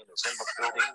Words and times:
Is 0.00 0.22
in 0.26 0.32
the 0.38 0.46
building. 0.58 0.94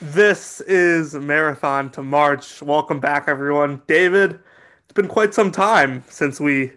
This 0.00 0.60
is 0.62 1.14
Marathon 1.14 1.90
to 1.90 2.02
March. 2.02 2.62
Welcome 2.62 3.00
back, 3.00 3.24
everyone. 3.28 3.82
David, 3.86 4.38
it's 4.84 4.92
been 4.94 5.08
quite 5.08 5.34
some 5.34 5.52
time 5.52 6.02
since 6.08 6.40
we 6.40 6.72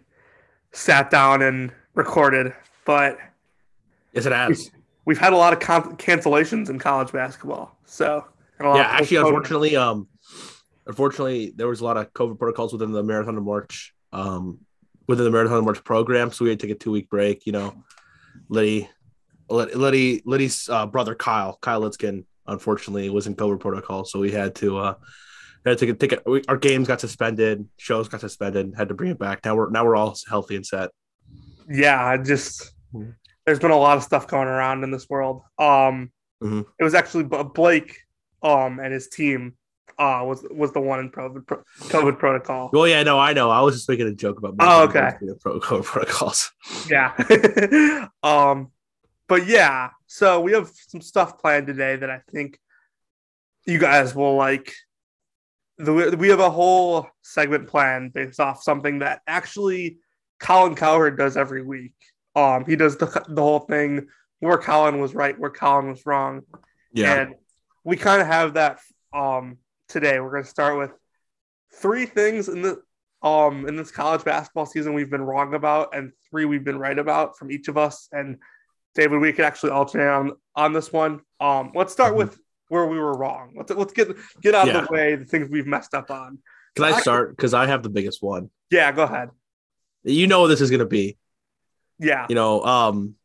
sat 0.73 1.09
down 1.09 1.41
and 1.41 1.71
recorded, 1.93 2.53
but 2.85 3.17
Yes, 4.11 4.25
it 4.25 4.33
has. 4.33 4.69
we've 5.05 5.17
had 5.17 5.31
a 5.31 5.37
lot 5.37 5.53
of 5.53 5.59
con- 5.59 5.95
cancellations 5.97 6.69
in 6.69 6.79
college 6.79 7.11
basketball. 7.13 7.77
So, 7.85 8.17
and 8.17 8.17
a 8.17 8.19
lot 8.19 8.32
Yeah, 8.63 8.81
actually, 8.83 9.17
unfortunately, 9.17 9.75
um, 9.75 10.07
unfortunately, 10.87 11.53
there 11.55 11.67
was 11.67 11.81
a 11.81 11.85
lot 11.85 11.97
of 11.97 12.13
COVID 12.13 12.39
protocols 12.39 12.71
within 12.73 12.91
the 12.91 13.03
Marathon 13.03 13.35
to 13.35 13.41
March, 13.41 13.93
um, 14.11 14.59
within 15.07 15.25
the 15.25 15.31
Marathon 15.31 15.57
to 15.57 15.61
March 15.63 15.83
program, 15.83 16.31
so 16.31 16.45
we 16.45 16.49
had 16.49 16.59
to 16.59 16.67
take 16.67 16.75
a 16.75 16.79
two 16.79 16.91
week 16.91 17.09
break. 17.09 17.45
You 17.45 17.51
know, 17.53 17.83
Liddy, 18.49 18.89
Liddy, 19.49 19.75
Liddy 19.75 20.21
Liddy's 20.25 20.69
uh, 20.69 20.85
brother 20.85 21.15
Kyle, 21.15 21.57
Kyle 21.61 21.81
Litzkin, 21.81 22.25
unfortunately, 22.47 23.09
was 23.09 23.27
in 23.27 23.35
COVID 23.35 23.59
protocol, 23.59 24.05
so 24.05 24.19
we 24.19 24.31
had 24.31 24.55
to 24.55 24.77
uh, 24.77 24.93
had 25.65 25.77
to 25.77 25.85
take 25.85 25.95
a, 25.95 26.07
take 26.07 26.25
a, 26.25 26.29
we, 26.29 26.41
our 26.47 26.57
games 26.57 26.87
got 26.87 27.01
suspended, 27.01 27.67
shows 27.77 28.07
got 28.07 28.21
suspended, 28.21 28.73
had 28.77 28.87
to 28.89 28.93
bring 28.93 29.11
it 29.11 29.19
back. 29.19 29.43
Now 29.43 29.55
we're 29.55 29.69
now 29.69 29.85
we're 29.85 29.95
all 29.95 30.15
healthy 30.29 30.55
and 30.55 30.65
set. 30.65 30.89
yeah, 31.69 32.03
I 32.03 32.17
just 32.17 32.73
there's 33.45 33.59
been 33.59 33.71
a 33.71 33.77
lot 33.77 33.97
of 33.97 34.03
stuff 34.03 34.27
going 34.27 34.47
around 34.47 34.83
in 34.83 34.91
this 34.91 35.09
world. 35.09 35.41
Um, 35.59 36.11
Mhm. 36.41 36.65
it 36.79 36.83
was 36.83 36.93
actually 36.93 37.23
Blake, 37.23 37.99
um, 38.43 38.79
and 38.79 38.93
his 38.93 39.07
team, 39.07 39.53
uh, 39.97 40.23
was 40.25 40.45
was 40.49 40.71
the 40.71 40.79
one 40.79 40.99
in 40.99 41.11
COVID, 41.11 41.45
COVID 41.45 42.17
protocol. 42.19 42.69
Well, 42.73 42.87
yeah, 42.87 43.03
no, 43.03 43.19
I 43.19 43.33
know. 43.33 43.49
I 43.49 43.61
was 43.61 43.75
just 43.75 43.87
making 43.89 44.07
a 44.07 44.13
joke 44.13 44.37
about 44.39 44.55
Oh, 44.59 44.83
okay. 44.83 45.11
COVID 45.21 45.83
protocols. 45.83 46.51
Yeah. 46.89 47.13
um, 48.23 48.71
but 49.27 49.47
yeah, 49.47 49.89
so 50.07 50.41
we 50.41 50.53
have 50.53 50.71
some 50.87 51.01
stuff 51.01 51.39
planned 51.39 51.67
today 51.67 51.95
that 51.95 52.09
I 52.09 52.21
think 52.31 52.59
you 53.65 53.79
guys 53.79 54.15
will 54.15 54.35
like. 54.35 54.73
The, 55.79 56.15
we 56.19 56.29
have 56.29 56.39
a 56.39 56.51
whole 56.51 57.07
segment 57.23 57.67
planned 57.67 58.13
based 58.13 58.39
off 58.39 58.61
something 58.61 58.99
that 58.99 59.21
actually 59.25 59.97
Colin 60.39 60.75
Cowherd 60.75 61.17
does 61.17 61.35
every 61.35 61.63
week. 61.63 61.95
Um, 62.35 62.65
he 62.65 62.75
does 62.75 62.97
the 62.97 63.07
the 63.27 63.41
whole 63.41 63.61
thing 63.61 64.07
where 64.39 64.57
Colin 64.57 64.99
was 64.99 65.15
right, 65.15 65.37
where 65.39 65.49
Colin 65.49 65.89
was 65.89 66.05
wrong, 66.05 66.41
Yeah, 66.91 67.21
and 67.21 67.35
we 67.83 67.97
kind 67.97 68.21
of 68.21 68.27
have 68.27 68.53
that 68.55 68.79
um 69.13 69.57
today. 69.89 70.19
We're 70.19 70.31
going 70.31 70.43
to 70.43 70.49
start 70.49 70.77
with 70.77 70.91
three 71.75 72.05
things 72.05 72.49
in 72.49 72.61
the 72.61 72.81
um 73.21 73.67
in 73.67 73.75
this 73.75 73.91
college 73.91 74.23
basketball 74.23 74.65
season 74.65 74.93
we've 74.93 75.09
been 75.09 75.21
wrong 75.21 75.53
about, 75.53 75.95
and 75.95 76.11
three 76.29 76.45
we've 76.45 76.63
been 76.63 76.79
right 76.79 76.97
about 76.97 77.37
from 77.37 77.51
each 77.51 77.67
of 77.67 77.77
us. 77.77 78.07
And 78.11 78.37
David, 78.95 79.19
we 79.19 79.33
could 79.33 79.45
actually 79.45 79.71
alternate 79.71 80.07
on 80.09 80.31
on 80.55 80.73
this 80.73 80.91
one. 80.91 81.21
Um, 81.39 81.71
let's 81.75 81.91
start 81.93 82.13
Mhm. 82.13 82.17
with 82.17 82.39
where 82.69 82.85
we 82.87 82.99
were 82.99 83.13
wrong. 83.17 83.53
Let's 83.55 83.71
let's 83.71 83.93
get 83.93 84.09
get 84.41 84.55
out 84.55 84.67
of 84.69 84.87
the 84.87 84.91
way 84.93 85.15
the 85.15 85.25
things 85.25 85.49
we've 85.49 85.67
messed 85.67 85.93
up 85.93 86.09
on. 86.11 86.39
can 86.75 86.85
I 86.85 86.91
I- 86.93 87.01
start? 87.01 87.35
Because 87.35 87.53
I 87.53 87.67
have 87.67 87.83
the 87.83 87.89
biggest 87.89 88.21
one. 88.23 88.49
Yeah, 88.71 88.91
go 88.91 89.03
ahead. 89.03 89.29
You 90.03 90.25
know 90.27 90.41
what 90.41 90.47
this 90.47 90.59
is 90.61 90.69
going 90.71 90.79
to 90.79 90.85
be. 90.85 91.17
Yeah, 91.99 92.25
you 92.29 92.35
know, 92.35 92.63
um, 92.63 93.15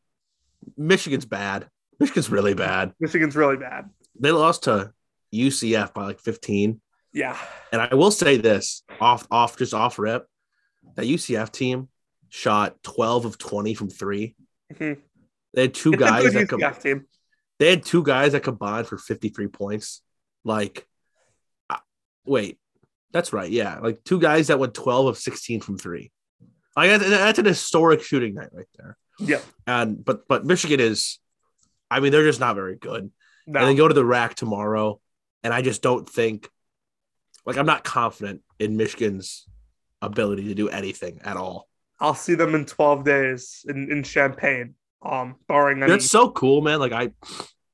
Michigan's 0.77 1.25
bad. 1.27 1.69
Michigan's 1.99 2.31
really 2.31 2.55
bad. 2.55 2.93
Michigan's 3.01 3.35
really 3.35 3.57
bad. 3.57 3.89
They 4.21 4.31
lost 4.33 4.65
to 4.65 4.93
UCF 5.35 5.95
by 5.95 6.05
like 6.05 6.21
15. 6.21 6.81
Yeah, 7.13 7.37
And 7.73 7.81
I 7.81 7.95
will 7.95 8.11
say 8.11 8.37
this 8.37 8.83
off, 9.01 9.27
off, 9.31 9.57
just 9.57 9.73
off 9.75 9.99
rip, 9.99 10.27
that 10.95 11.07
UCF 11.07 11.51
team 11.51 11.89
shot 12.29 12.83
12 12.83 13.25
of 13.25 13.39
20 13.39 13.75
from 13.75 13.89
3 13.89 14.37
Mhm. 14.75 14.99
They 15.55 15.63
had 15.63 15.75
two 15.75 15.93
it's 15.95 16.01
guys 16.01 16.33
that 16.35 16.49
com- 16.49 16.61
UCF 16.61 16.83
team. 16.83 17.07
they 17.59 17.71
had 17.71 17.83
two 17.85 18.03
guys 18.03 18.33
that 18.33 18.43
combined 18.43 18.87
for 18.87 18.99
53 18.99 19.47
points. 19.49 20.03
Like, 20.45 20.87
uh, 21.71 21.79
wait, 22.27 22.59
that's 23.13 23.33
right. 23.33 23.51
Yeah, 23.51 23.79
like 23.79 24.05
two 24.05 24.21
guys 24.21 24.49
that 24.49 24.59
went 24.59 24.75
12 24.75 25.07
of 25.07 25.17
16 25.19 25.63
from 25.63 25.79
three. 25.79 26.13
Like 26.77 26.91
that's, 26.91 27.09
that's 27.09 27.39
an 27.39 27.47
historic 27.47 28.03
shooting 28.03 28.35
night 28.35 28.51
right 28.53 28.69
there. 28.77 28.99
Yeah. 29.19 29.41
And 29.67 30.05
but 30.05 30.29
but 30.29 30.45
Michigan 30.45 30.79
is, 30.79 31.19
I 31.91 32.01
mean, 32.01 32.13
they're 32.13 32.25
just 32.27 32.39
not 32.41 32.55
very 32.55 32.77
good. 32.77 33.11
No. 33.51 33.61
And 33.61 33.69
then 33.71 33.77
go 33.77 33.89
to 33.89 33.95
the 33.95 34.05
rack 34.05 34.35
tomorrow, 34.35 35.01
and 35.43 35.55
I 35.55 35.63
just 35.63 35.81
don't 35.81 36.07
think, 36.09 36.49
like, 37.47 37.57
I'm 37.57 37.65
not 37.67 37.83
confident 37.83 38.43
in 38.59 38.77
Michigan's 38.77 39.47
ability 40.03 40.45
to 40.49 40.55
do 40.55 40.69
anything 40.69 41.21
at 41.25 41.37
all. 41.39 41.67
I'll 41.99 42.15
see 42.15 42.35
them 42.35 42.55
in 42.55 42.67
12 42.67 43.05
days 43.05 43.65
in, 43.67 43.91
in 43.91 44.03
Champaign, 44.03 44.75
um, 45.03 45.37
barring 45.49 45.83
any. 45.83 45.91
That's 45.93 46.11
so 46.11 46.31
cool, 46.31 46.61
man. 46.61 46.79
Like 46.79 46.93
I, 46.93 47.11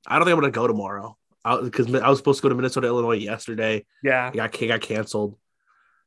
I 0.06 0.16
don't 0.18 0.24
think 0.26 0.34
I'm 0.34 0.40
gonna 0.40 0.50
go 0.52 0.66
tomorrow 0.68 1.18
because 1.62 1.92
I 1.94 2.08
was 2.08 2.18
supposed 2.20 2.38
to 2.38 2.42
go 2.44 2.48
to 2.50 2.54
Minnesota, 2.54 2.86
Illinois 2.86 3.18
yesterday. 3.18 3.84
yeah, 4.02 4.28
It 4.28 4.34
got 4.36 4.52
got 4.58 4.80
canceled. 4.80 5.36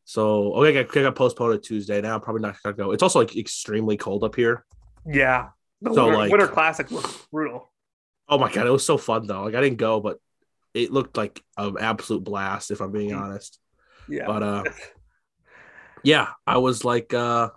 So 0.05 0.53
okay, 0.55 0.69
it 0.79 0.87
got, 0.87 0.97
it 0.97 1.03
got 1.03 1.15
postponed 1.15 1.61
to 1.61 1.67
Tuesday. 1.67 1.99
Now 2.01 2.15
I'm 2.15 2.21
probably 2.21 2.41
not 2.41 2.55
gonna 2.63 2.75
go. 2.75 2.91
It's 2.91 3.03
also 3.03 3.19
like 3.19 3.35
extremely 3.35 3.97
cold 3.97 4.23
up 4.23 4.35
here. 4.35 4.65
yeah. 5.05 5.49
The 5.81 5.93
So, 5.93 6.05
winter, 6.05 6.17
like- 6.17 6.31
winter 6.31 6.47
Classic 6.47 6.89
was 6.89 7.05
brutal. 7.31 7.71
Oh 8.29 8.37
my 8.37 8.51
god, 8.51 8.67
it 8.67 8.71
was 8.71 8.85
so 8.85 8.97
fun 8.97 9.25
though. 9.27 9.43
Like 9.43 9.55
I 9.55 9.61
didn't 9.61 9.77
go, 9.77 9.99
but 9.99 10.19
it 10.73 10.91
looked 10.91 11.17
like 11.17 11.41
an 11.57 11.77
absolute 11.79 12.23
blast. 12.23 12.71
If 12.71 12.81
I'm 12.81 12.91
being 12.91 13.11
Mm. 13.11 13.21
honest, 13.21 13.59
Yeah. 14.09 14.27
but 14.27 14.43
uh, 14.43 14.63
yeah, 16.03 16.29
I 16.45 16.57
was 16.57 16.83
like, 16.85 17.13
uh, 17.13 17.49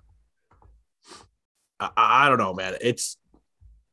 I, 1.79 1.91
I 1.97 2.29
don't 2.29 2.39
know, 2.39 2.55
man. 2.55 2.77
It's 2.81 3.17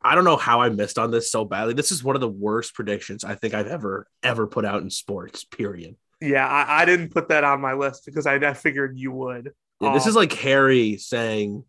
I 0.02 0.16
don't 0.16 0.24
know 0.24 0.38
how 0.38 0.62
I 0.62 0.70
missed 0.70 1.00
on 1.00 1.12
this 1.12 1.32
so 1.32 1.46
badly. 1.46 1.74
This 1.74 1.92
is 1.92 2.04
one 2.04 2.16
of 2.16 2.22
the 2.22 2.30
worst 2.30 2.74
predictions 2.76 3.24
I 3.24 3.36
think 3.36 3.54
I've 3.54 3.68
ever 3.68 4.08
ever 4.24 4.48
put 4.48 4.66
out 4.66 4.82
in 4.82 4.90
sports. 4.90 5.44
Period. 5.44 5.96
yeah, 6.22 6.48
I, 6.48 6.82
I 6.82 6.86
didn't 6.86 7.10
put 7.10 7.30
that 7.30 7.44
on 7.44 7.62
my 7.62 7.74
list 7.74 8.06
because 8.06 8.26
I, 8.28 8.36
I 8.36 8.54
figured 8.54 8.98
you 8.98 9.12
would. 9.12 9.52
Yeah, 9.82 9.94
this 9.94 10.04
Um, 10.04 10.10
is 10.10 10.16
like 10.16 10.34
Harry 10.34 10.98
saying, 10.98 11.64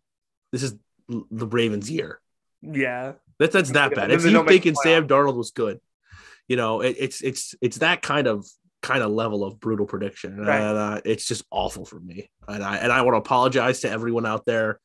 "This 0.51 0.63
is 0.63 0.75
the 1.07 1.47
Ravens' 1.47 1.89
year." 1.89 2.19
Yeah. 2.61 3.13
That's 3.39 3.53
that's 3.53 3.71
that 3.71 3.95
bad. 3.95 4.11
If 4.11 4.25
you 4.25 4.43
thinking 4.45 4.75
Sam 4.75 5.07
Darnold 5.07 5.35
was 5.35 5.51
good, 5.51 5.79
you 6.47 6.55
know, 6.57 6.81
it, 6.81 6.95
it's 6.99 7.21
it's 7.21 7.55
it's 7.61 7.77
that 7.77 8.01
kind 8.01 8.27
of 8.27 8.45
kind 8.81 9.01
of 9.03 9.11
level 9.11 9.43
of 9.43 9.59
brutal 9.59 9.85
prediction, 9.85 10.33
and 10.33 10.47
Right. 10.47 10.61
uh, 10.61 11.01
it's 11.05 11.25
just 11.25 11.43
awful 11.51 11.85
for 11.85 11.99
me. 11.99 12.29
And 12.47 12.63
I 12.63 12.77
and 12.77 12.91
I 12.91 13.01
want 13.01 13.15
to 13.15 13.19
apologize 13.19 13.81
to 13.81 13.89
everyone 13.89 14.25
out 14.25 14.45
there. 14.45 14.79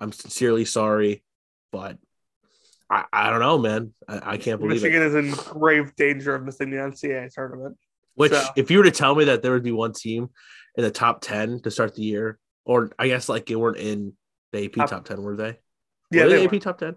I'm 0.00 0.12
sincerely 0.12 0.64
sorry, 0.64 1.24
but 1.72 1.98
I, 2.88 3.04
I 3.12 3.30
don't 3.30 3.40
know, 3.40 3.58
man. 3.58 3.92
I, 4.08 4.34
I 4.34 4.36
can't 4.38 4.60
believe 4.60 4.80
Michigan 4.82 5.02
it. 5.02 5.06
is 5.06 5.14
in 5.16 5.30
grave 5.32 5.94
danger 5.96 6.34
of 6.36 6.44
missing 6.44 6.70
the 6.70 6.76
NCAA 6.76 7.32
tournament. 7.34 7.76
Which, 8.14 8.32
so- 8.32 8.46
if 8.56 8.70
you 8.70 8.78
were 8.78 8.84
to 8.84 8.90
tell 8.92 9.14
me 9.16 9.24
that 9.24 9.42
there 9.42 9.52
would 9.52 9.64
be 9.64 9.72
one 9.72 9.92
team 9.92 10.28
in 10.76 10.84
the 10.84 10.90
top 10.92 11.20
ten 11.20 11.60
to 11.62 11.70
start 11.72 11.96
the 11.96 12.02
year, 12.02 12.38
or 12.64 12.90
I 12.98 13.08
guess 13.08 13.28
like 13.28 13.46
they 13.46 13.56
weren't 13.56 13.78
in 13.78 14.12
the 14.52 14.64
AP 14.66 14.72
Top- 14.74 14.90
top 14.90 15.04
ten, 15.04 15.20
were 15.22 15.36
they? 15.36 15.58
Yeah, 16.12 16.24
were 16.24 16.30
they 16.30 16.36
they 16.36 16.46
were. 16.46 16.54
AP 16.54 16.60
top 16.62 16.78
ten? 16.78 16.94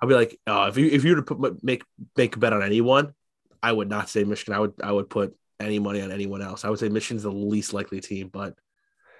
I'd 0.00 0.08
be 0.08 0.14
like, 0.14 0.38
uh, 0.46 0.66
if 0.68 0.76
you 0.76 0.86
if 0.86 1.04
you 1.04 1.10
were 1.10 1.22
to 1.22 1.34
put 1.34 1.64
make 1.64 1.84
make 2.16 2.36
a 2.36 2.38
bet 2.38 2.52
on 2.52 2.62
anyone, 2.62 3.14
I 3.62 3.72
would 3.72 3.88
not 3.88 4.08
say 4.08 4.24
Michigan. 4.24 4.54
I 4.54 4.60
would 4.60 4.74
I 4.82 4.92
would 4.92 5.08
put 5.10 5.36
any 5.58 5.78
money 5.78 6.02
on 6.02 6.12
anyone 6.12 6.42
else. 6.42 6.64
I 6.64 6.70
would 6.70 6.78
say 6.78 6.88
Michigan's 6.88 7.22
the 7.22 7.30
least 7.30 7.72
likely 7.72 8.00
team, 8.00 8.28
but 8.32 8.54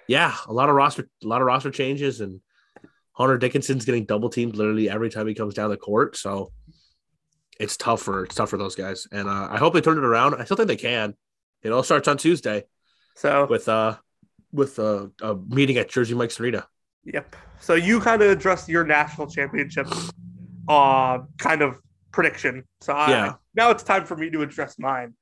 yeah, 0.07 0.35
a 0.47 0.53
lot 0.53 0.69
of 0.69 0.75
roster 0.75 1.09
a 1.23 1.27
lot 1.27 1.41
of 1.41 1.47
roster 1.47 1.71
changes 1.71 2.21
and 2.21 2.41
Hunter 3.13 3.37
Dickinson's 3.39 3.85
getting 3.85 4.05
double 4.05 4.29
teamed 4.29 4.55
literally 4.55 4.89
every 4.89 5.09
time 5.09 5.27
he 5.27 5.33
comes 5.33 5.55
down 5.55 5.71
the 5.71 5.77
court. 5.77 6.15
So 6.15 6.51
it's 7.59 7.75
tough 7.75 8.03
for 8.03 8.25
it's 8.25 8.35
tough 8.35 8.51
for 8.51 8.57
those 8.57 8.75
guys, 8.75 9.07
and 9.11 9.27
uh, 9.27 9.47
I 9.49 9.57
hope 9.57 9.73
they 9.73 9.81
turn 9.81 9.97
it 9.97 10.03
around. 10.03 10.35
I 10.35 10.45
still 10.45 10.57
think 10.57 10.67
they 10.67 10.75
can. 10.75 11.15
It 11.63 11.71
all 11.71 11.81
starts 11.81 12.07
on 12.07 12.17
Tuesday 12.17 12.65
So, 13.15 13.47
with 13.47 13.67
uh 13.67 13.97
with 14.53 14.77
uh, 14.77 15.07
a 15.23 15.35
meeting 15.35 15.77
at 15.77 15.89
Jersey 15.89 16.13
Mike's 16.13 16.39
Arena. 16.39 16.67
yep. 17.03 17.35
So 17.59 17.73
you 17.73 17.99
kind 17.99 18.21
of 18.21 18.29
addressed 18.29 18.69
your 18.69 18.83
national 18.83 19.25
championship 19.27 19.87
uh, 20.67 21.19
kind 21.37 21.61
of 21.61 21.79
prediction. 22.11 22.63
So 22.81 22.93
I, 22.93 23.09
Yeah. 23.11 23.33
now 23.55 23.69
it's 23.71 23.83
time 23.83 24.05
for 24.05 24.15
me 24.15 24.29
to 24.31 24.41
address 24.41 24.77
mine. 24.79 25.13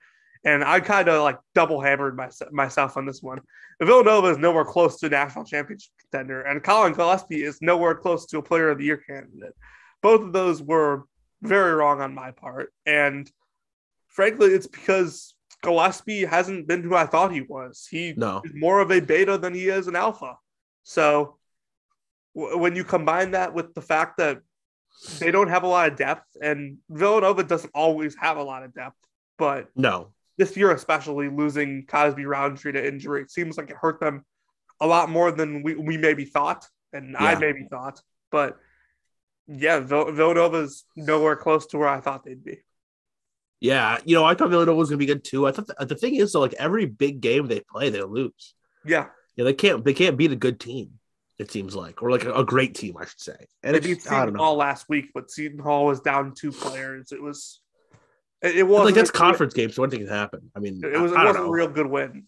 And 0.43 0.63
I 0.63 0.79
kind 0.79 1.07
of 1.09 1.23
like 1.23 1.39
double 1.55 1.81
hammered 1.81 2.15
my, 2.15 2.29
myself 2.51 2.97
on 2.97 3.05
this 3.05 3.21
one. 3.21 3.39
Villanova 3.81 4.27
is 4.27 4.37
nowhere 4.37 4.63
close 4.65 4.99
to 4.99 5.09
national 5.09 5.43
championship 5.43 5.91
contender, 6.01 6.41
and 6.43 6.63
Collin 6.63 6.93
Gillespie 6.93 7.43
is 7.43 7.61
nowhere 7.61 7.95
close 7.95 8.25
to 8.27 8.37
a 8.37 8.43
player 8.43 8.69
of 8.69 8.77
the 8.77 8.85
year 8.85 8.97
candidate. 8.97 9.53
Both 10.01 10.21
of 10.21 10.33
those 10.33 10.61
were 10.61 11.05
very 11.41 11.73
wrong 11.73 11.99
on 11.99 12.13
my 12.13 12.31
part. 12.31 12.71
And 12.85 13.29
frankly, 14.07 14.49
it's 14.49 14.67
because 14.67 15.33
Gillespie 15.63 16.25
hasn't 16.25 16.67
been 16.67 16.83
who 16.83 16.95
I 16.95 17.05
thought 17.07 17.33
he 17.33 17.41
was. 17.41 17.87
He 17.89 18.13
No, 18.15 18.41
is 18.45 18.51
more 18.53 18.79
of 18.81 18.91
a 18.91 18.99
beta 19.01 19.37
than 19.37 19.53
he 19.53 19.67
is 19.67 19.87
an 19.87 19.95
alpha. 19.95 20.37
So 20.83 21.37
w- 22.35 22.57
when 22.57 22.75
you 22.75 22.83
combine 22.83 23.31
that 23.31 23.53
with 23.53 23.73
the 23.73 23.81
fact 23.81 24.17
that 24.19 24.39
they 25.19 25.31
don't 25.31 25.49
have 25.49 25.63
a 25.63 25.67
lot 25.67 25.89
of 25.91 25.97
depth, 25.97 26.25
and 26.41 26.77
Villanova 26.89 27.43
doesn't 27.43 27.71
always 27.73 28.15
have 28.15 28.37
a 28.37 28.43
lot 28.43 28.63
of 28.63 28.73
depth, 28.73 28.97
but 29.37 29.69
no, 29.75 30.13
this 30.37 30.55
year, 30.57 30.71
especially 30.71 31.29
losing 31.29 31.85
Cosby 31.87 32.25
Roundtree 32.25 32.73
to 32.73 32.87
injury, 32.87 33.21
it 33.21 33.31
seems 33.31 33.57
like 33.57 33.69
it 33.69 33.77
hurt 33.77 33.99
them 33.99 34.25
a 34.81 34.87
lot 34.87 35.09
more 35.09 35.31
than 35.31 35.63
we, 35.63 35.75
we 35.75 35.97
maybe 35.97 36.25
thought, 36.25 36.65
and 36.91 37.15
I 37.15 37.35
maybe 37.35 37.67
thought. 37.69 38.01
But 38.31 38.57
yeah, 39.47 39.79
Vill- 39.79 40.11
Villanova's 40.11 40.85
nowhere 40.95 41.35
close 41.35 41.67
to 41.67 41.77
where 41.77 41.87
I 41.87 42.01
thought 42.01 42.25
they'd 42.25 42.43
be. 42.43 42.59
Yeah, 43.61 43.99
you 44.03 44.15
know, 44.15 44.25
I 44.25 44.35
thought 44.35 44.49
Villanova 44.49 44.77
was 44.77 44.89
gonna 44.89 44.97
be 44.97 45.05
good 45.05 45.23
too. 45.23 45.47
I 45.47 45.51
thought 45.51 45.67
the, 45.67 45.85
the 45.85 45.95
thing 45.95 46.15
is 46.15 46.33
though, 46.33 46.41
like 46.41 46.53
every 46.55 46.85
big 46.85 47.21
game 47.21 47.47
they 47.47 47.61
play, 47.61 47.89
they 47.89 48.01
lose. 48.01 48.53
Yeah, 48.85 49.07
Yeah, 49.35 49.45
they 49.45 49.53
can't 49.53 49.83
they 49.85 49.93
can't 49.93 50.17
beat 50.17 50.31
a 50.31 50.35
good 50.35 50.59
team. 50.59 50.99
It 51.37 51.51
seems 51.51 51.75
like, 51.75 52.01
or 52.01 52.11
like 52.11 52.23
a, 52.23 52.33
a 52.33 52.45
great 52.45 52.75
team, 52.75 52.95
I 52.97 53.05
should 53.05 53.19
say. 53.19 53.35
And 53.61 53.73
they 53.73 53.79
it's 53.79 53.87
beat 53.87 53.95
just- 53.95 54.11
I 54.11 54.21
Seton. 54.21 54.35
Hall 54.35 54.55
last 54.55 54.87
week, 54.87 55.11
but 55.13 55.29
Seton 55.29 55.59
Hall 55.59 55.85
was 55.85 55.99
down 55.99 56.33
two 56.33 56.51
players. 56.51 57.11
It 57.11 57.21
was, 57.21 57.59
it, 58.41 58.57
it 58.57 58.63
was 58.63 58.85
like 58.85 58.95
that's 58.95 59.11
conference 59.11 59.53
games, 59.53 59.75
so 59.75 59.83
anything 59.83 60.05
can 60.05 60.15
happen. 60.15 60.51
I 60.55 60.59
mean, 60.59 60.81
It 60.83 60.97
was, 60.97 61.11
it 61.11 61.17
wasn't 61.17 61.43
know. 61.45 61.49
a 61.49 61.51
real 61.51 61.67
good 61.67 61.87
win. 61.87 62.23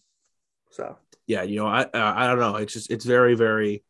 So 0.70 0.96
yeah, 1.26 1.42
you 1.42 1.56
know, 1.56 1.66
I 1.66 1.82
uh, 1.82 1.88
I 1.94 2.26
don't 2.26 2.38
know. 2.38 2.56
It's 2.56 2.72
just 2.74 2.90
it's 2.90 3.04
very 3.06 3.34
very. 3.34 3.82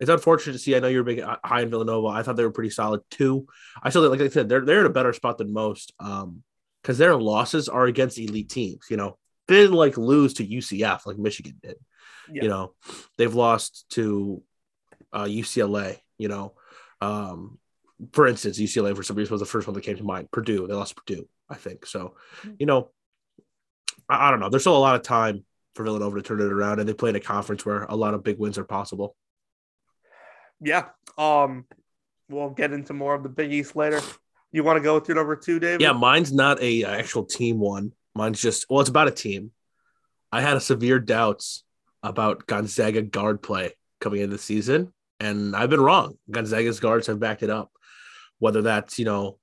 It's 0.00 0.10
unfortunate 0.10 0.54
to 0.54 0.58
see. 0.58 0.74
I 0.74 0.80
know 0.80 0.88
you're 0.88 1.04
big 1.04 1.20
uh, 1.20 1.36
high 1.44 1.60
in 1.60 1.70
Villanova. 1.70 2.08
I 2.08 2.22
thought 2.22 2.36
they 2.36 2.42
were 2.44 2.50
pretty 2.50 2.70
solid 2.70 3.02
too. 3.10 3.46
I 3.82 3.90
still 3.90 4.08
like 4.08 4.20
I 4.20 4.28
said 4.28 4.48
they're 4.48 4.64
they're 4.64 4.80
in 4.80 4.86
a 4.86 4.90
better 4.90 5.12
spot 5.12 5.38
than 5.38 5.52
most. 5.52 5.92
Um, 6.00 6.42
because 6.82 6.98
their 6.98 7.14
losses 7.14 7.68
are 7.68 7.84
against 7.86 8.18
elite 8.18 8.48
teams. 8.50 8.86
You 8.90 8.96
know, 8.96 9.16
they 9.46 9.54
didn't 9.56 9.76
like 9.76 9.96
lose 9.96 10.34
to 10.34 10.46
UCF 10.46 11.06
like 11.06 11.18
Michigan 11.18 11.60
did. 11.62 11.76
Yeah. 12.30 12.44
You 12.44 12.48
know, 12.48 12.74
they've 13.18 13.34
lost 13.34 13.86
to 13.90 14.42
uh, 15.12 15.24
UCLA. 15.24 15.98
You 16.18 16.28
know, 16.28 16.54
um, 17.00 17.58
for 18.12 18.26
instance, 18.26 18.58
UCLA 18.58 18.96
for 18.96 19.02
some 19.02 19.16
reason 19.16 19.32
was 19.32 19.40
the 19.40 19.46
first 19.46 19.66
one 19.66 19.74
that 19.74 19.82
came 19.82 19.96
to 19.96 20.04
mind. 20.04 20.30
Purdue, 20.30 20.66
they 20.66 20.74
lost 20.74 20.96
Purdue, 20.96 21.28
I 21.48 21.54
think. 21.54 21.86
So, 21.86 22.14
you 22.58 22.66
know, 22.66 22.90
I, 24.08 24.28
I 24.28 24.30
don't 24.30 24.40
know. 24.40 24.48
There's 24.48 24.62
still 24.62 24.76
a 24.76 24.78
lot 24.78 24.96
of 24.96 25.02
time 25.02 25.44
for 25.74 25.84
Villanova 25.84 26.16
to 26.16 26.22
turn 26.22 26.40
it 26.40 26.52
around, 26.52 26.80
and 26.80 26.88
they 26.88 26.94
play 26.94 27.10
in 27.10 27.16
a 27.16 27.20
conference 27.20 27.64
where 27.64 27.84
a 27.84 27.96
lot 27.96 28.14
of 28.14 28.22
big 28.22 28.38
wins 28.38 28.58
are 28.58 28.64
possible. 28.64 29.16
yeah, 30.60 30.86
um, 31.16 31.64
we'll 32.28 32.50
get 32.50 32.72
into 32.72 32.92
more 32.92 33.14
of 33.14 33.22
the 33.22 33.28
Big 33.28 33.52
East 33.52 33.76
later. 33.76 34.00
You 34.50 34.64
want 34.64 34.76
to 34.76 34.82
go 34.82 35.02
your 35.06 35.16
number 35.16 35.36
two, 35.36 35.58
David? 35.58 35.80
Yeah, 35.80 35.92
mine's 35.92 36.32
not 36.32 36.60
a 36.60 36.84
uh, 36.84 36.90
actual 36.90 37.24
team 37.24 37.58
one. 37.58 37.92
Mine's 38.14 38.40
just 38.40 38.66
well, 38.68 38.80
it's 38.80 38.90
about 38.90 39.08
a 39.08 39.12
team. 39.12 39.50
I 40.30 40.40
had 40.40 40.56
a 40.56 40.60
severe 40.60 40.98
doubts 40.98 41.64
about 42.02 42.46
Gonzaga 42.46 43.02
guard 43.02 43.42
play 43.42 43.72
coming 44.00 44.20
into 44.20 44.36
the 44.36 44.42
season, 44.42 44.92
and 45.20 45.54
I've 45.54 45.70
been 45.70 45.80
wrong. 45.80 46.18
Gonzaga's 46.30 46.80
guards 46.80 47.06
have 47.06 47.20
backed 47.20 47.42
it 47.42 47.50
up. 47.50 47.70
Whether 48.38 48.62
that's 48.62 48.98
you 48.98 49.04
know, 49.04 49.38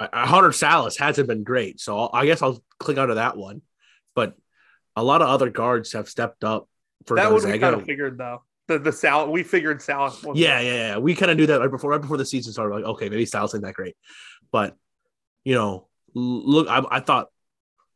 Hunter 0.00 0.50
Sallis 0.50 0.98
hasn't 0.98 1.28
been 1.28 1.44
great, 1.44 1.80
so 1.80 1.98
I'll, 1.98 2.10
I 2.12 2.26
guess 2.26 2.42
I'll 2.42 2.62
click 2.78 2.98
onto 2.98 3.14
that 3.14 3.36
one. 3.36 3.62
But 4.14 4.34
a 4.96 5.04
lot 5.04 5.22
of 5.22 5.28
other 5.28 5.50
guards 5.50 5.92
have 5.92 6.08
stepped 6.08 6.44
up 6.44 6.68
for 7.06 7.16
that 7.16 7.30
Gonzaga. 7.30 7.58
kind 7.58 7.74
of 7.74 7.84
figured 7.84 8.18
though. 8.18 8.42
The 8.66 8.78
the 8.78 8.92
Sal 8.92 9.30
we 9.30 9.42
figured 9.42 9.80
Sallis. 9.80 10.20
Yeah, 10.34 10.60
yeah, 10.60 10.72
yeah. 10.72 10.98
We 10.98 11.14
kind 11.14 11.30
of 11.30 11.36
knew 11.36 11.46
that 11.46 11.60
right 11.60 11.70
before, 11.70 11.90
right 11.90 12.00
before 12.00 12.16
the 12.16 12.24
season 12.24 12.52
started. 12.52 12.74
Like, 12.74 12.84
okay, 12.84 13.08
maybe 13.08 13.26
Styles 13.26 13.54
ain't 13.54 13.64
that 13.64 13.74
great, 13.74 13.96
but 14.50 14.74
you 15.44 15.54
know, 15.54 15.88
look, 16.14 16.68
I, 16.68 16.82
I 16.90 17.00
thought 17.00 17.28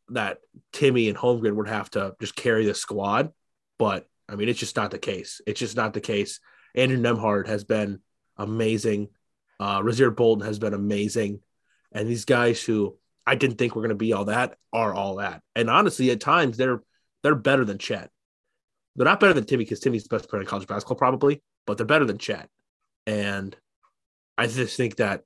that 0.09 0.37
Timme 0.73 1.09
and 1.09 1.17
Holmgren 1.17 1.55
would 1.55 1.67
have 1.67 1.89
to 1.91 2.15
just 2.19 2.35
carry 2.35 2.65
the 2.65 2.75
squad, 2.75 3.31
but 3.79 4.07
I 4.27 4.35
mean, 4.35 4.49
it's 4.49 4.59
just 4.59 4.75
not 4.75 4.91
the 4.91 4.99
case. 4.99 5.41
It's 5.47 5.59
just 5.59 5.75
not 5.75 5.93
the 5.93 6.01
case. 6.01 6.39
Andrew 6.75 6.99
Nembhard 6.99 7.47
has 7.47 7.63
been 7.63 8.01
amazing. 8.37 9.07
Uh, 9.59 9.79
Rasir 9.79 10.15
Bolton 10.15 10.45
has 10.45 10.59
been 10.59 10.75
amazing, 10.75 11.39
and 11.91 12.07
these 12.07 12.25
guys 12.25 12.61
who 12.61 12.97
I 13.25 13.35
didn't 13.35 13.57
think 13.57 13.75
were 13.75 13.81
going 13.81 13.89
to 13.89 13.95
be 13.95 14.13
all 14.13 14.25
that 14.25 14.57
are 14.71 14.93
all 14.93 15.15
that. 15.15 15.41
And 15.55 15.69
honestly, 15.69 16.11
at 16.11 16.19
times 16.19 16.57
they're 16.57 16.83
they're 17.23 17.35
better 17.35 17.65
than 17.65 17.79
Chet. 17.79 18.11
They're 18.95 19.05
not 19.05 19.19
better 19.19 19.33
than 19.33 19.45
Timme 19.45 19.59
because 19.59 19.79
Timme's 19.79 20.03
the 20.03 20.15
best 20.15 20.29
player 20.29 20.41
in 20.41 20.47
college 20.47 20.67
basketball, 20.67 20.97
probably, 20.97 21.41
but 21.65 21.77
they're 21.77 21.85
better 21.85 22.05
than 22.05 22.17
Chet. 22.17 22.49
And 23.07 23.55
I 24.37 24.47
just 24.47 24.77
think 24.77 24.97
that 24.97 25.23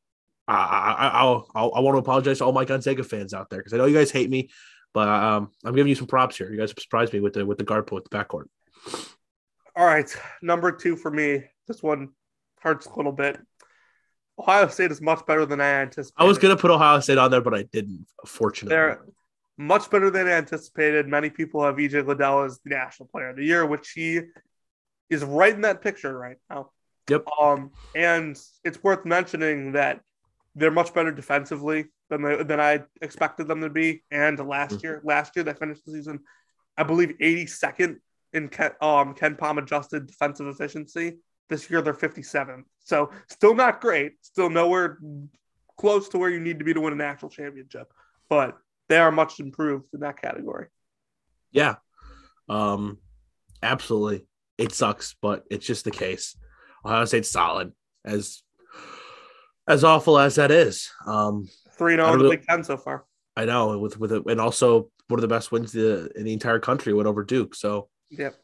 I, 0.47 0.53
I, 0.53 1.07
I'll, 1.19 1.47
I'll, 1.55 1.71
I 1.75 1.79
want 1.79 1.95
to 1.95 1.99
apologize 1.99 2.39
to 2.39 2.45
all 2.45 2.51
my 2.51 2.65
Gonzaga 2.65 3.03
fans 3.03 3.33
out 3.33 3.49
there 3.49 3.59
because 3.59 3.73
I 3.73 3.77
know 3.77 3.85
you 3.85 3.95
guys 3.95 4.11
hate 4.11 4.29
me, 4.29 4.49
but 4.93 5.09
um, 5.09 5.51
I'm 5.63 5.75
giving 5.75 5.89
you 5.89 5.95
some 5.95 6.07
props 6.07 6.37
here. 6.37 6.51
You 6.51 6.57
guys 6.57 6.73
surprised 6.77 7.13
me 7.13 7.19
with 7.19 7.33
the 7.33 7.45
with 7.45 7.57
the 7.57 7.63
guard 7.63 7.87
pull 7.87 7.97
at 7.97 8.03
the 8.03 8.09
backcourt. 8.09 8.45
All 9.75 9.85
right, 9.85 10.09
number 10.41 10.71
two 10.71 10.95
for 10.95 11.09
me. 11.09 11.43
This 11.67 11.81
one 11.81 12.09
hurts 12.59 12.85
a 12.85 12.95
little 12.95 13.11
bit. 13.11 13.39
Ohio 14.39 14.67
State 14.67 14.91
is 14.91 15.01
much 15.01 15.25
better 15.25 15.45
than 15.45 15.61
I 15.61 15.81
anticipated. 15.81 16.23
I 16.23 16.25
was 16.25 16.37
gonna 16.37 16.57
put 16.57 16.71
Ohio 16.71 16.99
State 16.99 17.17
on 17.17 17.31
there, 17.31 17.41
but 17.41 17.53
I 17.53 17.63
didn't. 17.63 18.05
Fortunately, 18.25 18.75
They're 18.75 19.01
much 19.57 19.89
better 19.89 20.09
than 20.09 20.27
anticipated. 20.27 21.07
Many 21.07 21.29
people 21.29 21.63
have 21.63 21.75
EJ 21.75 22.05
Liddell 22.05 22.43
as 22.43 22.59
the 22.59 22.71
national 22.71 23.09
player 23.09 23.29
of 23.29 23.35
the 23.35 23.45
year, 23.45 23.65
which 23.65 23.91
he 23.91 24.21
is 25.09 25.23
right 25.23 25.53
in 25.53 25.61
that 25.61 25.81
picture 25.81 26.17
right 26.17 26.37
now. 26.49 26.71
Yep. 27.09 27.25
Um, 27.39 27.71
and 27.95 28.39
it's 28.63 28.81
worth 28.81 29.05
mentioning 29.05 29.73
that 29.73 30.01
they're 30.55 30.71
much 30.71 30.93
better 30.93 31.11
defensively 31.11 31.85
than 32.09 32.21
they, 32.21 32.43
than 32.43 32.59
I 32.59 32.83
expected 33.01 33.47
them 33.47 33.61
to 33.61 33.69
be. 33.69 34.03
And 34.11 34.37
last 34.39 34.77
Mhm. 34.77 34.83
year, 34.83 35.01
last 35.03 35.35
year 35.35 35.43
they 35.43 35.53
finished 35.53 35.85
the 35.85 35.91
season, 35.93 36.19
I 36.77 36.83
believe, 36.83 37.15
82nd 37.19 37.99
in 38.33 38.49
Ken, 38.49 38.71
um, 38.81 39.15
KenPom 39.15 39.57
adjusted 39.61 40.07
defensive 40.07 40.47
efficiency. 40.47 41.19
This 41.49 41.69
year 41.69 41.81
they're 41.81 41.93
57th. 41.93 42.65
So 42.79 43.11
still 43.27 43.55
not 43.55 43.81
great. 43.81 44.13
Still 44.21 44.49
nowhere 44.49 44.99
close 45.77 46.07
to 46.09 46.17
where 46.17 46.29
you 46.29 46.39
need 46.39 46.59
to 46.59 46.65
be 46.65 46.73
to 46.73 46.81
win 46.81 46.93
a 46.93 46.95
national 46.95 47.29
championship. 47.31 47.91
But 48.29 48.57
they 48.89 48.97
are 48.97 49.11
much 49.11 49.39
improved 49.39 49.87
in 49.93 50.01
that 50.01 50.21
category. 50.21 50.67
yeah, 51.51 51.75
um, 52.49 52.99
absolutely. 53.61 54.25
It 54.57 54.71
sucks, 54.71 55.15
but 55.21 55.43
it's 55.51 55.65
just 55.65 55.85
the 55.85 55.91
case. 55.91 56.35
Ohio 56.85 57.05
State's 57.05 57.29
solid 57.29 57.73
as 58.03 58.41
as 59.67 59.83
awful 59.83 60.17
as 60.19 60.35
that 60.35 60.51
is. 60.51 60.91
Um, 61.05 61.49
3 61.77 61.93
and 61.93 62.01
zero 62.01 62.13
in 62.13 62.19
the 62.23 62.29
Big 62.29 62.43
Ten 62.45 62.63
so 62.63 62.77
far. 62.77 63.05
I 63.35 63.45
know 63.45 63.77
with 63.79 63.99
with 63.99 64.11
it, 64.11 64.23
and 64.27 64.39
also 64.39 64.89
one 65.07 65.17
of 65.19 65.21
the 65.21 65.27
best 65.27 65.51
wins 65.51 65.71
the, 65.71 66.09
in 66.15 66.23
the 66.23 66.33
entire 66.33 66.59
country 66.59 66.93
went 66.93 67.07
over 67.07 67.23
Duke. 67.23 67.55
So 67.55 67.89
Yep. 68.11 68.35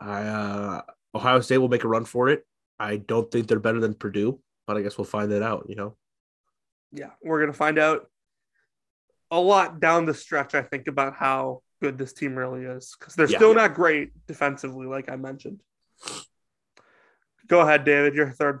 I 0.00 0.22
uh, 0.22 0.82
Ohio 1.14 1.40
State 1.40 1.58
will 1.58 1.68
make 1.68 1.84
a 1.84 1.88
run 1.88 2.04
for 2.04 2.28
it. 2.28 2.44
I 2.80 2.96
don't 2.96 3.30
think 3.30 3.46
they're 3.46 3.60
better 3.60 3.80
than 3.80 3.94
Purdue, 3.94 4.40
but 4.66 4.76
I 4.76 4.82
guess 4.82 4.98
we'll 4.98 5.04
find 5.04 5.30
that 5.32 5.42
out. 5.42 5.66
You 5.68 5.76
know, 5.76 5.96
Yeah. 6.92 7.10
We're 7.22 7.38
going 7.40 7.52
to 7.52 7.56
find 7.58 7.78
out 7.78 8.08
a 9.30 9.38
lot 9.40 9.78
down 9.80 10.04
the 10.04 10.14
stretch, 10.14 10.54
I 10.54 10.62
think, 10.62 10.88
about 10.88 11.14
how 11.14 11.62
good 11.80 11.96
this 11.98 12.12
team 12.12 12.34
really 12.34 12.64
is 12.64 12.96
because 12.98 13.14
they're 13.14 13.28
Yeah. 13.30 13.38
still 13.38 13.54
not 13.54 13.74
great 13.74 14.10
defensively, 14.26 14.86
like 14.86 15.08
I 15.08 15.16
mentioned. 15.16 15.60
Go 17.46 17.60
ahead, 17.60 17.84
David. 17.84 18.14
You're 18.14 18.30
third. 18.30 18.60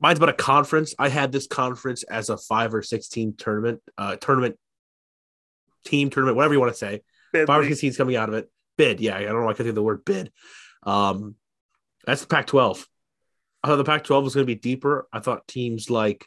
Mine's 0.00 0.18
about 0.18 0.28
a 0.28 0.34
conference. 0.34 0.94
I 0.98 1.08
had 1.08 1.32
this 1.32 1.46
conference 1.46 2.02
as 2.04 2.28
a 2.28 2.36
five 2.36 2.74
or 2.74 2.82
six 2.82 3.08
team 3.08 3.34
tournament, 3.36 3.80
uh, 3.96 4.16
tournament 4.16 4.58
team 5.84 6.10
tournament, 6.10 6.36
whatever 6.36 6.54
you 6.54 6.60
want 6.60 6.72
to 6.72 6.78
say. 6.78 7.02
Bid 7.32 7.46
Five 7.46 7.62
or 7.62 7.68
six 7.68 7.80
teams 7.80 7.96
coming 7.96 8.16
out 8.16 8.28
of 8.28 8.34
it. 8.34 8.50
Bid, 8.76 9.00
yeah. 9.00 9.16
I 9.16 9.22
don't 9.22 9.40
know. 9.40 9.44
why 9.44 9.50
I 9.50 9.54
could 9.54 9.64
think 9.64 9.70
of 9.70 9.74
the 9.76 9.82
word 9.82 10.04
bid. 10.04 10.32
Um, 10.82 11.36
that's 12.06 12.20
the 12.20 12.26
Pac-12. 12.26 12.84
I 13.62 13.68
thought 13.68 13.76
the 13.76 13.84
Pac-12 13.84 14.24
was 14.24 14.34
going 14.34 14.46
to 14.46 14.52
be 14.52 14.60
deeper. 14.60 15.08
I 15.12 15.20
thought 15.20 15.48
teams 15.48 15.88
like 15.88 16.26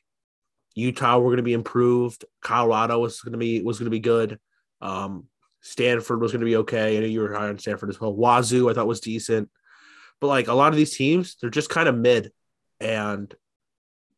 Utah 0.73 1.17
were 1.17 1.29
going 1.29 1.37
to 1.37 1.43
be 1.43 1.53
improved. 1.53 2.25
Colorado 2.41 2.99
was 2.99 3.21
going 3.21 3.33
to 3.33 3.37
be 3.37 3.61
was 3.61 3.79
going 3.79 3.85
to 3.85 3.91
be 3.91 3.99
good. 3.99 4.39
Um, 4.81 5.25
Stanford 5.61 6.21
was 6.21 6.31
going 6.31 6.41
to 6.41 6.45
be 6.45 6.57
okay. 6.57 6.97
I 6.97 6.99
know 6.99 7.07
you 7.07 7.21
were 7.21 7.33
high 7.33 7.49
on 7.49 7.59
Stanford 7.59 7.89
as 7.89 7.99
well. 7.99 8.13
Wazoo, 8.13 8.69
I 8.69 8.73
thought 8.73 8.87
was 8.87 9.01
decent, 9.01 9.49
but 10.21 10.27
like 10.27 10.47
a 10.47 10.53
lot 10.53 10.71
of 10.71 10.77
these 10.77 10.95
teams, 10.95 11.35
they're 11.41 11.49
just 11.49 11.69
kind 11.69 11.89
of 11.89 11.97
mid, 11.97 12.31
and 12.79 13.33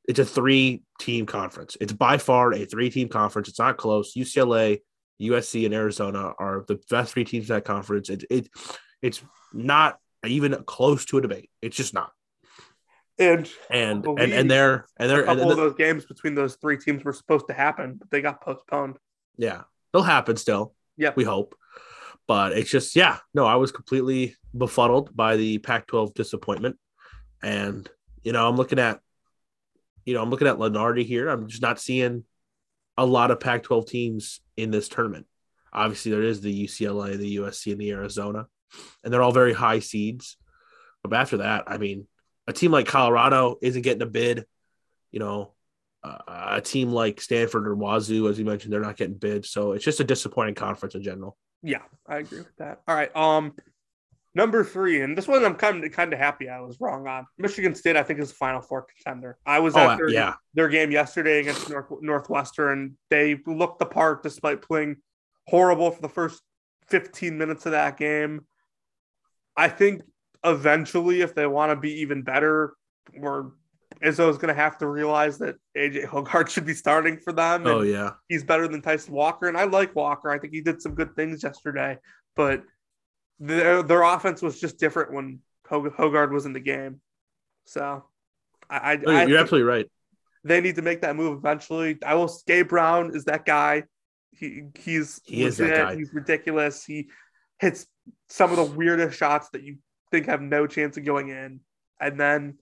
it's 0.09 0.19
a 0.19 0.25
three-team 0.25 1.25
conference. 1.27 1.77
It's 1.79 1.93
by 1.93 2.17
far 2.17 2.51
a 2.53 2.65
three-team 2.65 3.09
conference. 3.09 3.47
It's 3.47 3.59
not 3.59 3.77
close. 3.77 4.13
UCLA, 4.15 4.79
USC, 5.21 5.65
and 5.65 5.73
Arizona 5.73 6.33
are 6.39 6.65
the 6.67 6.79
best 6.89 7.13
three 7.13 7.23
teams 7.23 7.49
in 7.49 7.55
that 7.55 7.63
conference. 7.63 8.09
It, 8.09 8.25
it 8.29 8.49
it's 9.01 9.21
not 9.53 9.99
even 10.25 10.55
close 10.65 11.05
to 11.05 11.19
a 11.19 11.21
debate. 11.21 11.49
It's 11.61 11.77
just 11.77 11.93
not. 11.93 12.11
And 13.19 13.47
And 13.69 14.05
and 14.05 14.33
and 14.33 14.49
they're 14.49 14.85
and 14.97 15.09
they're 15.09 15.19
and, 15.19 15.27
couple 15.27 15.51
of 15.51 15.57
and- 15.57 15.59
those 15.59 15.75
games 15.75 16.05
between 16.05 16.33
those 16.35 16.55
three 16.55 16.77
teams 16.77 17.03
were 17.03 17.13
supposed 17.13 17.47
to 17.47 17.53
happen, 17.53 17.95
but 17.99 18.09
they 18.09 18.21
got 18.21 18.41
postponed. 18.41 18.97
yeah, 19.37 19.61
they'll 19.93 20.01
happen 20.01 20.37
still. 20.37 20.73
Yeah, 20.97 21.11
we 21.15 21.23
hope. 21.23 21.53
But 22.27 22.53
it's 22.53 22.71
just 22.71 22.95
yeah, 22.95 23.17
no, 23.33 23.45
I 23.45 23.55
was 23.57 23.71
completely 23.71 24.35
befuddled 24.57 25.15
by 25.15 25.35
the 25.37 25.59
Pac-12 25.59 26.13
disappointment, 26.15 26.77
and 27.43 27.89
you 28.23 28.31
know 28.31 28.47
I'm 28.47 28.55
looking 28.55 28.79
at, 28.79 28.99
you 30.09 30.15
know 30.15 30.23
I'm 30.23 30.31
looking 30.31 30.47
at 30.47 30.57
Lunardi 30.57 31.05
here. 31.05 31.29
I'm 31.29 31.47
just 31.47 31.61
not 31.61 31.79
seeing 31.79 32.23
a 32.97 33.05
lot 33.05 33.29
of 33.29 33.39
Pac-12 33.39 33.87
teams 33.87 34.41
in 34.57 34.71
this 34.71 34.89
tournament. 34.89 35.27
Obviously, 35.71 36.11
there 36.11 36.23
is 36.23 36.41
the 36.41 36.65
UCLA, 36.65 37.15
the 37.15 37.37
USC, 37.37 37.71
and 37.71 37.79
the 37.79 37.91
Arizona, 37.91 38.47
and 39.03 39.13
they're 39.13 39.21
all 39.21 39.31
very 39.31 39.53
high 39.53 39.79
seeds. 39.79 40.35
But 41.03 41.13
after 41.13 41.37
that, 41.37 41.65
I 41.67 41.77
mean, 41.77 42.07
a 42.47 42.53
team 42.53 42.71
like 42.71 42.87
Colorado 42.87 43.57
isn't 43.61 43.83
getting 43.83 44.01
a 44.01 44.07
bid. 44.07 44.45
You 45.11 45.19
know, 45.19 45.53
uh, 46.03 46.17
a 46.53 46.61
team 46.61 46.91
like 46.91 47.21
Stanford 47.21 47.67
or 47.67 47.75
Wazoo, 47.75 48.29
as 48.29 48.39
you 48.39 48.45
mentioned, 48.45 48.73
they're 48.73 48.81
not 48.81 48.97
getting 48.97 49.15
bids. 49.15 49.51
So 49.51 49.73
it's 49.73 49.85
just 49.85 49.99
a 49.99 50.03
disappointing 50.03 50.55
conference 50.55 50.95
in 50.95 51.03
general. 51.03 51.37
Yeah, 51.61 51.83
I 52.07 52.17
agree 52.17 52.39
with 52.39 52.55
that. 52.57 52.81
All 52.87 52.95
right. 52.95 53.15
Um, 53.15 53.53
number 54.35 54.63
three, 54.63 55.01
and 55.01 55.17
this 55.17 55.27
one 55.27 55.43
I'm 55.43 55.55
kind 55.55 55.83
of 55.83 55.91
kind 55.91 56.13
of 56.13 56.19
happy 56.19 56.49
I 56.49 56.59
was 56.59 56.79
wrong 56.79 57.07
on. 57.07 57.25
Michigan 57.37 57.75
State, 57.75 57.95
I 57.95 58.03
think, 58.03 58.19
is 58.19 58.31
a 58.31 58.35
Final 58.35 58.61
Four 58.61 58.85
contender. 58.95 59.37
I 59.45 59.59
was 59.59 59.75
Oh, 59.75 59.79
at 59.89 59.97
their, 59.97 60.09
yeah. 60.09 60.33
their 60.53 60.69
game 60.69 60.91
yesterday 60.91 61.39
against 61.39 61.69
North, 61.69 61.87
Northwestern. 62.01 62.97
They 63.09 63.39
looked 63.45 63.79
the 63.79 63.85
part 63.85 64.23
despite 64.23 64.61
playing 64.61 64.97
horrible 65.47 65.91
for 65.91 66.01
the 66.01 66.09
first 66.09 66.41
15 66.87 67.37
minutes 67.37 67.65
of 67.65 67.71
that 67.73 67.97
game. 67.97 68.45
I 69.57 69.67
think 69.67 70.03
eventually, 70.43 71.21
if 71.21 71.35
they 71.35 71.47
want 71.47 71.71
to 71.71 71.75
be 71.75 72.01
even 72.01 72.21
better, 72.21 72.73
we're 73.17 73.45
Izzo's 74.03 74.37
going 74.37 74.53
to 74.53 74.53
have 74.53 74.77
to 74.77 74.87
realize 74.87 75.39
that 75.39 75.55
AJ 75.75 76.05
Hoggard 76.05 76.49
should 76.49 76.65
be 76.65 76.73
starting 76.73 77.17
for 77.17 77.33
them. 77.33 77.65
Oh 77.67 77.79
and 77.81 77.89
yeah, 77.89 78.11
he's 78.29 78.43
better 78.43 78.67
than 78.67 78.81
Tyson 78.81 79.13
Walker, 79.13 79.47
and 79.47 79.57
I 79.57 79.65
like 79.65 79.95
Walker. 79.95 80.29
I 80.29 80.39
think 80.39 80.53
he 80.53 80.61
did 80.61 80.81
some 80.81 80.95
good 80.95 81.15
things 81.15 81.43
yesterday, 81.43 81.97
but 82.35 82.63
their 83.39 83.83
their 83.83 84.03
offense 84.03 84.41
was 84.41 84.59
just 84.59 84.79
different 84.79 85.13
when 85.13 85.39
Hoggard 85.67 86.31
was 86.31 86.45
in 86.45 86.53
the 86.53 86.59
game. 86.59 87.01
So 87.65 88.03
I, 88.69 88.77
I, 88.77 88.91
you're 88.93 89.05
think 89.05 89.31
absolutely 89.31 89.63
right. 89.63 89.85
they 90.43 90.61
need 90.61 90.75
to 90.75 90.81
make 90.81 91.01
that 91.01 91.15
move 91.15 91.37
eventually. 91.37 91.97
I 92.05 92.15
will. 92.15 92.31
Gabe 92.47 92.67
Brown 92.67 93.15
is 93.15 93.25
that 93.25 93.45
guy. 93.45 93.83
He 94.31 94.63
he's 94.77 95.21
He 95.25 95.43
is 95.43 95.57
that 95.57 95.69
guy. 95.69 95.95
He's 95.95 96.13
ridiculous. 96.13 96.83
He 96.83 97.09
hits 97.59 97.85
some 98.29 98.51
of 98.51 98.57
the 98.57 98.63
weirdest 98.63 99.17
shots 99.17 99.49
that 99.53 99.63
you 99.63 99.77
think 100.11 100.25
have 100.25 100.41
no 100.41 100.67
chance 100.67 100.97
of 100.97 101.05
going 101.05 101.29
in, 101.29 101.61
and 101.99 102.19
then 102.19 102.57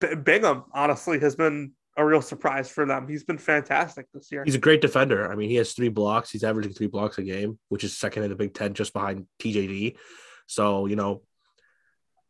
B- 0.00 0.14
Bingham 0.14 0.64
honestly 0.72 1.18
has 1.20 1.36
been 1.36 1.72
a 1.96 2.04
real 2.04 2.22
surprise 2.22 2.70
for 2.70 2.86
them. 2.86 3.06
He's 3.08 3.24
been 3.24 3.38
fantastic 3.38 4.06
this 4.14 4.32
year. 4.32 4.44
He's 4.44 4.54
a 4.54 4.58
great 4.58 4.80
defender. 4.80 5.30
I 5.30 5.34
mean, 5.34 5.50
he 5.50 5.56
has 5.56 5.72
three 5.72 5.90
blocks. 5.90 6.30
He's 6.30 6.44
averaging 6.44 6.72
three 6.72 6.86
blocks 6.86 7.18
a 7.18 7.22
game, 7.22 7.58
which 7.68 7.84
is 7.84 7.96
second 7.96 8.22
in 8.22 8.30
the 8.30 8.36
Big 8.36 8.54
Ten, 8.54 8.74
just 8.74 8.92
behind 8.92 9.26
TJD. 9.40 9.96
So 10.46 10.86
you 10.86 10.96
know, 10.96 11.22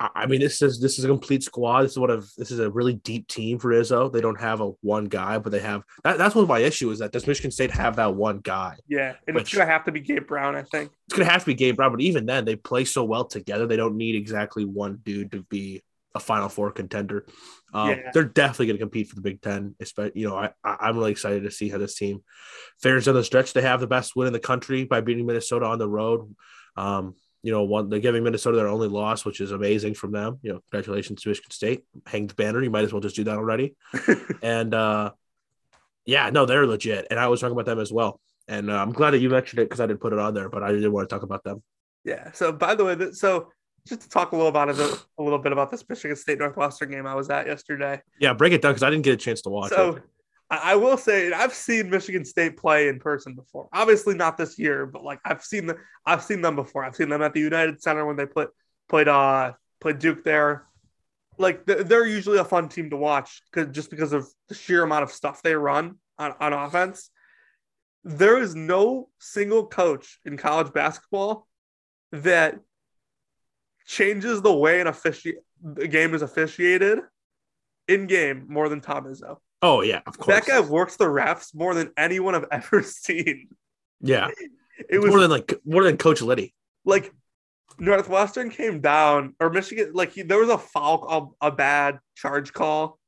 I, 0.01 0.09
I 0.15 0.27
mean, 0.27 0.41
this 0.41 0.63
is 0.63 0.81
this 0.81 0.99
is 0.99 1.05
a 1.05 1.09
complete 1.09 1.45
squad. 1.45 1.83
This 1.83 1.93
is 1.93 1.99
one 1.99 2.11
of 2.11 2.29
this 2.37 2.51
is 2.51 2.59
a 2.59 2.71
really 2.71 2.95
deep 2.95 3.29
team 3.29 3.59
for 3.59 3.71
Izzo. 3.71 4.13
They 4.13 4.21
don't 4.21 4.41
have 4.41 4.61
a 4.61 4.73
one 4.81 5.05
guy, 5.05 5.39
but 5.39 5.53
they 5.53 5.61
have 5.61 5.85
that. 6.03 6.19
That's 6.19 6.35
one 6.35 6.43
of 6.43 6.49
my 6.49 6.59
issue 6.59 6.91
is 6.91 6.99
that 6.99 7.13
does 7.13 7.27
Michigan 7.27 7.53
State 7.53 7.71
have 7.71 7.97
that 7.97 8.15
one 8.15 8.39
guy? 8.39 8.77
Yeah, 8.89 9.15
and 9.29 9.37
Which- 9.37 9.45
it's 9.45 9.55
gonna 9.55 9.71
have 9.71 9.85
to 9.85 9.93
be 9.93 10.01
Gabe 10.01 10.27
Brown, 10.27 10.57
I 10.57 10.63
think. 10.63 10.91
It's 11.07 11.17
gonna 11.17 11.31
have 11.31 11.43
to 11.43 11.47
be 11.47 11.55
Gabe 11.55 11.77
Brown, 11.77 11.93
but 11.93 12.01
even 12.01 12.27
then, 12.27 12.45
they 12.45 12.57
play 12.57 12.85
so 12.85 13.05
well 13.05 13.25
together. 13.25 13.67
They 13.67 13.77
don't 13.77 13.97
need 13.97 14.17
exactly 14.17 14.65
one 14.65 14.99
dude 15.05 15.33
to 15.33 15.43
be 15.45 15.83
a 16.15 16.21
Final 16.21 16.49
Four 16.49 16.71
contender. 16.73 17.27
Um, 17.73 17.91
Yeah. 17.91 18.11
They're 18.13 18.25
definitely 18.25 18.67
going 18.67 18.77
to 18.77 18.83
compete 18.83 19.09
for 19.09 19.15
the 19.15 19.23
Big 19.23 19.41
Ten. 19.41 19.75
Especially, 19.81 20.21
you 20.21 20.29
know, 20.29 20.37
I, 20.37 20.51
I'm 20.65 20.97
really 20.97 21.13
excited 21.13 21.45
to 21.45 21.51
see 21.51 21.69
how 21.69 21.79
this 21.79 21.95
team 21.95 22.23
fares 22.81 23.09
on 23.09 23.15
the 23.15 23.25
stretch. 23.25 23.53
They 23.53 23.63
have 23.63 23.81
the 23.81 23.87
best 23.87 24.15
win 24.17 24.27
in 24.27 24.33
the 24.33 24.41
country 24.41 24.85
by 24.85 25.01
beating 25.01 25.27
Minnesota 25.27 25.67
on 25.67 25.79
the 25.79 25.89
road. 25.89 26.35
Um, 26.77 27.15
you 27.43 27.51
know, 27.51 27.65
one 27.65 27.89
they're 27.89 27.99
giving 27.99 28.23
Minnesota 28.23 28.57
their 28.57 28.69
only 28.69 28.89
loss, 28.89 29.25
which 29.25 29.41
is 29.41 29.51
amazing 29.51 29.95
from 29.95 30.13
them. 30.13 30.39
You 30.43 30.53
know, 30.53 30.61
congratulations 30.71 31.23
to 31.23 31.29
Michigan 31.29 31.51
State. 31.51 31.85
Hang 32.07 32.29
the 32.29 32.35
banner. 32.35 32.63
You 32.63 32.71
might 32.71 32.85
as 32.85 32.93
well 32.93 33.03
just 33.03 33.17
do 33.17 33.25
that 33.25 33.37
already. 33.37 33.75
and 34.43 34.73
uh, 34.73 35.11
yeah, 36.05 36.31
no, 36.31 36.47
they're 36.47 36.67
legit. 36.67 37.09
And 37.11 37.19
I 37.19 37.29
was 37.29 37.41
talking 37.41 37.53
about 37.53 37.67
them 37.67 37.81
as 37.81 37.93
well. 37.93 38.21
And 38.49 38.71
uh, 38.71 38.81
I'm 38.81 38.93
glad 38.93 39.11
that 39.13 39.19
you 39.19 39.29
mentioned 39.29 39.61
it 39.61 39.65
because 39.65 39.81
I 39.81 39.87
didn't 39.87 40.01
put 40.01 40.13
it 40.13 40.19
on 40.19 40.35
there, 40.35 40.49
but 40.49 40.63
I 40.63 40.73
did 40.73 40.87
want 40.89 41.09
to 41.09 41.15
talk 41.15 41.23
about 41.23 41.45
them. 41.45 41.63
Yeah. 42.05 42.33
So 42.33 42.53
by 42.53 42.75
the 42.75 42.85
way, 42.85 43.13
so 43.13 43.49
just 43.87 44.03
to 44.03 44.09
talk 44.09 44.33
a 44.33 44.37
little 44.37 44.49
about 44.49 44.69
it, 44.69 44.79
a 44.79 45.23
little 45.23 45.39
bit 45.39 45.53
about 45.53 45.71
this 45.71 45.89
Michigan 45.89 46.17
State 46.17 46.39
Northwestern 46.39 46.91
game 46.91 47.07
I 47.07 47.15
was 47.15 47.31
at 47.31 47.47
yesterday. 47.47 48.01
Yeah, 48.21 48.33
break 48.33 48.53
it 48.53 48.63
down 48.63 48.73
because 48.73 48.83
I 48.83 48.91
didn't 48.91 49.05
get 49.05 49.15
a 49.15 49.17
chance 49.17 49.43
to 49.43 49.51
watch 49.51 49.71
So 49.71 49.97
it. 49.97 50.03
I, 50.51 50.73
I 50.73 50.77
will 50.77 50.97
say 50.97 51.33
I've 51.33 51.55
seen 51.55 51.91
Michigan 51.91 52.25
State 52.25 52.57
play 52.57 52.89
in 52.89 53.01
person 53.01 53.35
before. 53.35 53.69
Obviously 53.73 54.15
not 54.15 54.37
this 54.37 54.59
year, 54.59 54.87
but 54.87 55.03
like 55.03 55.19
I've 55.25 55.43
seen 55.43 55.67
the 55.67 55.79
I've 56.07 56.23
seen 56.23 56.43
them 56.43 56.55
before. 56.55 56.85
I've 56.85 56.95
seen 56.95 57.09
them 57.09 57.23
at 57.23 57.35
the 57.35 57.41
United 57.41 57.83
Center 57.83 58.07
when 58.07 58.17
they 58.17 58.27
put 58.27 58.51
played 58.89 59.09
uh 59.09 59.53
played 59.81 59.99
Duke 59.99 60.23
there. 60.23 60.67
Like 61.39 61.65
they're 61.65 62.07
usually 62.07 62.39
a 62.39 62.45
fun 62.45 62.69
team 62.69 62.91
to 62.91 62.97
watch 62.97 63.43
because 63.51 63.75
just 63.75 63.91
because 63.91 64.13
of 64.13 64.29
the 64.49 64.55
sheer 64.55 64.85
amount 64.85 65.03
of 65.03 65.11
stuff 65.11 65.43
they 65.43 65.55
run 65.55 65.97
on, 66.19 66.35
on 66.39 66.53
offense. 66.53 67.11
There 68.05 68.39
is 68.39 68.55
no 68.55 69.09
single 69.19 69.67
coach 69.67 70.19
in 70.25 70.37
college 70.37 70.73
basketball 70.73 71.47
that 72.11 72.61
changes 73.87 74.43
the 74.43 74.53
way 74.53 74.81
an 74.81 74.87
offici- 74.87 75.35
the 75.63 75.89
game 75.89 76.15
is 76.15 76.23
officiated 76.23 77.01
in 77.89 78.07
game 78.07 78.47
more 78.49 78.69
than 78.69 78.81
Tom 78.81 79.05
Izzo. 79.05 79.39
Oh 79.61 79.83
yeah, 79.83 80.01
of 80.07 80.19
course. 80.19 80.35
That 80.41 80.47
guy 80.47 80.61
works 80.61 80.97
the 80.97 81.05
refs 81.05 81.55
more 81.55 81.75
than 81.75 81.91
anyone 81.97 82.35
I've 82.35 82.47
ever 82.51 82.83
seen. 82.83 83.49
yeah, 84.01 84.29
It 84.89 84.99
was 84.99 85.11
more 85.11 85.21
than 85.21 85.31
like 85.31 85.55
more 85.65 85.85
than 85.85 85.97
Coach 85.97 86.23
Liddy. 86.23 86.55
like 86.85 87.13
Northwestern 87.79 88.51
came 88.51 88.81
down, 88.81 89.35
or 89.41 89.49
Michigan, 89.51 89.93
like 89.95 90.13
he, 90.13 90.23
there 90.23 90.39
was 90.39 90.51
a 90.51 90.59
foul, 90.59 91.35
a, 91.41 91.47
a 91.49 91.51
bad 91.51 91.99
charge 92.15 92.53
call 92.53 92.99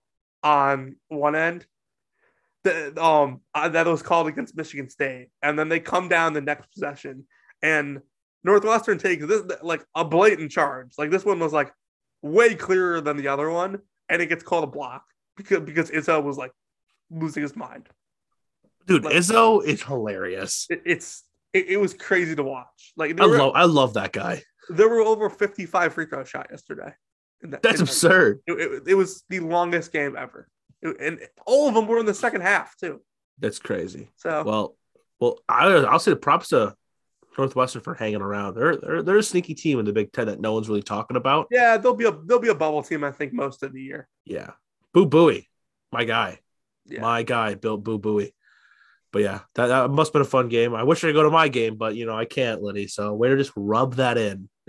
on 0.43 0.97
one 1.09 1.35
end 1.37 1.67
that 2.65 2.97
um 2.99 3.41
uh, 3.55 3.69
that 3.69 3.87
was 3.87 4.03
called 4.03 4.27
against 4.27 4.57
Michigan 4.57 4.89
State, 4.89 5.29
and 5.43 5.59
then 5.59 5.69
they 5.69 5.81
come 5.81 6.09
down 6.09 6.33
the 6.33 6.41
next 6.41 6.73
possession, 6.73 7.27
and 7.63 8.01
Northwestern 8.45 8.99
takes 8.99 9.27
this 9.27 9.43
like 9.63 9.85
a 9.95 10.05
blatant 10.05 10.51
charge. 10.51 10.93
Like 10.99 11.11
this 11.11 11.25
one 11.25 11.39
was 11.41 11.53
like 11.53 11.73
way 12.23 12.55
clearer 12.55 13.01
than 13.01 13.17
the 13.17 13.29
other 13.29 13.51
one, 13.51 13.81
and 14.09 14.23
it 14.23 14.27
gets 14.27 14.45
called 14.45 14.65
a 14.65 14.69
block 14.69 15.05
because 15.37 15.61
because 15.61 15.91
Izzo 15.91 16.23
was 16.23 16.37
like 16.37 16.53
losing 17.11 17.43
his 17.43 17.57
mind. 17.57 17.89
Dude, 18.87 19.05
Like- 19.05 19.15
Izzo 19.15 19.65
is 19.65 19.83
hilarious. 19.83 20.67
It, 20.71 20.83
it's 20.85 21.23
it, 21.55 21.69
it 21.69 21.77
was 21.79 21.95
crazy 21.95 22.37
to 22.37 22.43
watch. 22.43 22.93
Like 22.97 23.19
I 23.19 23.27
were, 23.27 23.39
love 23.39 23.53
I 23.55 23.65
love 23.65 23.95
that 23.95 24.13
guy. 24.13 24.43
there 24.69 24.89
were 24.89 25.01
over 25.01 25.31
55 25.31 25.95
free 25.95 26.07
throw 26.07 26.25
shot 26.25 26.49
yesterday. 26.51 26.93
that- 27.43 27.63
That's 27.63 27.81
in 27.81 27.87
that- 27.87 27.91
absurd. 27.91 28.41
It, 28.47 28.83
it, 28.89 28.95
was 28.95 29.25
the 29.31 29.41
longest 29.41 29.91
game 29.93 30.17
ever, 30.19 30.49
and 30.83 31.19
all 31.47 31.69
of 31.69 31.75
them 31.75 31.87
were 31.87 31.99
in 31.99 32.07
the 32.07 32.13
second 32.15 32.43
half 32.43 32.77
too. 32.77 33.01
That's 33.39 33.59
crazy. 33.59 34.11
So 34.17 34.43
Well, 34.45 34.77
well, 35.19 35.39
I, 35.49 35.67
I'll 35.69 35.99
say 35.99 36.11
the 36.13 36.17
props 36.17 36.49
to 36.51 36.75
Northwestern 37.39 37.83
for 37.83 37.95
hanging 37.95 38.21
around. 38.23 38.55
They're 38.55 38.77
they're 38.77 39.03
they're 39.03 39.17
a 39.19 39.23
sneaky 39.23 39.55
team 39.55 39.79
in 39.79 39.85
the 39.85 39.93
Big 39.93 40.13
Ten 40.13 40.27
that 40.27 40.41
no 40.41 40.53
one's 40.53 40.69
really 40.69 40.83
talking 40.83 41.17
about. 41.17 41.47
yeah, 41.51 41.77
they'll 41.77 41.95
be 41.95 42.05
a 42.07 42.13
there'll 42.13 42.43
be 42.43 42.49
a 42.49 42.55
bubble 42.55 42.83
team 42.83 43.05
I 43.05 43.11
think 43.13 43.33
most 43.33 43.63
of 43.63 43.73
the 43.73 43.83
year. 43.83 44.09
Yeah, 44.25 44.51
Boo 44.93 45.07
Buie, 45.07 45.47
my 45.93 46.05
guy, 46.05 46.41
Yeah. 46.87 47.01
my 47.03 47.23
guy, 47.23 47.55
built 47.55 47.83
Boo 47.85 47.99
Buie. 47.99 48.33
But 49.13 49.23
yeah, 49.23 49.41
that, 49.55 49.69
that 49.69 49.91
must 49.91 50.09
have 50.09 50.13
been 50.15 50.23
a 50.23 50.25
fun 50.25 50.49
game. 50.49 50.75
I 50.75 50.83
wish 50.83 51.05
I 51.05 51.09
could 51.09 51.15
go 51.15 51.23
to 51.23 51.31
my 51.31 51.47
game, 51.49 51.77
but 51.77 51.95
you 51.95 52.05
know 52.05 52.17
I 52.17 52.25
can't, 52.25 52.63
Liddy. 52.63 52.89
So 52.89 53.15
way 53.15 53.29
to 53.29 53.37
just 53.37 53.53
rub 53.55 53.95
that 53.97 54.19
in. 54.19 54.49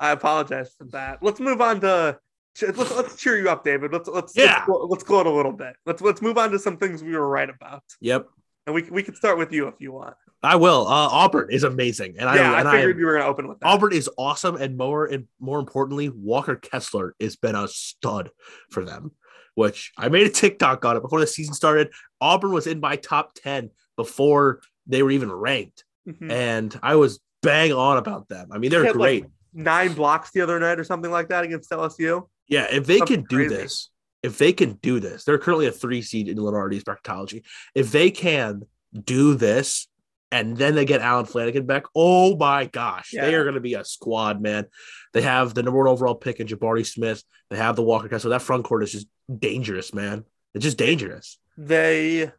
I 0.00 0.10
apologize 0.12 0.72
for 0.78 0.84
that. 0.92 1.22
Let's 1.22 1.40
move 1.40 1.60
on 1.60 1.80
to 1.80 2.18
let's 2.62 2.90
let's 2.94 3.16
cheer 3.16 3.38
you 3.38 3.48
up, 3.50 3.64
David. 3.64 3.92
Let's 3.92 4.08
let's 4.08 4.36
Yeah. 4.36 4.64
let's, 4.68 5.02
go, 5.04 5.22
gloat 5.22 5.26
a 5.26 5.30
little 5.30 5.52
bit. 5.52 5.74
Let's 5.86 6.02
let's 6.02 6.22
move 6.22 6.38
on 6.38 6.50
to 6.52 6.58
some 6.58 6.76
things 6.76 7.02
we 7.02 7.12
were 7.16 7.28
right 7.28 7.48
about, 7.50 7.82
Yep, 8.00 8.26
and 8.66 8.74
we 8.74 8.82
we 8.90 9.02
can 9.02 9.14
start 9.14 9.38
with 9.38 9.52
you 9.52 9.66
if 9.68 9.74
you 9.80 9.92
want. 9.92 10.14
I 10.42 10.56
will. 10.56 10.86
Uh, 10.86 11.08
Auburn 11.10 11.48
is 11.50 11.64
amazing, 11.64 12.16
and 12.18 12.34
yeah, 12.34 12.52
I 12.52 12.60
and 12.60 12.68
I 12.68 12.72
I 12.72 12.76
figured 12.76 12.96
am, 12.96 13.00
you 13.00 13.06
were 13.06 13.12
gonna 13.18 13.26
open 13.26 13.46
with 13.48 13.60
that. 13.60 13.66
Auburn 13.66 13.92
is 13.92 14.08
awesome, 14.16 14.56
and 14.56 14.76
more 14.76 15.06
and 15.06 15.26
more 15.38 15.58
importantly, 15.58 16.08
Walker 16.08 16.56
Kessler 16.56 17.14
has 17.20 17.36
been 17.36 17.54
a 17.54 17.68
stud 17.68 18.30
for 18.70 18.84
them. 18.84 19.12
Which 19.56 19.92
I 19.98 20.08
made 20.08 20.26
a 20.26 20.30
TikTok 20.30 20.84
on 20.84 20.96
it 20.96 21.02
before 21.02 21.20
the 21.20 21.26
season 21.26 21.52
started. 21.54 21.90
Auburn 22.20 22.52
was 22.52 22.66
in 22.66 22.80
my 22.80 22.96
top 22.96 23.32
ten 23.34 23.70
before 23.96 24.60
they 24.86 25.02
were 25.02 25.10
even 25.10 25.30
ranked, 25.30 25.84
Mhm. 26.08 26.30
and 26.30 26.80
I 26.82 26.94
was 26.96 27.20
bang 27.42 27.72
on 27.72 27.96
about 27.98 28.28
them. 28.28 28.48
I 28.52 28.58
mean, 28.58 28.70
they're 28.70 28.82
He 28.82 28.86
had, 28.86 28.96
like, 28.96 29.22
great. 29.22 29.30
nine 29.52 29.92
blocks 29.94 30.30
the 30.30 30.40
other 30.40 30.58
night 30.60 30.78
or 30.78 30.84
something 30.84 31.10
like 31.10 31.28
that 31.28 31.44
against 31.44 31.70
LSU. 31.70 32.28
yeah, 32.48 32.66
if 32.70 32.86
they 32.86 32.98
something 32.98 33.16
can 33.18 33.26
do 33.28 33.36
crazy. 33.48 33.54
this, 33.56 33.90
if 34.22 34.38
they 34.38 34.52
can 34.52 34.74
do 34.82 35.00
this, 35.00 35.24
they're 35.24 35.38
currently 35.38 35.66
a 35.66 35.72
three 35.72 36.00
seed 36.00 36.28
in 36.28 36.38
Lunardi's 36.38 36.84
bracketology. 36.84 37.42
If 37.74 37.90
they 37.92 38.10
can 38.10 38.62
do 39.04 39.34
this, 39.34 39.88
and 40.32 40.56
then 40.56 40.74
they 40.74 40.84
get 40.84 41.00
Allen 41.00 41.26
Flanigan 41.26 41.66
back, 41.66 41.84
oh 41.94 42.36
my 42.36 42.66
gosh, 42.66 43.10
they 43.12 43.34
are 43.34 43.42
going 43.42 43.54
to 43.54 43.60
be 43.60 43.74
a 43.74 43.84
squad, 43.84 44.40
man. 44.40 44.66
They 45.12 45.22
have 45.22 45.54
the 45.54 45.62
number 45.62 45.78
one 45.78 45.88
overall 45.88 46.14
pick 46.14 46.38
in 46.40 46.46
Jabari 46.46 46.86
Smith. 46.86 47.22
They 47.50 47.56
have 47.56 47.76
the 47.76 47.82
Walker 47.82 48.08
Kessler. 48.08 48.30
That 48.30 48.42
front 48.42 48.64
court 48.64 48.84
is 48.84 48.92
just 48.92 49.08
dangerous, 49.38 49.92
man. 49.92 50.24
It's 50.54 50.64
just 50.64 50.78
dangerous. 50.78 51.38
They 51.56 52.30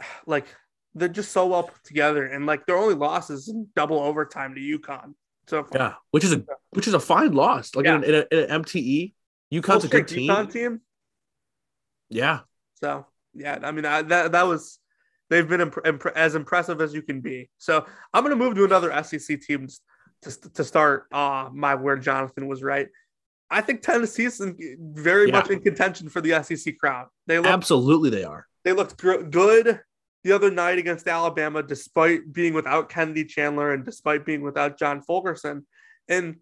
like 0.26 0.46
they're 0.94 1.08
just 1.08 1.32
so 1.32 1.46
well 1.46 1.64
put 1.64 1.84
together, 1.84 2.24
and 2.24 2.46
like 2.46 2.66
their 2.66 2.76
only 2.76 2.94
losses 2.94 3.48
in 3.48 3.68
double 3.74 3.98
overtime 3.98 4.54
to 4.54 4.60
UConn. 4.60 5.14
So 5.48 5.62
far. 5.62 5.78
Yeah, 5.78 5.94
which 6.10 6.24
is 6.24 6.32
a 6.32 6.44
which 6.70 6.88
is 6.88 6.94
a 6.94 7.00
fine 7.00 7.32
loss. 7.32 7.74
Like 7.74 7.86
in, 7.86 8.02
in, 8.02 8.14
a, 8.14 8.24
in 8.30 8.50
an 8.50 8.62
MTE, 8.62 9.12
UConn's 9.52 9.84
a 9.84 9.88
good 9.88 10.08
team. 10.08 10.30
UConn 10.30 10.52
team. 10.52 10.80
Yeah, 12.08 12.40
So 12.80 13.06
yeah, 13.34 13.58
I 13.62 13.72
mean 13.72 13.84
I, 13.84 14.02
that 14.02 14.32
that 14.32 14.46
was 14.46 14.78
they've 15.30 15.48
been 15.48 15.60
imp- 15.60 15.86
imp- 15.86 16.06
as 16.14 16.34
impressive 16.34 16.80
as 16.80 16.94
you 16.94 17.02
can 17.02 17.20
be. 17.20 17.50
So 17.58 17.84
I'm 18.12 18.22
gonna 18.22 18.36
move 18.36 18.54
to 18.56 18.64
another 18.64 18.90
SEC 19.02 19.40
team 19.40 19.68
to 20.22 20.50
to 20.54 20.64
start 20.64 21.06
uh 21.12 21.48
my 21.52 21.74
where 21.74 21.96
Jonathan 21.96 22.46
was 22.48 22.62
right. 22.62 22.88
I 23.50 23.60
think 23.60 23.82
Tennessee 23.82 24.24
is 24.24 24.42
very 24.80 25.26
Yeah. 25.28 25.32
much 25.32 25.50
in 25.50 25.60
contention 25.60 26.08
for 26.08 26.20
the 26.20 26.32
SEC 26.42 26.76
crown. 26.78 27.06
They 27.26 27.38
look 27.38 27.46
Absolutely, 27.46 28.10
they 28.10 28.24
are. 28.24 28.46
they 28.64 28.72
looked 28.72 28.96
gr- 28.98 29.22
good 29.22 29.80
the 30.24 30.32
other 30.32 30.50
night 30.50 30.78
against 30.78 31.06
Alabama, 31.06 31.62
despite 31.62 32.32
being 32.32 32.52
without 32.54 32.88
Kennedy 32.88 33.24
Chandler 33.24 33.72
and 33.72 33.84
despite 33.84 34.24
being 34.26 34.42
without 34.42 34.76
John 34.76 35.00
Fulkerson. 35.00 35.64
And 36.08 36.36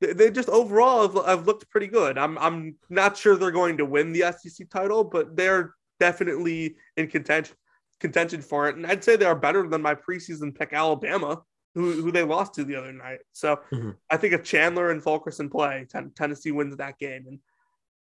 they, 0.00 0.12
they 0.12 0.30
just 0.32 0.48
overall 0.48 1.02
have, 1.06 1.26
have 1.26 1.46
looked 1.46 1.70
pretty 1.70 1.86
good. 1.86 2.18
I'm 2.18 2.36
I'm 2.38 2.76
not 2.90 3.16
sure 3.16 3.36
they're 3.36 3.52
going 3.52 3.76
to 3.76 3.84
win 3.84 4.12
the 4.12 4.32
SEC 4.36 4.68
title, 4.70 5.04
but 5.04 5.36
they're 5.36 5.74
definitely 6.00 6.74
in 6.96 7.06
contention 7.06 7.54
contention 8.02 8.42
for 8.42 8.68
it. 8.68 8.76
And 8.76 8.86
I'd 8.86 9.02
say 9.02 9.16
they 9.16 9.24
are 9.24 9.34
better 9.34 9.66
than 9.66 9.80
my 9.80 9.94
preseason 9.94 10.54
pick 10.54 10.74
Alabama, 10.74 11.42
who, 11.74 11.92
who 12.02 12.12
they 12.12 12.22
lost 12.22 12.52
to 12.54 12.64
the 12.64 12.76
other 12.76 12.92
night. 12.92 13.20
So 13.32 13.60
Mhm. 13.72 13.96
I 14.10 14.18
think 14.18 14.34
if 14.34 14.42
Chandler 14.44 14.90
and 14.90 15.02
Fulkerson 15.02 15.48
play, 15.48 15.86
Ten- 15.88 16.10
Tennessee 16.10 16.50
wins 16.52 16.76
that 16.76 16.98
game. 16.98 17.24
And 17.26 17.38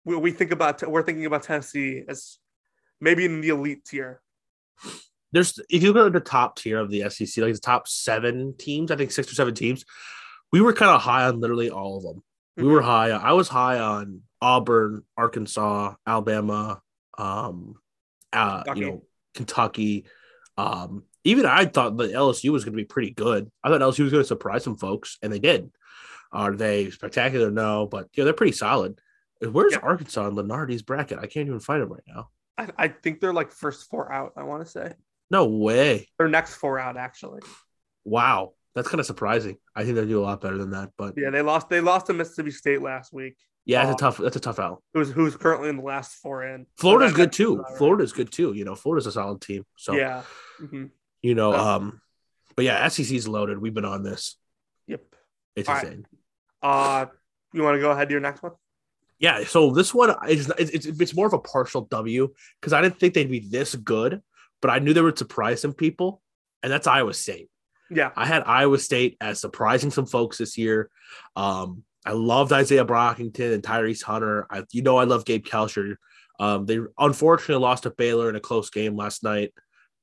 we, 0.06 0.16
we 0.16 0.30
think 0.32 0.52
about 0.52 0.82
we're 0.88 1.02
thinking 1.02 1.26
about 1.26 1.42
Tennessee 1.42 2.02
as 2.08 2.38
maybe 3.00 3.26
in 3.26 3.42
the 3.42 3.50
elite 3.50 3.84
tier. 3.84 4.22
There's 5.32 5.58
if 5.68 5.82
you 5.82 5.92
look 5.92 6.06
at 6.06 6.12
the 6.14 6.20
top 6.20 6.56
tier 6.56 6.78
of 6.78 6.90
the 6.90 7.10
SEC, 7.10 7.42
like 7.44 7.52
the 7.52 7.60
top 7.60 7.86
seven 7.86 8.54
teams, 8.56 8.90
I 8.90 8.96
think 8.96 9.10
six 9.10 9.30
or 9.30 9.34
seven 9.34 9.54
teams, 9.54 9.84
we 10.52 10.62
were 10.62 10.72
kind 10.72 10.90
of 10.90 11.02
high 11.02 11.24
on 11.26 11.40
literally 11.40 11.68
all 11.68 11.98
of 11.98 12.02
them. 12.04 12.22
We 12.56 12.64
were 12.64 12.80
high. 12.82 13.10
I 13.10 13.32
was 13.34 13.46
high 13.48 13.78
on 13.78 14.22
Auburn, 14.40 15.04
Arkansas, 15.16 15.94
Alabama, 16.06 16.80
um, 17.16 17.74
uh, 18.32 18.62
Kentucky. 18.64 18.80
you 18.80 18.86
know, 18.86 19.02
Kentucky. 19.38 20.04
Um, 20.56 21.04
even 21.24 21.46
I 21.46 21.64
thought 21.66 21.96
that 21.96 22.12
LSU 22.12 22.50
was 22.50 22.64
going 22.64 22.72
to 22.74 22.82
be 22.82 22.84
pretty 22.84 23.10
good. 23.12 23.50
I 23.62 23.68
thought 23.68 23.80
LSU 23.80 24.02
was 24.02 24.12
going 24.12 24.22
to 24.24 24.28
surprise 24.28 24.64
some 24.64 24.76
folks, 24.76 25.18
and 25.22 25.32
they 25.32 25.38
did. 25.38 25.70
Are 26.32 26.54
they 26.54 26.90
spectacular? 26.90 27.50
No, 27.50 27.86
but 27.86 28.08
you 28.12 28.20
know 28.20 28.24
they're 28.26 28.34
pretty 28.34 28.52
solid. 28.52 29.00
Where's. 29.40 29.74
Arkansas 29.74 30.26
in 30.28 30.34
Lunardi's 30.34 30.82
bracket? 30.82 31.18
I 31.18 31.26
can't 31.26 31.46
even 31.46 31.60
find 31.60 31.80
them 31.82 31.92
right 31.92 32.02
now. 32.06 32.28
I, 32.58 32.68
I 32.76 32.88
think 32.88 33.20
they're 33.20 33.32
like 33.32 33.52
first 33.52 33.88
four 33.88 34.12
out. 34.12 34.32
I 34.36 34.42
want 34.42 34.64
to 34.64 34.68
say 34.70 34.92
No 35.30 35.46
way. 35.46 36.08
they're 36.18 36.28
next 36.28 36.56
four 36.56 36.78
out 36.78 36.96
actually. 36.96 37.40
Wow, 38.04 38.54
that's 38.74 38.88
kind 38.88 38.98
of 39.00 39.06
surprising. 39.06 39.58
I 39.76 39.84
think 39.84 39.94
they 39.94 40.06
do 40.06 40.20
a 40.20 40.24
lot 40.24 40.40
better 40.40 40.58
than 40.58 40.70
that. 40.72 40.90
But 40.98 41.14
yeah, 41.16 41.24
Yeah, 41.24 41.30
they 41.30 41.42
lost. 41.42 41.68
They 41.68 41.80
lost 41.80 42.06
to 42.06 42.14
Mississippi 42.14 42.50
State 42.50 42.82
last 42.82 43.12
week. 43.12 43.36
It's 43.68 43.90
Oh. 43.90 43.92
a 43.92 43.96
tough. 43.96 44.16
That's 44.18 44.36
a 44.36 44.40
tough 44.40 44.58
out. 44.58 44.82
Who's 44.94 45.10
who's 45.10 45.36
currently 45.36 45.68
in 45.68 45.76
the 45.76 45.82
last 45.82 46.16
four 46.16 46.42
in. 46.44 46.66
Florida's 46.78 47.12
good 47.12 47.32
too. 47.32 47.64
Florida's 47.76 48.12
good 48.12 48.32
too. 48.32 48.52
You 48.54 48.64
know, 48.64 48.74
Florida's 48.74 49.06
a 49.06 49.12
solid 49.12 49.40
team. 49.40 49.64
So 49.76 49.92
Yeah. 49.94 50.22
Mhm. 50.60 50.90
you 51.22 51.34
know, 51.34 51.52
Oh. 51.52 51.58
um, 51.58 52.00
but 52.56 52.64
yeah, 52.64 52.82
SEC's 52.88 53.28
loaded. 53.28 53.58
We've 53.58 53.74
been 53.74 53.84
on 53.84 54.02
this. 54.02 54.36
Yep. 54.86 55.02
It's 55.56 55.68
All 55.68 55.74
right. 55.74 55.84
insane. 55.84 56.06
Uh, 56.62 57.06
you 57.52 57.62
want 57.62 57.76
to 57.76 57.80
go 57.80 57.90
ahead 57.90 58.08
to 58.08 58.12
your 58.12 58.20
next 58.20 58.42
one? 58.42 58.52
Yeah, 59.20 59.44
so 59.44 59.70
this 59.72 59.92
one 59.92 60.14
is 60.28 60.48
it's, 60.58 60.70
it's, 60.70 60.86
it's 60.86 61.14
more 61.14 61.26
of 61.26 61.32
a 61.32 61.38
partial 61.38 61.82
W 61.82 62.32
because 62.60 62.72
I 62.72 62.80
didn't 62.80 62.98
think 63.00 63.14
they'd 63.14 63.30
be 63.30 63.40
this 63.40 63.74
good, 63.74 64.22
but 64.62 64.70
I 64.70 64.78
knew 64.78 64.94
they 64.94 65.02
would 65.02 65.18
surprise 65.18 65.60
some 65.60 65.72
people, 65.72 66.22
and 66.62 66.72
that's 66.72 66.86
Iowa 66.86 67.12
State. 67.14 67.50
Yeah. 67.90 68.12
I 68.16 68.26
had 68.26 68.44
Iowa 68.46 68.78
State 68.78 69.16
as 69.20 69.40
surprising 69.40 69.90
some 69.90 70.06
folks 70.06 70.38
this 70.38 70.56
year. 70.56 70.88
Um, 71.34 71.82
I 72.08 72.12
loved 72.12 72.52
Izaiah 72.52 72.86
Brockington 72.86 73.52
and 73.52 73.62
Tyrese 73.62 74.02
Hunter. 74.02 74.46
I, 74.50 74.64
you 74.72 74.80
know, 74.80 74.96
I 74.96 75.04
love 75.04 75.26
Gabe 75.26 75.44
Kalscheur. 75.44 75.96
Um, 76.40 76.64
they 76.64 76.78
unfortunately 76.98 77.62
lost 77.62 77.82
to 77.82 77.90
Baylor 77.90 78.30
in 78.30 78.36
a 78.36 78.40
close 78.40 78.70
game 78.70 78.96
last 78.96 79.22
night 79.22 79.52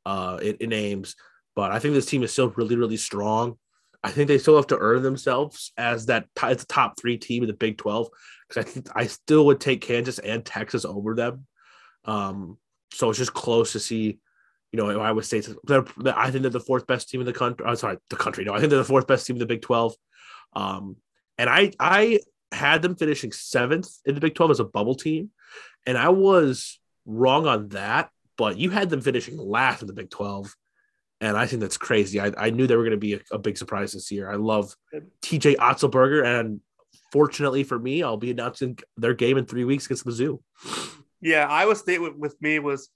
uh, 0.06 0.38
in, 0.40 0.56
in 0.58 0.72
Ames, 0.74 1.16
but 1.56 1.72
I 1.72 1.80
think 1.80 1.96
this 1.96 2.06
team 2.06 2.22
is 2.22 2.32
still 2.32 2.50
really, 2.50 2.76
really 2.76 2.98
strong. 2.98 3.58
I 4.04 4.12
think 4.12 4.28
they 4.28 4.38
still 4.38 4.56
have 4.56 4.68
to 4.68 4.78
earn 4.78 5.02
themselves 5.02 5.72
as 5.78 6.06
that 6.06 6.28
t- 6.36 6.46
as 6.46 6.58
the 6.58 6.68
top 6.68 7.00
three 7.00 7.18
team 7.18 7.42
in 7.42 7.48
the 7.48 7.56
Big 7.56 7.80
Twelve 7.80 8.10
because 8.48 8.84
I 8.96 9.02
I 9.02 9.08
still 9.08 9.48
would 9.48 9.60
take 9.60 9.82
Kansas 9.82 10.20
and 10.20 10.46
Texas 10.46 10.86
over 10.86 11.16
them. 11.16 11.48
Um, 12.04 12.60
so 12.94 13.10
it's 13.10 13.18
just 13.18 13.34
close 13.34 13.72
to 13.72 13.80
see, 13.80 14.20
you 14.72 14.78
know, 14.78 15.00
Iowa 15.00 15.24
State. 15.24 15.50
I 15.68 16.30
think 16.30 16.44
they're 16.44 16.52
the 16.52 16.60
fourth 16.60 16.86
best 16.86 17.10
team 17.10 17.22
in 17.22 17.26
the 17.26 17.34
country. 17.34 17.66
I'm 17.66 17.78
sorry, 17.78 17.98
the 18.12 18.16
country. 18.16 18.46
No, 18.46 18.54
I 18.54 18.60
think 18.60 18.70
they're 18.70 18.78
the 18.78 18.86
fourth 18.86 19.08
best 19.08 19.26
team 19.26 19.38
in 19.38 19.40
the 19.40 19.48
Big 19.48 19.64
Twelve. 19.64 19.96
Um, 20.54 20.98
and 21.38 21.50
I 21.50 21.72
I 21.80 22.20
had 22.52 22.82
them 22.82 22.96
finishing 22.96 23.32
seventh 23.32 23.90
in 24.06 24.16
the 24.16 24.22
Big 24.22 24.36
Twelve 24.36 24.52
as 24.52 24.60
a 24.60 24.66
bubble 24.66 24.96
team, 24.96 25.32
and 25.86 25.98
I 25.98 26.10
was 26.10 26.80
wrong 27.06 27.48
on 27.48 27.70
that. 27.70 28.10
But 28.38 28.58
you 28.58 28.70
had 28.70 28.90
them 28.90 29.02
finishing 29.02 29.38
last 29.38 29.82
in 29.82 29.88
the 29.88 29.94
Big 29.94 30.10
Twelve, 30.10 30.54
and 31.22 31.38
I 31.38 31.46
think 31.46 31.62
that's 31.62 31.78
crazy. 31.78 32.20
I, 32.20 32.32
I 32.38 32.50
knew 32.50 32.68
they 32.68 32.76
were 32.76 32.84
going 32.84 32.92
to 32.92 32.98
be 32.98 33.14
a, 33.14 33.20
a 33.32 33.38
big 33.38 33.58
surprise 33.58 33.94
this 33.94 34.12
year. 34.12 34.30
I 34.30 34.36
love 34.36 34.76
TJ 35.22 35.56
Otzelberger, 35.58 36.26
and 36.26 36.60
fortunately 37.12 37.64
for 37.64 37.80
me, 37.80 38.04
I'll 38.04 38.18
be 38.18 38.32
announcing 38.32 38.78
their 38.98 39.14
game 39.14 39.38
in 39.38 39.46
three 39.46 39.64
weeks 39.64 39.86
against 39.86 40.06
Mizzou. 40.06 40.40
Yeah, 41.22 41.48
Iowa 41.48 41.76
State 41.76 42.02
with, 42.02 42.16
with 42.16 42.42
me 42.42 42.60
was 42.60 42.90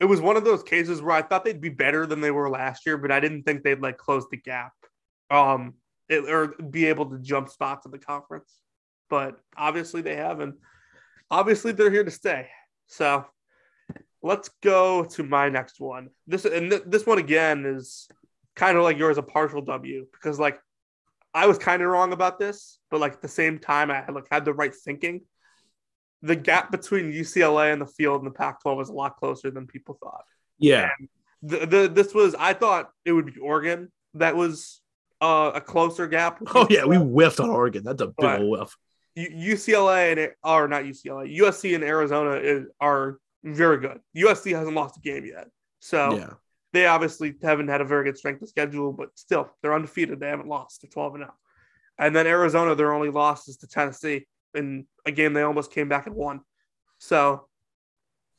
it 0.00 0.04
was 0.04 0.20
one 0.20 0.36
of 0.36 0.44
those 0.44 0.62
cases 0.62 1.02
where 1.02 1.16
I 1.16 1.22
thought 1.22 1.44
they'd 1.44 1.60
be 1.60 1.70
better 1.70 2.06
than 2.06 2.20
they 2.20 2.30
were 2.30 2.48
last 2.48 2.86
year, 2.86 2.98
but 2.98 3.10
I 3.10 3.20
didn't 3.20 3.42
think 3.42 3.62
they'd 3.62 3.80
like 3.80 3.98
close 3.98 4.26
the 4.30 4.36
gap, 4.36 4.72
um, 5.30 5.74
it, 6.08 6.28
or 6.28 6.48
be 6.48 6.86
able 6.86 7.06
to 7.10 7.18
jump 7.18 7.48
spots 7.48 7.86
in 7.86 7.92
the 7.92 7.98
conference. 7.98 8.52
But 9.10 9.38
obviously 9.56 10.02
they 10.02 10.16
have, 10.16 10.40
and 10.40 10.54
obviously 11.30 11.72
they're 11.72 11.90
here 11.90 12.04
to 12.04 12.10
stay. 12.10 12.48
So 12.86 13.24
let's 14.22 14.50
go 14.62 15.04
to 15.04 15.22
my 15.22 15.48
next 15.48 15.80
one. 15.80 16.10
This 16.26 16.44
and 16.44 16.70
th- 16.70 16.82
this 16.86 17.06
one 17.06 17.18
again 17.18 17.64
is 17.66 18.08
kind 18.56 18.76
of 18.76 18.84
like 18.84 18.98
yours, 18.98 19.18
a 19.18 19.22
partial 19.22 19.62
W 19.62 20.06
because 20.12 20.38
like 20.38 20.60
I 21.32 21.46
was 21.46 21.58
kind 21.58 21.82
of 21.82 21.88
wrong 21.88 22.12
about 22.12 22.38
this, 22.38 22.78
but 22.90 23.00
like 23.00 23.14
at 23.14 23.22
the 23.22 23.28
same 23.28 23.58
time 23.58 23.90
I 23.90 23.96
had 23.96 24.14
like 24.14 24.28
had 24.30 24.44
the 24.44 24.54
right 24.54 24.74
thinking 24.74 25.22
the 26.22 26.36
gap 26.36 26.70
between 26.70 27.12
UCLA 27.12 27.72
and 27.72 27.80
the 27.80 27.86
field 27.86 28.20
in 28.20 28.24
the 28.24 28.32
Pac-12 28.32 28.76
was 28.76 28.88
a 28.88 28.92
lot 28.92 29.16
closer 29.16 29.50
than 29.50 29.66
people 29.66 29.98
thought. 30.02 30.24
Yeah, 30.58 30.90
The, 31.42 31.66
the 31.66 31.88
this 31.88 32.12
was 32.12 32.34
I 32.34 32.54
thought 32.54 32.90
it 33.04 33.12
would 33.12 33.26
be 33.26 33.38
Oregon 33.40 33.92
that 34.14 34.34
was 34.34 34.80
uh, 35.20 35.52
a 35.54 35.60
closer 35.60 36.06
gap. 36.06 36.40
Oh 36.54 36.66
yeah, 36.70 36.84
we 36.84 36.96
whiffed 36.96 37.40
on 37.40 37.50
Oregon. 37.50 37.82
That's 37.84 38.02
a 38.02 38.06
big 38.06 38.14
But- 38.18 38.40
old 38.40 38.58
whiff. 38.58 38.76
UCLA 39.16 40.12
and 40.16 40.32
are 40.44 40.68
not 40.68 40.84
UCLA, 40.84 41.36
USC 41.38 41.74
and 41.74 41.82
Arizona 41.82 42.36
is, 42.36 42.66
are 42.80 43.18
very 43.42 43.78
good. 43.78 43.98
USC 44.16 44.54
hasn't 44.54 44.76
lost 44.76 44.96
a 44.96 45.00
game 45.00 45.24
yet, 45.26 45.48
so 45.80 46.14
Yeah, 46.16 46.32
they 46.72 46.86
obviously 46.86 47.34
haven't 47.42 47.66
had 47.66 47.80
a 47.80 47.84
very 47.84 48.04
good 48.04 48.16
strength 48.16 48.42
of 48.42 48.48
schedule, 48.48 48.92
but 48.92 49.08
still 49.16 49.50
they're 49.60 49.74
undefeated. 49.74 50.20
They 50.20 50.28
haven't 50.28 50.48
lost. 50.48 50.82
They're 50.82 50.90
12 50.90 51.14
and 51.16 51.22
0. 51.24 51.34
And 51.98 52.14
then 52.14 52.28
Arizona, 52.28 52.76
their 52.76 52.92
only 52.92 53.10
loss 53.10 53.48
is 53.48 53.56
to 53.58 53.66
Tennessee 53.66 54.26
in 54.54 54.86
a 55.04 55.10
game 55.10 55.32
they 55.32 55.42
almost 55.42 55.72
came 55.72 55.88
back 55.88 56.06
and 56.06 56.14
won. 56.14 56.40
So 56.98 57.48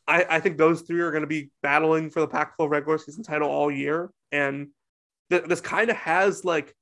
I, 0.07 0.25
I 0.29 0.39
think 0.39 0.57
those 0.57 0.81
three 0.83 1.01
are 1.01 1.11
going 1.11 1.23
to 1.23 1.27
be 1.27 1.51
battling 1.61 2.09
for 2.09 2.21
the 2.21 2.27
Pac 2.27 2.55
12 2.55 2.71
regular 2.71 2.97
season 2.97 3.23
title 3.23 3.49
all 3.49 3.69
year. 3.69 4.11
And 4.31 4.69
th- 5.29 5.45
this 5.45 5.61
kind 5.61 5.89
of 5.89 5.97
has 5.97 6.43
like 6.45 6.75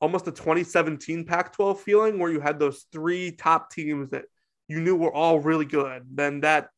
almost 0.00 0.28
a 0.28 0.32
2017 0.32 1.24
Pac 1.24 1.52
12 1.52 1.80
feeling 1.80 2.18
where 2.18 2.30
you 2.30 2.40
had 2.40 2.58
those 2.58 2.86
three 2.92 3.32
top 3.32 3.70
teams 3.70 4.10
that 4.10 4.24
you 4.68 4.80
knew 4.80 4.96
were 4.96 5.12
all 5.12 5.40
really 5.40 5.64
good. 5.64 6.02
Then 6.12 6.40
that, 6.40 6.68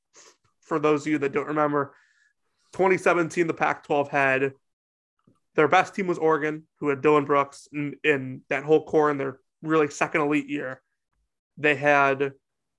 for 0.61 0.79
those 0.79 1.03
of 1.03 1.09
you 1.09 1.19
that 1.19 1.33
don't 1.33 1.49
remember, 1.49 1.95
2017, 2.73 3.47
the 3.47 3.55
Pac 3.55 3.85
12 3.85 4.09
had 4.09 4.53
their 5.57 5.69
best 5.69 5.95
team 5.95 6.07
was 6.07 6.19
Oregon, 6.19 6.63
who 6.79 6.89
had 6.89 7.03
Dillon 7.03 7.25
Brooks 7.25 7.69
in, 7.73 7.97
in 8.05 8.43
that 8.49 8.65
whole 8.65 8.85
core 8.85 9.11
in 9.11 9.19
their 9.19 9.41
really 9.63 9.89
second 9.89 10.23
elite 10.23 10.49
year. 10.49 10.81
They 11.59 11.75
had 11.75 12.33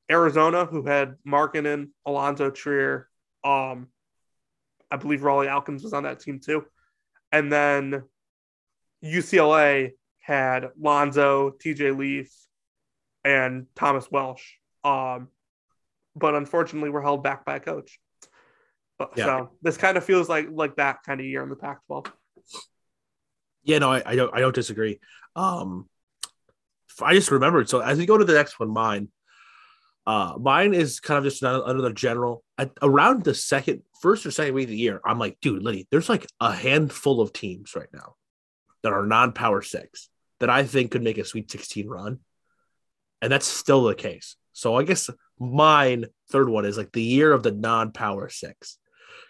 Arizona, 0.10 0.66
who 0.66 0.86
had 0.86 1.16
Markkanen, 1.28 1.90
Alonzo 2.06 2.50
Trier. 2.50 3.08
Um, 3.44 3.88
I 4.90 4.98
believe 4.98 5.22
Rawle 5.22 5.48
Alkins 5.48 5.84
was 5.84 5.94
on 5.94 6.04
that 6.04 6.22
team 6.22 6.40
too. 6.40 6.66
And 7.32 7.52
then 7.52 8.04
UCLA 9.04 9.92
had 10.20 10.70
Lonzo, 10.80 11.52
TJ 11.52 11.98
Leaf, 11.98 12.32
and 13.24 13.66
Thomas 13.76 14.10
Welsh. 14.12 14.44
Um, 14.84 15.30
but 16.16 16.36
unfortunately, 16.36 16.90
we're 16.90 17.02
held 17.02 17.24
back 17.24 17.46
by 17.46 17.58
a 17.58 17.60
coach. 17.60 18.00
But, 18.98 19.12
Yeah. 19.16 19.26
So 19.26 19.50
this 19.62 19.78
kind 19.78 19.98
of 19.98 20.04
feels 20.04 20.30
like 20.30 20.48
like 20.52 20.76
that 20.76 21.00
kind 21.06 21.20
of 21.20 21.26
year 21.26 21.44
in 21.44 21.50
the 21.50 21.56
Pac-12. 21.56 22.12
yeah. 23.64 23.80
No, 23.80 23.92
I, 23.92 24.04
I 24.06 24.16
don't. 24.16 24.34
I 24.34 24.40
don't 24.40 24.56
disagree. 24.56 25.00
Um, 25.36 25.88
I 27.02 27.14
just 27.14 27.32
remembered. 27.32 27.70
So 27.70 27.80
as 27.80 27.98
we 27.98 28.06
go 28.06 28.18
to 28.18 28.26
the 28.26 28.34
next 28.34 28.60
one, 28.60 28.70
mine, 28.70 29.08
uh, 30.06 30.36
mine 30.40 30.74
is 30.74 31.00
kind 31.00 31.18
of 31.18 31.24
just 31.24 31.42
another, 31.42 31.64
another 31.66 31.94
general. 31.94 32.44
At, 32.58 32.72
around 32.82 33.24
the 33.24 33.34
second, 33.34 33.82
first 34.02 34.26
or 34.26 34.32
second 34.32 34.54
week 34.54 34.66
of 34.66 34.70
the 34.72 34.78
year, 34.78 35.02
I'm 35.06 35.18
like, 35.18 35.38
dude, 35.42 35.64
Liddy, 35.64 35.88
there's 35.90 36.10
like 36.10 36.28
a 36.40 36.54
handful 36.54 37.22
of 37.22 37.34
teams 37.34 37.76
right 37.76 37.90
now 37.94 38.16
that 38.84 38.94
are 38.94 39.06
non-power 39.06 39.62
six 39.62 40.10
that 40.40 40.50
I 40.50 40.64
think 40.64 40.92
could 40.92 41.04
make 41.04 41.18
a 41.18 41.26
Sweet 41.26 41.52
16 41.52 41.88
run, 41.88 42.20
and 43.22 43.32
that's 43.32 43.46
still 43.46 43.84
the 43.84 43.96
case. 43.96 44.36
So 44.54 44.76
I 44.76 44.84
guess 44.84 45.10
mine 45.40 46.06
third 46.30 46.50
one 46.50 46.66
is 46.66 46.78
like 46.78 46.92
the 46.92 47.04
year 47.04 47.32
of 47.32 47.44
the 47.44 47.52
non-power 47.52 48.30
six, 48.30 48.78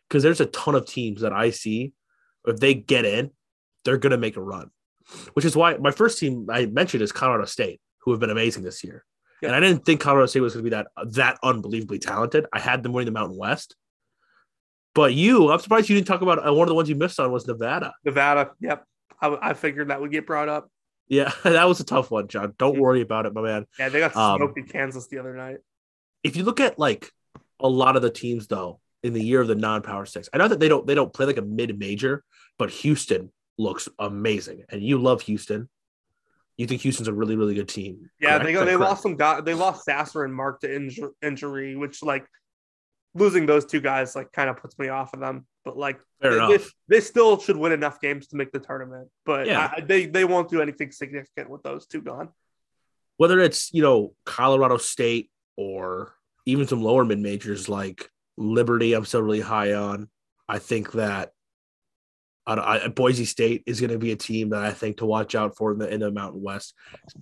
because 0.08 0.24
there's 0.24 0.42
a 0.42 0.46
ton 0.48 0.76
of 0.76 0.86
teams 0.86 1.22
that 1.22 1.34
I 1.34 1.52
see 1.52 1.94
if 2.46 2.58
they 2.58 2.74
get 2.74 3.06
in, 3.06 3.32
they're 3.84 3.98
gonna 3.98 4.18
make 4.18 4.38
a 4.38 4.42
run. 4.42 4.72
Which 5.34 5.46
is 5.46 5.56
why 5.56 5.76
my 5.78 5.92
first 5.92 6.20
team 6.20 6.48
I 6.50 6.68
mentioned 6.68 7.04
is 7.04 7.12
Colorado 7.12 7.46
State, 7.46 7.82
who 8.00 8.12
have 8.12 8.20
been 8.20 8.30
amazing 8.30 8.64
this 8.64 8.84
year. 8.84 9.04
And 9.44 9.56
I 9.56 9.60
didn't 9.60 9.86
think 9.86 10.02
Colorado 10.02 10.28
State 10.28 10.42
was 10.42 10.54
going 10.54 10.64
to 10.64 10.70
be 10.70 10.76
that 10.76 10.88
that 11.14 11.40
unbelievably 11.44 12.00
talented. 12.00 12.46
I 12.54 12.60
had 12.60 12.84
them 12.84 12.94
winning 12.94 13.12
the 13.12 13.20
Mountain 13.20 13.38
West. 13.38 13.76
But 14.94 15.14
you, 15.14 15.52
I'm 15.52 15.60
surprised 15.60 15.90
you 15.90 15.96
didn't 15.96 16.08
talk 16.08 16.22
about 16.22 16.46
uh, 16.46 16.54
one 16.54 16.68
of 16.68 16.70
the 16.70 16.76
ones 16.76 16.90
you 16.90 16.96
missed 16.96 17.20
on 17.20 17.32
was 17.32 17.48
Nevada. 17.48 17.94
Nevada. 18.04 18.52
Yep. 18.60 18.86
I, 19.22 19.38
I 19.42 19.54
figured 19.54 19.90
that 19.90 20.02
would 20.02 20.12
get 20.12 20.26
brought 20.26 20.50
up. 20.50 20.70
Yeah, 21.08 21.32
that 21.44 21.68
was 21.68 21.80
a 21.80 21.84
tough 21.86 22.10
one, 22.12 22.28
John. 22.28 22.54
Don't 22.58 22.80
worry 22.80 23.02
about 23.02 23.26
it, 23.26 23.34
my 23.34 23.42
man. 23.42 23.66
Yeah, 23.78 23.90
they 23.90 24.00
got 24.00 24.16
Um, 24.16 24.38
smoked 24.38 24.58
in 24.58 24.66
Kansas 24.66 25.08
the 25.08 25.20
other 25.20 25.36
night. 25.36 25.58
If 26.24 26.36
you 26.36 26.44
look 26.44 26.60
at 26.60 26.80
like 26.80 27.12
a 27.60 27.68
lot 27.68 27.96
of 27.96 28.02
the 28.02 28.10
teams 28.10 28.48
though 28.48 28.80
in 29.04 29.14
the 29.14 29.24
year 29.24 29.42
of 29.42 29.48
the 29.48 29.56
non-power 29.56 30.06
six, 30.06 30.30
I 30.34 30.38
know 30.38 30.48
that 30.48 30.60
they 30.60 30.68
don't 30.68 30.86
they 30.88 30.96
don't 30.96 31.14
play 31.14 31.26
like 31.26 31.38
a 31.38 31.42
mid-major, 31.42 32.24
but 32.58 32.70
Houston 32.70 33.32
looks 33.58 33.90
amazing, 34.00 34.64
and 34.70 34.82
you 34.82 34.98
love 35.00 35.22
Houston. 35.24 35.70
You 36.58 36.68
think 36.68 36.82
Houston's 36.82 37.08
a 37.08 37.14
really 37.14 37.36
really 37.36 37.56
good 37.56 37.68
team? 37.70 38.10
Yeah, 38.20 38.38
correct? 38.38 38.46
they 38.46 38.54
go. 38.54 38.60
They 38.66 38.72
correct? 38.76 38.90
lost 38.90 39.04
some 39.04 39.16
guy. 39.18 39.42
They 39.42 39.54
lost 39.54 39.84
Sasser 39.84 40.24
and 40.24 40.34
Mark 40.34 40.62
to 40.62 40.68
inju- 40.68 41.12
injury, 41.22 41.76
which 41.76 42.04
like 42.04 42.26
losing 43.16 43.46
those 43.46 43.66
two 43.66 43.82
guys 43.82 44.16
like 44.16 44.32
kind 44.32 44.50
of 44.50 44.58
puts 44.58 44.78
me 44.80 44.88
off 44.90 45.14
of 45.14 45.20
them. 45.20 45.46
But 45.63 45.78
like 45.78 46.00
they, 46.21 46.58
they, 46.88 47.00
still 47.00 47.39
should 47.39 47.58
win 47.58 47.71
enough 47.71 48.02
games 48.02 48.28
to 48.28 48.36
make 48.36 48.52
the 48.52 48.60
tournament. 48.60 49.10
But 49.26 49.47
Yeah. 49.47 49.71
I, 49.76 49.82
they 49.82 50.08
they 50.08 50.26
won't 50.26 50.50
do 50.50 50.62
anything 50.62 50.91
significant 50.91 51.50
with 51.50 51.62
those 51.63 51.86
two 51.86 52.02
gone. 52.02 52.30
whether 53.17 53.39
it's 53.39 53.71
you 53.74 53.82
know 53.82 54.13
Colorado 54.26 54.78
State 54.78 55.30
or 55.56 56.15
even 56.45 56.67
some 56.67 56.82
lower 56.82 57.06
mid 57.06 57.19
majors 57.19 57.69
like 57.69 58.10
Liberty, 58.38 58.93
I'm 58.93 59.06
still 59.06 59.21
really 59.21 59.41
high 59.41 59.74
on. 59.74 60.10
I 60.47 60.60
think 60.60 60.93
that 60.93 61.32
I, 62.45 62.86
I, 62.86 62.88
Boise 62.88 63.26
State 63.26 63.63
is 63.65 63.80
going 63.80 63.91
to 63.91 64.00
be 64.00 64.12
a 64.12 64.15
team 64.15 64.50
that 64.50 64.63
I 64.63 64.71
think 64.71 64.97
to 64.97 65.06
watch 65.06 65.36
out 65.36 65.56
for 65.56 65.71
in 65.71 65.80
the 65.80 65.93
in 65.93 66.00
the 66.00 66.12
Mountain 66.12 66.41
West. 66.41 66.74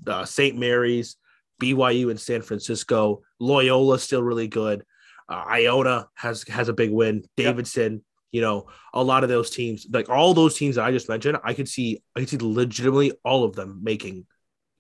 Uh, 0.08 0.26
St. 0.26 0.58
Mary's, 0.58 1.18
BYU, 1.62 2.10
and 2.10 2.20
San 2.20 2.42
Francisco. 2.42 3.22
Loyola 3.40 4.00
still 4.00 4.24
really 4.24 4.48
good. 4.48 4.84
Uh, 5.28 5.44
Iona 5.48 6.08
has 6.16 6.44
has 6.44 6.70
a 6.70 6.74
big 6.74 6.92
win. 6.92 7.24
Davidson. 7.36 8.04
You 8.32 8.42
know, 8.42 8.68
a 8.94 9.04
lot 9.04 9.24
of 9.24 9.30
those 9.30 9.50
teams, 9.50 9.88
like 9.92 10.08
all 10.10 10.34
those 10.34 10.56
teams 10.56 10.76
that 10.76 10.86
I 10.86 10.92
just 10.92 11.10
mentioned, 11.10 11.38
I 11.44 11.54
could 11.54 11.68
see, 11.68 12.02
I 12.16 12.20
could 12.20 12.30
see 12.30 12.38
legitimately 12.40 13.14
all 13.24 13.44
of 13.44 13.56
them 13.56 13.80
making 13.84 14.26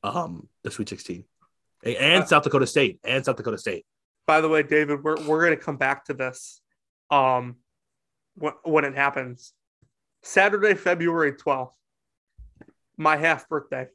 um 0.04 0.48
the 0.64 0.72
Sweet 0.72 0.88
16 0.88 1.26
and, 1.84 1.96
and 1.96 2.24
Uh, 2.24 2.26
South 2.28 2.44
Dakota 2.44 2.68
State 2.68 3.00
and 3.04 3.26
South 3.26 3.36
Dakota 3.38 3.58
State. 3.58 3.86
By 4.28 4.40
the 4.42 4.48
way, 4.50 4.62
David, 4.64 5.04
we're 5.04 5.20
we're 5.26 5.44
gonna 5.44 5.58
come 5.58 5.78
back 5.78 6.06
to 6.06 6.14
this 6.14 6.62
um 7.10 7.56
when, 8.36 8.54
when 8.64 8.86
it 8.86 8.96
happens. 8.96 9.54
Saturday, 10.22 10.76
February 10.76 11.34
twelfth, 11.34 11.74
my 12.98 13.18
half 13.18 13.50
birthday 13.50 13.88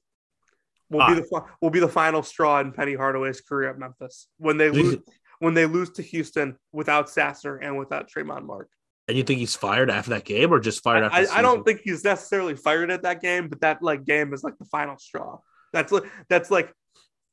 will 0.90 1.00
Ah. 1.02 1.08
be 1.08 1.20
the 1.20 1.24
fi- 1.24 1.46
will 1.62 1.70
be 1.70 1.80
the 1.80 1.88
final 1.88 2.22
straw 2.24 2.58
in 2.60 2.72
Penny 2.72 2.94
Hardaway's 2.94 3.40
career 3.40 3.70
at 3.70 3.78
Memphis 3.78 4.26
when 4.38 4.56
they 4.56 4.70
lose 4.70 4.96
when 5.38 5.54
they 5.54 5.66
lose 5.66 5.90
to 5.90 6.02
Houston 6.02 6.56
without 6.72 7.08
Sasser 7.08 7.56
and 7.56 7.78
without 7.78 8.10
Tramon 8.10 8.44
Mark. 8.44 8.68
And 9.06 9.16
you 9.18 9.22
think 9.22 9.38
he's 9.40 9.54
fired 9.54 9.90
after 9.90 10.10
that 10.10 10.24
game 10.24 10.52
or 10.52 10.60
just 10.60 10.82
fired 10.82 11.04
after? 11.04 11.30
I, 11.30 11.38
I 11.38 11.42
don't 11.42 11.64
think 11.64 11.82
he's 11.84 12.02
necessarily 12.04 12.56
fired 12.56 12.90
at 12.90 13.02
that 13.02 13.20
game, 13.20 13.48
but 13.48 13.60
that 13.60 13.82
like 13.82 14.04
game 14.04 14.32
is 14.32 14.42
like 14.42 14.56
the 14.58 14.64
final 14.64 14.96
straw. 14.98 15.38
That's 15.72 15.92
like 15.92 16.04
that's 16.28 16.50
like 16.50 16.72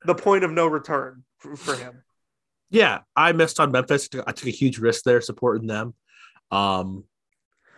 the 0.04 0.16
point 0.16 0.44
of 0.44 0.52
no 0.52 0.68
return 0.68 1.24
for, 1.38 1.56
for 1.56 1.76
him. 1.76 2.04
Yeah, 2.70 3.00
I 3.16 3.32
missed 3.34 3.60
on 3.60 3.72
Memphis. 3.72 4.10
I 4.28 4.32
took 4.32 4.48
a 4.48 4.52
huge 4.52 4.80
risk 4.80 5.04
there 5.04 5.22
supporting 5.22 5.68
them. 5.68 5.94
Um, 6.52 7.06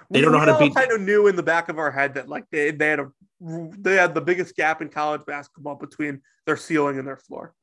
They 0.09 0.21
don't 0.21 0.31
know 0.31 0.39
how 0.39 0.45
to 0.45 0.57
beat- 0.59 0.73
Kind 0.75 0.91
of 0.91 1.01
knew 1.01 1.27
in 1.27 1.35
the 1.35 1.43
back 1.43 1.69
of 1.69 1.77
our 1.79 1.91
head 1.91 2.15
that 2.15 2.29
like 2.29 2.45
they 2.51 2.71
they 2.71 2.87
had 2.89 2.99
a 2.99 3.11
they 3.41 3.95
had 3.95 4.15
the 4.15 4.21
biggest 4.21 4.55
gap 4.55 4.81
in 4.81 4.89
college 4.89 5.21
basketball 5.27 5.75
between 5.75 6.21
their 6.45 6.57
ceiling 6.57 6.97
and 6.97 7.07
their 7.07 7.17
floor. 7.17 7.53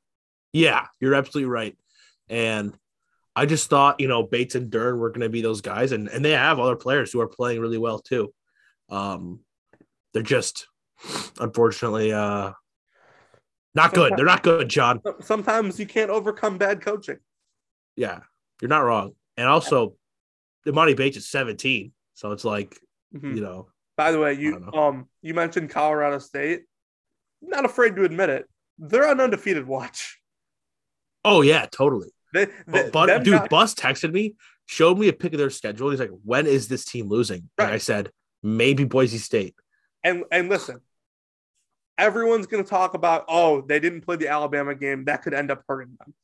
yeah, 0.53 0.87
you're 1.01 1.15
absolutely 1.15 1.51
right. 1.51 1.77
And 2.29 2.75
I 3.37 3.47
just 3.47 3.71
thought, 3.71 4.01
you 4.01 4.09
know, 4.09 4.23
Bates 4.25 4.55
and 4.57 4.71
Dern 4.71 4.99
were 4.99 5.11
going 5.11 5.21
to 5.21 5.29
be 5.29 5.41
those 5.43 5.61
guys, 5.61 5.93
and 5.93 6.09
and 6.09 6.25
they 6.25 6.33
have 6.33 6.59
other 6.59 6.77
players 6.77 7.13
who 7.13 7.21
are 7.21 7.29
playing 7.29 7.61
really 7.61 7.79
well 7.79 7.99
too. 8.01 8.33
Um, 8.89 9.41
they're 10.13 10.23
just 10.23 10.67
unfortunately 11.41 12.13
uh 12.13 12.53
not 13.75 13.95
good. 13.95 14.15
They're 14.17 14.27
not 14.27 14.43
good, 14.43 14.69
John. 14.69 15.01
Sometimes 15.21 15.79
you 15.79 15.87
can't 15.87 16.11
overcome 16.11 16.59
bad 16.59 16.83
coaching. 16.83 17.19
Yeah, 17.97 18.21
you're 18.61 18.69
not 18.69 18.81
wrong. 18.85 19.13
And 19.37 19.47
also, 19.49 19.95
Emoni 20.67 20.97
Bates 20.97 21.17
is 21.17 21.31
17, 21.31 21.93
so 22.15 22.33
it's 22.33 22.45
like 22.45 22.77
Mhm. 23.15 23.37
you 23.37 23.43
know, 23.43 23.69
By 23.97 24.13
the 24.13 24.19
way, 24.19 24.35
you 24.35 24.69
um 24.75 25.09
you 25.23 25.35
mentioned 25.35 25.71
Colorado 25.71 26.19
State. 26.19 26.63
Not 27.43 27.65
afraid 27.65 27.95
to 27.97 28.05
admit 28.05 28.29
it. 28.29 28.47
They're 28.79 29.11
an 29.11 29.21
undefeated 29.21 29.67
watch. 29.67 30.19
oh 31.25 31.43
yeah, 31.43 31.67
totally. 31.71 32.11
They, 32.33 32.45
they 32.47 32.53
But, 32.67 32.93
but 32.93 33.25
dude, 33.25 33.35
guys- 33.39 33.49
Bus 33.49 33.75
texted 33.75 34.13
me, 34.13 34.37
showed 34.67 34.99
me 34.99 35.09
a 35.09 35.13
pic 35.13 35.33
of 35.33 35.39
their 35.39 35.51
schedule. 35.51 35.91
He's 35.91 36.01
like, 36.01 36.11
"When 36.25 36.47
is 36.47 36.69
this 36.69 36.85
team 36.85 37.09
losing?" 37.09 37.49
And 37.59 37.69
I 37.69 37.79
said, 37.79 38.11
"Maybe 38.43 38.85
Boise 38.85 39.19
State." 39.19 39.55
and 40.05 40.25
and 40.31 40.49
listen, 40.49 40.81
everyone's 41.99 42.47
going 42.47 42.63
to 42.65 42.69
talk 42.71 42.95
about 42.95 43.25
oh 43.29 43.61
they 43.63 43.79
didn't 43.81 44.01
play 44.03 44.17
the 44.17 44.29
Alabama 44.29 44.75
game 44.75 45.05
that 45.05 45.23
could 45.23 45.35
end 45.35 45.51
up 45.51 45.63
hurting 45.69 45.97
them. 45.99 46.15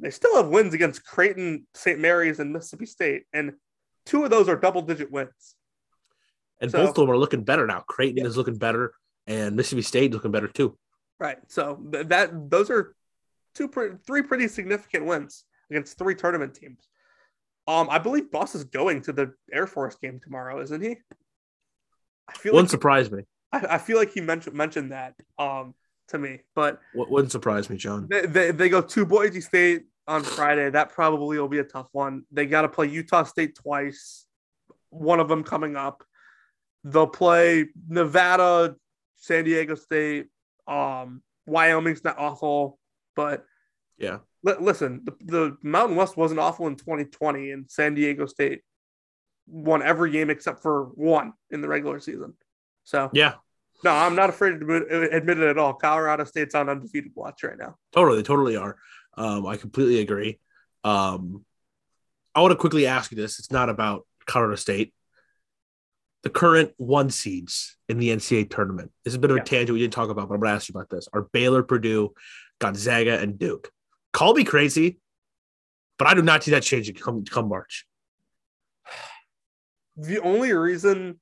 They 0.00 0.10
still 0.10 0.36
have 0.36 0.48
wins 0.48 0.74
against 0.74 1.04
Creighton, 1.06 1.66
St. 1.74 1.98
Mary's, 2.00 2.40
and 2.40 2.52
Mississippi 2.52 2.86
State, 2.86 3.24
and 3.32 3.52
two 4.04 4.24
of 4.24 4.30
those 4.30 4.48
are 4.48 4.56
double 4.56 4.82
digit 4.82 5.10
wins. 5.10 5.54
And 6.60 6.70
So- 6.70 6.78
both 6.78 6.90
of 6.90 6.94
them 6.96 7.10
are 7.10 7.16
looking 7.16 7.44
better 7.44 7.66
now. 7.66 7.80
Creighton 7.88 8.18
Yeah. 8.18 8.26
is 8.28 8.36
looking 8.36 8.58
better, 8.58 8.92
and 9.26 9.54
Mississippi 9.56 9.82
State 9.82 10.12
looking 10.12 10.32
better 10.32 10.48
too. 10.48 10.76
Right. 11.20 11.38
So 11.48 11.76
th- 11.92 12.08
that 12.08 12.50
those 12.50 12.70
are 12.70 12.94
two, 13.54 13.68
pre- 13.68 13.96
three 14.06 14.22
pretty 14.22 14.48
significant 14.48 15.06
wins 15.06 15.44
against 15.70 15.98
three 15.98 16.14
tournament 16.14 16.54
teams. 16.54 16.88
Um, 17.66 17.88
I 17.90 17.98
believe 17.98 18.30
Boss 18.30 18.54
is 18.54 18.64
going 18.64 19.00
to 19.02 19.12
the 19.12 19.32
Air 19.52 19.66
Force 19.66 19.96
game 19.96 20.20
tomorrow, 20.22 20.60
isn't 20.60 20.82
he? 20.82 20.96
I 22.28 22.32
feel 22.34 22.52
Wouldn't 22.52 22.68
like 22.68 22.70
surprise 22.70 23.10
me. 23.10 23.22
I, 23.52 23.66
I 23.70 23.78
feel 23.78 23.96
like 23.96 24.12
he 24.12 24.20
mentioned 24.20 24.56
mentioned 24.56 24.92
that 24.92 25.14
um 25.38 25.74
to 26.08 26.18
me, 26.18 26.40
but 26.54 26.80
Wouldn't 26.94 27.32
surprise 27.32 27.70
me, 27.70 27.76
John. 27.78 28.06
they, 28.10 28.26
they, 28.26 28.50
they 28.50 28.68
go 28.68 28.82
to 28.82 29.06
Boise 29.06 29.40
State 29.40 29.84
on 30.06 30.22
Friday. 30.22 30.68
That 30.68 30.90
probably 30.90 31.38
will 31.38 31.48
be 31.48 31.60
a 31.60 31.64
tough 31.64 31.88
one. 31.92 32.24
They 32.30 32.44
got 32.44 32.62
to 32.62 32.68
play 32.68 32.88
Utah 32.88 33.22
State 33.22 33.54
twice, 33.54 34.26
one 34.90 35.18
of 35.18 35.28
them 35.28 35.42
coming 35.42 35.76
up. 35.76 36.04
They'll 36.84 37.06
play 37.06 37.68
Nevada, 37.88 38.76
San 39.16 39.44
Diego 39.44 39.74
State. 39.74 40.26
Um, 40.68 41.22
Wyoming's 41.46 42.04
not 42.04 42.18
awful, 42.18 42.78
but 43.16 43.44
Yeah. 43.98 44.18
li- 44.42 44.54
listen, 44.60 45.04
the, 45.04 45.12
the 45.24 45.56
Mountain 45.62 45.96
West 45.96 46.16
wasn't 46.16 46.40
awful 46.40 46.66
in 46.66 46.76
2020, 46.76 47.50
and 47.52 47.70
San 47.70 47.94
Diego 47.94 48.26
State 48.26 48.62
won 49.46 49.82
every 49.82 50.10
game 50.10 50.30
except 50.30 50.62
for 50.62 50.84
one 50.94 51.32
in 51.50 51.60
the 51.60 51.68
regular 51.68 52.00
season. 52.00 52.34
So, 52.84 53.10
Yeah, 53.12 53.34
no, 53.82 53.90
I'm 53.92 54.14
not 54.14 54.30
afraid 54.30 54.60
to 54.60 55.06
admit, 55.12 55.38
it 55.38 55.48
at 55.48 55.58
all. 55.58 55.74
Colorado 55.74 56.24
State's 56.24 56.54
on 56.54 56.68
undefeated 56.68 57.12
watch 57.14 57.42
right 57.44 57.58
now. 57.58 57.76
totally, 57.92 58.16
they 58.18 58.22
totally 58.22 58.56
are. 58.56 58.76
Um, 59.16 59.46
I 59.46 59.56
completely 59.56 60.00
agree. 60.00 60.38
Um, 60.82 61.44
I 62.34 62.40
want 62.40 62.50
to 62.52 62.56
quickly 62.56 62.86
ask 62.86 63.10
you 63.12 63.16
this. 63.16 63.38
It's 63.38 63.52
not 63.52 63.68
about 63.68 64.06
Colorado 64.26 64.56
State. 64.56 64.92
The 66.24 66.30
current 66.30 66.72
one 66.78 67.10
seeds 67.10 67.76
in 67.88 67.98
the 67.98 68.08
NCAA 68.08 68.48
tournament. 68.50 68.90
This 69.04 69.12
is 69.12 69.16
a 69.16 69.20
bit 69.20 69.30
of 69.30 69.36
Yeah. 69.36 69.42
a 69.42 69.46
tangent 69.46 69.74
we 69.74 69.80
didn't 69.80 69.92
talk 69.92 70.08
about, 70.10 70.28
but 70.28 70.34
I'm 70.34 70.40
going 70.40 70.50
to 70.50 70.56
ask 70.56 70.68
you 70.68 70.72
about 70.74 70.88
this. 70.90 71.06
Are 71.12 71.22
Baylor, 71.32 71.62
Purdue, 71.62 72.14
Gonzaga, 72.60 73.18
and 73.18 73.38
Duke? 73.38 73.70
Call 74.12 74.34
me 74.34 74.44
crazy, 74.44 74.98
but 75.98 76.08
I 76.08 76.14
do 76.14 76.22
not 76.22 76.44
see 76.44 76.50
that 76.52 76.62
changing 76.62 76.94
come 76.94 77.24
come 77.24 77.48
March. 77.48 77.86
The 79.96 80.20
only 80.20 80.52
reason 80.52 81.20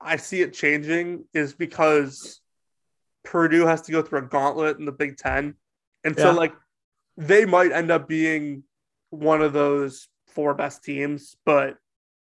I 0.00 0.16
see 0.16 0.40
it 0.40 0.54
changing 0.54 1.24
is 1.34 1.52
because 1.52 2.40
Purdue 3.24 3.66
has 3.66 3.82
to 3.82 3.92
go 3.92 4.02
through 4.02 4.20
a 4.20 4.22
gauntlet 4.22 4.78
in 4.78 4.86
the 4.86 4.92
Big 4.92 5.16
Ten. 5.18 5.54
And 6.04 6.16
so, 6.18 6.30
Yeah. 6.30 6.36
like, 6.36 6.54
they 7.16 7.44
might 7.44 7.72
end 7.72 7.90
up 7.90 8.08
being 8.08 8.64
one 9.10 9.42
of 9.42 9.52
those 9.52 10.08
four 10.28 10.54
best 10.54 10.82
teams, 10.82 11.36
but 11.44 11.76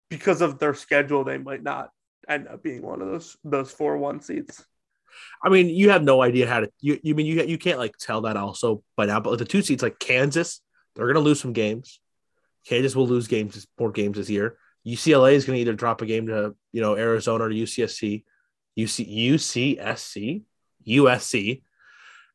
because 0.09 0.41
of 0.41 0.59
their 0.59 0.73
schedule, 0.73 1.23
they 1.23 1.37
might 1.37 1.63
not 1.63 1.91
end 2.27 2.47
up 2.47 2.61
being 2.63 2.81
one 2.81 3.01
of 3.01 3.07
those 3.07 3.37
those 3.43 3.71
four 3.71 3.97
one 3.97 4.19
seats. 4.19 4.65
I 5.43 5.49
mean, 5.49 5.69
you 5.69 5.89
have 5.89 6.03
no 6.03 6.21
idea 6.21 6.47
how 6.47 6.61
to. 6.61 6.69
You, 6.79 6.99
you 7.03 7.15
mean 7.15 7.25
you 7.25 7.43
you 7.43 7.57
can't 7.57 7.79
like 7.79 7.97
tell 7.97 8.21
that 8.21 8.37
also 8.37 8.83
by 8.95 9.05
now. 9.05 9.19
But 9.19 9.31
with 9.31 9.39
the 9.39 9.45
two 9.45 9.61
seeds, 9.61 9.83
like 9.83 9.99
Kansas, 9.99 10.61
they're 10.95 11.05
going 11.05 11.15
to 11.15 11.21
lose 11.21 11.39
some 11.39 11.53
games. 11.53 11.99
Kansas 12.65 12.95
will 12.95 13.07
lose 13.07 13.27
games 13.27 13.67
more 13.77 13.91
games 13.91 14.17
this 14.17 14.29
year. 14.29 14.57
UCLA 14.85 15.33
is 15.33 15.45
going 15.45 15.57
to 15.57 15.61
either 15.61 15.73
drop 15.73 16.01
a 16.01 16.05
game 16.05 16.27
to 16.27 16.55
you 16.71 16.81
know 16.81 16.95
Arizona 16.95 17.45
or 17.45 17.49
UCSC, 17.49 18.23
UC 18.77 19.29
UCSC, 19.29 20.43
USC, 20.87 21.61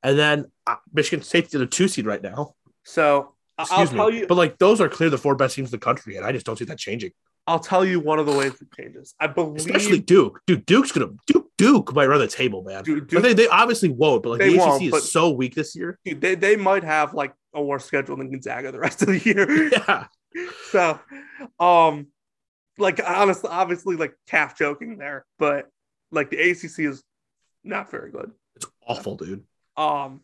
and 0.02 0.18
then 0.18 0.50
uh, 0.66 0.76
Michigan 0.92 1.24
State's 1.24 1.52
the 1.52 1.66
two 1.66 1.88
seed 1.88 2.06
right 2.06 2.22
now. 2.22 2.54
So 2.84 3.34
I'll 3.58 3.64
Excuse 3.64 3.90
tell 3.90 4.10
me, 4.10 4.20
you, 4.20 4.26
but 4.26 4.36
like 4.36 4.58
those 4.58 4.80
are 4.80 4.88
clear 4.88 5.10
the 5.10 5.18
four 5.18 5.34
best 5.34 5.56
teams 5.56 5.68
in 5.68 5.72
the 5.72 5.84
country, 5.84 6.16
and 6.16 6.24
I 6.24 6.32
just 6.32 6.46
don't 6.46 6.58
see 6.58 6.64
that 6.66 6.78
changing. 6.78 7.12
I'll 7.48 7.58
tell 7.58 7.82
you 7.82 7.98
one 7.98 8.18
of 8.18 8.26
the 8.26 8.32
ways 8.32 8.52
it 8.60 8.70
changes. 8.76 9.14
I 9.18 9.26
believe 9.26 9.56
Especially 9.56 10.00
Duke. 10.00 10.42
Dude, 10.46 10.66
Duke's 10.66 10.92
gonna 10.92 11.12
Duke. 11.26 11.46
Duke 11.56 11.94
might 11.94 12.06
run 12.06 12.20
the 12.20 12.28
table, 12.28 12.62
man. 12.62 12.84
But 12.86 13.08
Duke, 13.08 13.22
they, 13.22 13.32
they 13.32 13.48
obviously 13.48 13.88
won't. 13.88 14.22
But 14.22 14.30
like 14.30 14.40
the 14.40 14.58
ACC 14.58 14.94
is 14.94 15.10
so 15.10 15.30
weak 15.30 15.54
this 15.54 15.74
year. 15.74 15.98
dude, 16.04 16.20
they, 16.20 16.34
they 16.34 16.56
might 16.56 16.84
have 16.84 17.14
like 17.14 17.32
a 17.54 17.62
worse 17.62 17.86
schedule 17.86 18.16
than 18.18 18.30
Gonzaga 18.30 18.70
the 18.70 18.78
rest 18.78 19.00
of 19.00 19.08
the 19.08 19.18
year. 19.18 19.70
Yeah, 19.72 20.06
so, 20.70 21.00
um, 21.58 22.08
like 22.76 23.00
honestly, 23.04 23.48
obviously, 23.50 23.96
like 23.96 24.14
half 24.28 24.58
joking 24.58 24.98
there, 24.98 25.24
but 25.38 25.68
like 26.12 26.28
the 26.28 26.50
ACC 26.50 26.80
is 26.80 27.02
not 27.64 27.90
very 27.90 28.10
good. 28.10 28.30
it's 28.56 28.66
awful, 28.86 29.16
dude. 29.16 29.42
Um, 29.74 30.20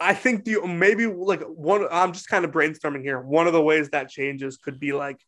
I 0.00 0.14
think 0.14 0.44
the 0.44 0.66
maybe 0.66 1.06
like 1.06 1.42
one. 1.42 1.86
I'm 1.90 2.12
just 2.12 2.28
kind 2.28 2.46
of 2.46 2.52
brainstorming 2.52 3.02
here. 3.02 3.20
One 3.20 3.46
of 3.46 3.52
the 3.52 3.62
ways 3.62 3.90
that 3.90 4.08
changes 4.08 4.56
could 4.56 4.80
be 4.80 4.94
like 4.94 5.20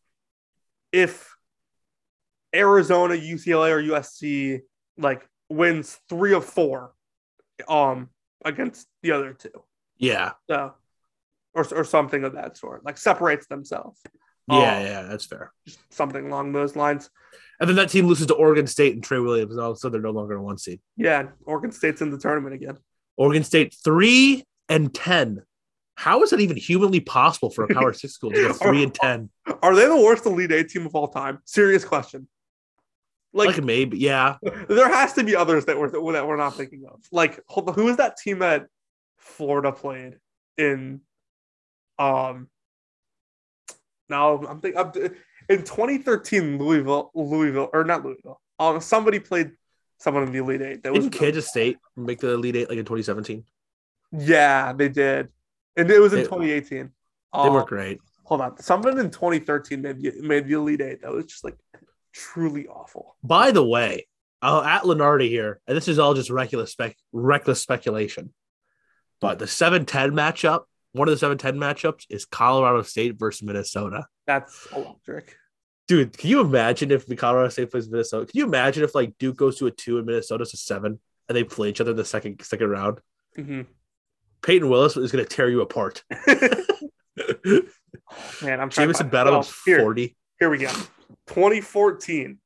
if 0.95 1.35
Arizona, 2.55 3.15
UCLA, 3.15 3.71
or 3.71 3.81
USC 3.95 4.61
like 4.97 5.27
wins 5.49 5.99
three 6.09 6.33
of 6.33 6.45
four, 6.45 6.93
um, 7.67 8.09
against 8.43 8.87
the 9.03 9.11
other 9.11 9.33
two. 9.33 9.51
Yeah, 9.97 10.31
So, 10.49 10.73
or 11.53 11.65
or 11.73 11.83
something 11.83 12.23
of 12.23 12.33
that 12.33 12.57
sort, 12.57 12.85
like 12.85 12.97
separates 12.97 13.47
themselves. 13.47 13.99
yeah, 14.49 14.55
Um, 14.77 14.85
yeah. 14.85 15.01
That's 15.03 15.25
fair. 15.25 15.51
something 15.89 16.27
along 16.27 16.51
those 16.53 16.75
lines. 16.75 17.09
And 17.59 17.69
then 17.69 17.75
that 17.77 17.89
team 17.89 18.07
loses 18.07 18.27
to 18.27 18.33
Oregon 18.33 18.67
State 18.67 18.93
and 18.93 19.03
Trey 19.03 19.19
Williams, 19.19 19.53
and 19.53 19.61
all 19.61 19.71
of 19.71 19.77
a 19.77 19.79
sudden 19.79 19.93
they're 20.01 20.11
no 20.11 20.17
longer 20.17 20.35
a 20.35 20.41
one 20.41 20.57
seed. 20.57 20.79
Yeah, 20.97 21.29
Oregon 21.45 21.71
State's 21.71 22.01
in 22.01 22.09
the 22.11 22.17
tournament 22.17 22.53
again. 22.55 22.77
Oregon 23.17 23.43
State 23.43 23.75
three 23.83 24.43
and 24.69 24.93
ten. 24.93 25.43
How 25.95 26.21
is 26.23 26.33
it 26.33 26.41
even 26.41 26.57
humanly 26.57 26.99
possible 26.99 27.49
for 27.49 27.63
a 27.63 27.73
Power 27.73 27.93
Six 27.93 28.13
school 28.13 28.31
to 28.31 28.41
go 28.41 28.53
three 28.53 28.83
and 28.83 28.93
ten? 28.93 29.29
Are 29.61 29.75
they 29.75 29.87
the 29.87 29.95
worst 29.95 30.25
Elite 30.25 30.51
Eight 30.51 30.69
team 30.69 30.85
of 30.85 30.95
all 30.95 31.07
time? 31.07 31.39
Serious 31.45 31.85
question. 31.85 32.27
Like, 33.33 33.55
Like 33.55 33.63
maybe, 33.63 33.97
yeah. 33.97 34.37
there 34.69 34.87
has 34.87 35.13
to 35.13 35.23
be 35.23 35.35
others 35.35 35.65
that 35.65 35.77
we're 35.77 35.89
that 35.89 36.01
we're 36.01 36.37
not 36.37 36.55
thinking 36.55 36.85
of. 36.89 37.01
Like, 37.11 37.41
hold 37.47 37.69
on, 37.69 37.75
who 37.75 37.89
is 37.89 37.97
that 37.97 38.17
team 38.17 38.39
that 38.39 38.67
Florida 39.17 39.71
played 39.71 40.19
in? 40.57 41.01
Um, 41.97 42.49
now 44.09 44.37
I'm 44.37 44.61
thinking 44.61 44.79
I'm, 44.79 44.91
in 45.49 45.63
2013 45.63 46.57
Louisville, 46.57 47.11
Louisville 47.13 47.69
or 47.73 47.83
not 47.83 48.05
Louisville. 48.05 48.39
Um, 48.59 48.79
somebody 48.79 49.19
played 49.19 49.51
someone 49.99 50.23
in 50.23 50.31
the 50.31 50.39
Elite 50.39 50.61
Eight. 50.61 50.83
That 50.83 50.93
was 50.93 51.05
Didn't 51.05 51.19
Kansas 51.19 51.47
State 51.47 51.77
make 51.95 52.19
the 52.19 52.31
Elite 52.33 52.55
Eight 52.55 52.69
like 52.69 52.77
in 52.77 52.85
2017? 52.85 53.43
yeah, 54.17 54.71
they 54.71 54.87
did, 54.87 55.29
and 55.77 55.89
it 55.89 55.99
was 55.99 56.13
in 56.13 56.19
They- 56.19 56.25
2018. 56.25 56.91
They 57.33 57.39
Um, 57.39 57.53
were 57.53 57.65
great. 57.65 57.99
hold 58.23 58.41
on, 58.41 58.57
someone 58.61 58.97
in 58.99 59.11
2013 59.11 59.81
made 59.81 60.01
the, 60.01 60.21
made 60.21 60.47
the 60.47 60.53
Elite 60.53 60.81
Eight. 60.81 61.01
That 61.01 61.11
was 61.11 61.25
just 61.25 61.43
like 61.43 61.57
truly 62.13 62.67
awful. 62.67 63.17
By 63.23 63.51
the 63.51 63.65
way, 63.65 64.07
I'll 64.41 64.61
at 64.61 64.83
Lunardi 64.83 65.27
here, 65.27 65.59
and 65.67 65.75
this 65.75 65.87
is 65.87 65.99
all 65.99 66.13
just 66.13 66.29
reckless 66.29 66.71
spec 66.71 66.95
reckless 67.11 67.61
speculation. 67.61 68.33
But 69.21 69.39
the 69.39 69.45
7-10 69.47 70.11
matchup, 70.11 70.63
one 70.91 71.07
of 71.09 71.17
the 71.19 71.25
7-10 71.25 71.57
matchups 71.57 72.05
is 72.09 72.25
Colorado 72.25 72.81
State 72.83 73.17
versus 73.17 73.43
Minnesota. 73.43 74.05
That's 74.27 74.67
electric. 74.75 75.35
Dude, 75.87 76.17
can 76.17 76.29
you 76.29 76.41
imagine 76.41 76.91
if 76.91 77.05
the 77.05 77.15
Colorado 77.15 77.49
State 77.49 77.71
plays 77.71 77.89
Minnesota? 77.89 78.25
Can 78.25 78.37
you 78.37 78.45
imagine 78.45 78.83
if 78.83 78.93
like 78.95 79.13
Duke 79.17 79.37
goes 79.37 79.57
to 79.59 79.67
a 79.67 79.71
two 79.71 79.97
and 79.97 80.05
Minnesota's 80.05 80.53
a 80.53 80.57
seven 80.57 80.99
and 81.27 81.35
they 81.35 81.43
play 81.43 81.69
each 81.69 81.79
other 81.81 81.91
in 81.91 81.97
the 81.97 82.05
second 82.05 82.41
second 82.43 82.69
round? 82.69 82.99
hmm 83.35 83.61
Payton 84.45 84.69
Willis 84.69 84.95
is 84.95 85.11
gonna 85.11 85.25
tear 85.25 85.49
you 85.49 85.61
apart. 85.61 86.03
Man, 88.41 88.59
I'm 88.59 88.69
trying. 88.69 88.69
Jamison 88.69 89.05
to 89.07 89.11
Battle 89.11 89.45
here, 89.65 89.79
40. 89.81 90.15
here 90.39 90.49
we 90.49 90.59
go. 90.59 90.69
2014, 91.27 92.37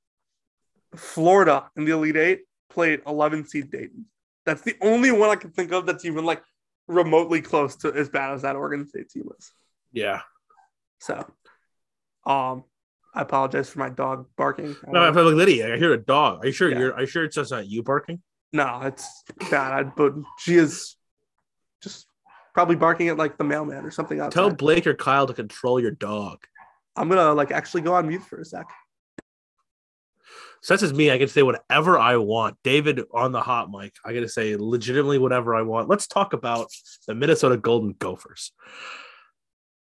Florida 0.95 1.69
in 1.75 1.85
the 1.85 1.91
Elite 1.91 2.15
Eight 2.17 2.41
played 2.69 3.01
11 3.05 3.45
seed 3.47 3.69
Dayton. 3.71 4.05
That's 4.45 4.61
the 4.61 4.75
only 4.81 5.11
one 5.11 5.29
I 5.29 5.35
can 5.35 5.51
think 5.51 5.71
of 5.73 5.85
that's 5.85 6.05
even 6.05 6.23
like 6.25 6.41
remotely 6.87 7.41
close 7.41 7.75
to 7.77 7.93
as 7.93 8.09
bad 8.09 8.31
as 8.33 8.41
that 8.43 8.55
Oregon 8.55 8.87
State 8.87 9.09
team 9.09 9.23
was. 9.25 9.51
Yeah. 9.91 10.21
So, 11.01 11.15
um, 12.25 12.63
I 13.13 13.21
apologize 13.21 13.69
for 13.69 13.79
my 13.79 13.89
dog 13.89 14.27
barking. 14.37 14.75
I 14.87 14.91
No, 14.91 14.99
don't 15.05 15.17
I'm 15.17 15.25
like 15.25 15.35
Lydia. 15.35 15.73
I 15.73 15.77
hear 15.77 15.93
a 15.93 15.97
dog. 15.97 16.43
Are 16.43 16.47
you 16.47 16.53
sure 16.53 16.69
Yeah. 16.71 16.79
you're 16.79 16.93
are 16.93 17.01
you 17.01 17.07
sure 17.07 17.23
it's 17.25 17.35
just 17.35 17.51
not 17.51 17.67
you 17.67 17.83
barking? 17.83 18.21
No, 18.53 18.81
it's 18.83 19.23
bad, 19.51 19.93
but 19.95 20.13
she 20.39 20.55
is 20.55 20.95
just 21.81 22.07
probably 22.53 22.75
barking 22.75 23.09
at 23.09 23.17
like 23.17 23.37
the 23.37 23.43
mailman 23.43 23.85
or 23.85 23.91
something 23.91 24.19
outside. 24.19 24.39
Tell 24.39 24.49
Blake 24.51 24.87
or 24.87 24.93
Kyle 24.93 25.27
to 25.27 25.33
control 25.33 25.79
your 25.79 25.91
dog. 25.91 26.39
I'm 26.95 27.09
gonna 27.09 27.33
like 27.33 27.51
actually 27.51 27.81
go 27.81 27.93
on 27.93 28.07
mute 28.07 28.23
for 28.23 28.39
a 28.39 28.45
sec. 28.45 28.67
Since 30.61 30.83
it's 30.83 30.93
me, 30.93 31.09
I 31.09 31.17
can 31.17 31.29
say 31.29 31.41
whatever 31.41 31.97
I 31.97 32.17
want. 32.17 32.57
David 32.63 33.01
on 33.13 33.31
the 33.31 33.41
hot 33.41 33.71
mic, 33.71 33.93
I 34.03 34.13
got 34.13 34.19
to 34.21 34.29
say 34.29 34.57
legitimately 34.57 35.17
whatever 35.17 35.55
I 35.55 35.61
want. 35.61 35.87
Let's 35.87 36.05
talk 36.05 36.33
about 36.33 36.67
the 37.07 37.15
Minnesota 37.15 37.55
Golden 37.55 37.95
Gophers. 37.97 38.51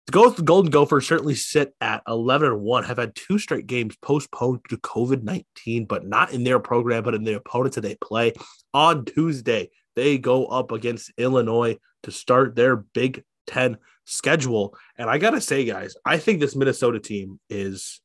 The 0.07 0.43
Golden 0.43 0.69
Gophers 0.69 1.07
certainly 1.07 1.33
sit 1.33 1.73
at 1.81 2.03
11 2.07 2.51
and 2.51 2.61
1, 2.61 2.83
have 2.83 2.97
had 2.97 3.15
two 3.15 3.39
straight 3.39 3.65
games 3.65 3.95
postponed 4.01 4.59
due 4.69 4.75
to 4.75 4.81
COVID 4.81 5.23
19, 5.23 5.85
but 5.85 6.05
not 6.05 6.31
in 6.31 6.43
their 6.43 6.59
program, 6.59 7.03
but 7.03 7.15
in 7.15 7.23
the 7.23 7.35
opponents 7.35 7.75
that 7.75 7.81
they 7.81 7.95
play. 7.95 8.33
On 8.73 9.03
Tuesday, 9.05 9.71
they 9.95 10.17
go 10.17 10.45
up 10.45 10.71
against 10.71 11.11
Illinois 11.17 11.77
to 12.03 12.11
start 12.11 12.55
their 12.55 12.75
Big 12.75 13.23
Ten 13.47 13.77
schedule. 14.05 14.75
And 14.97 15.09
I 15.09 15.17
got 15.17 15.31
to 15.31 15.41
say, 15.41 15.65
guys, 15.65 15.95
I 16.05 16.17
think 16.17 16.39
this 16.39 16.55
Minnesota 16.55 16.99
team 16.99 17.39
is 17.49 18.01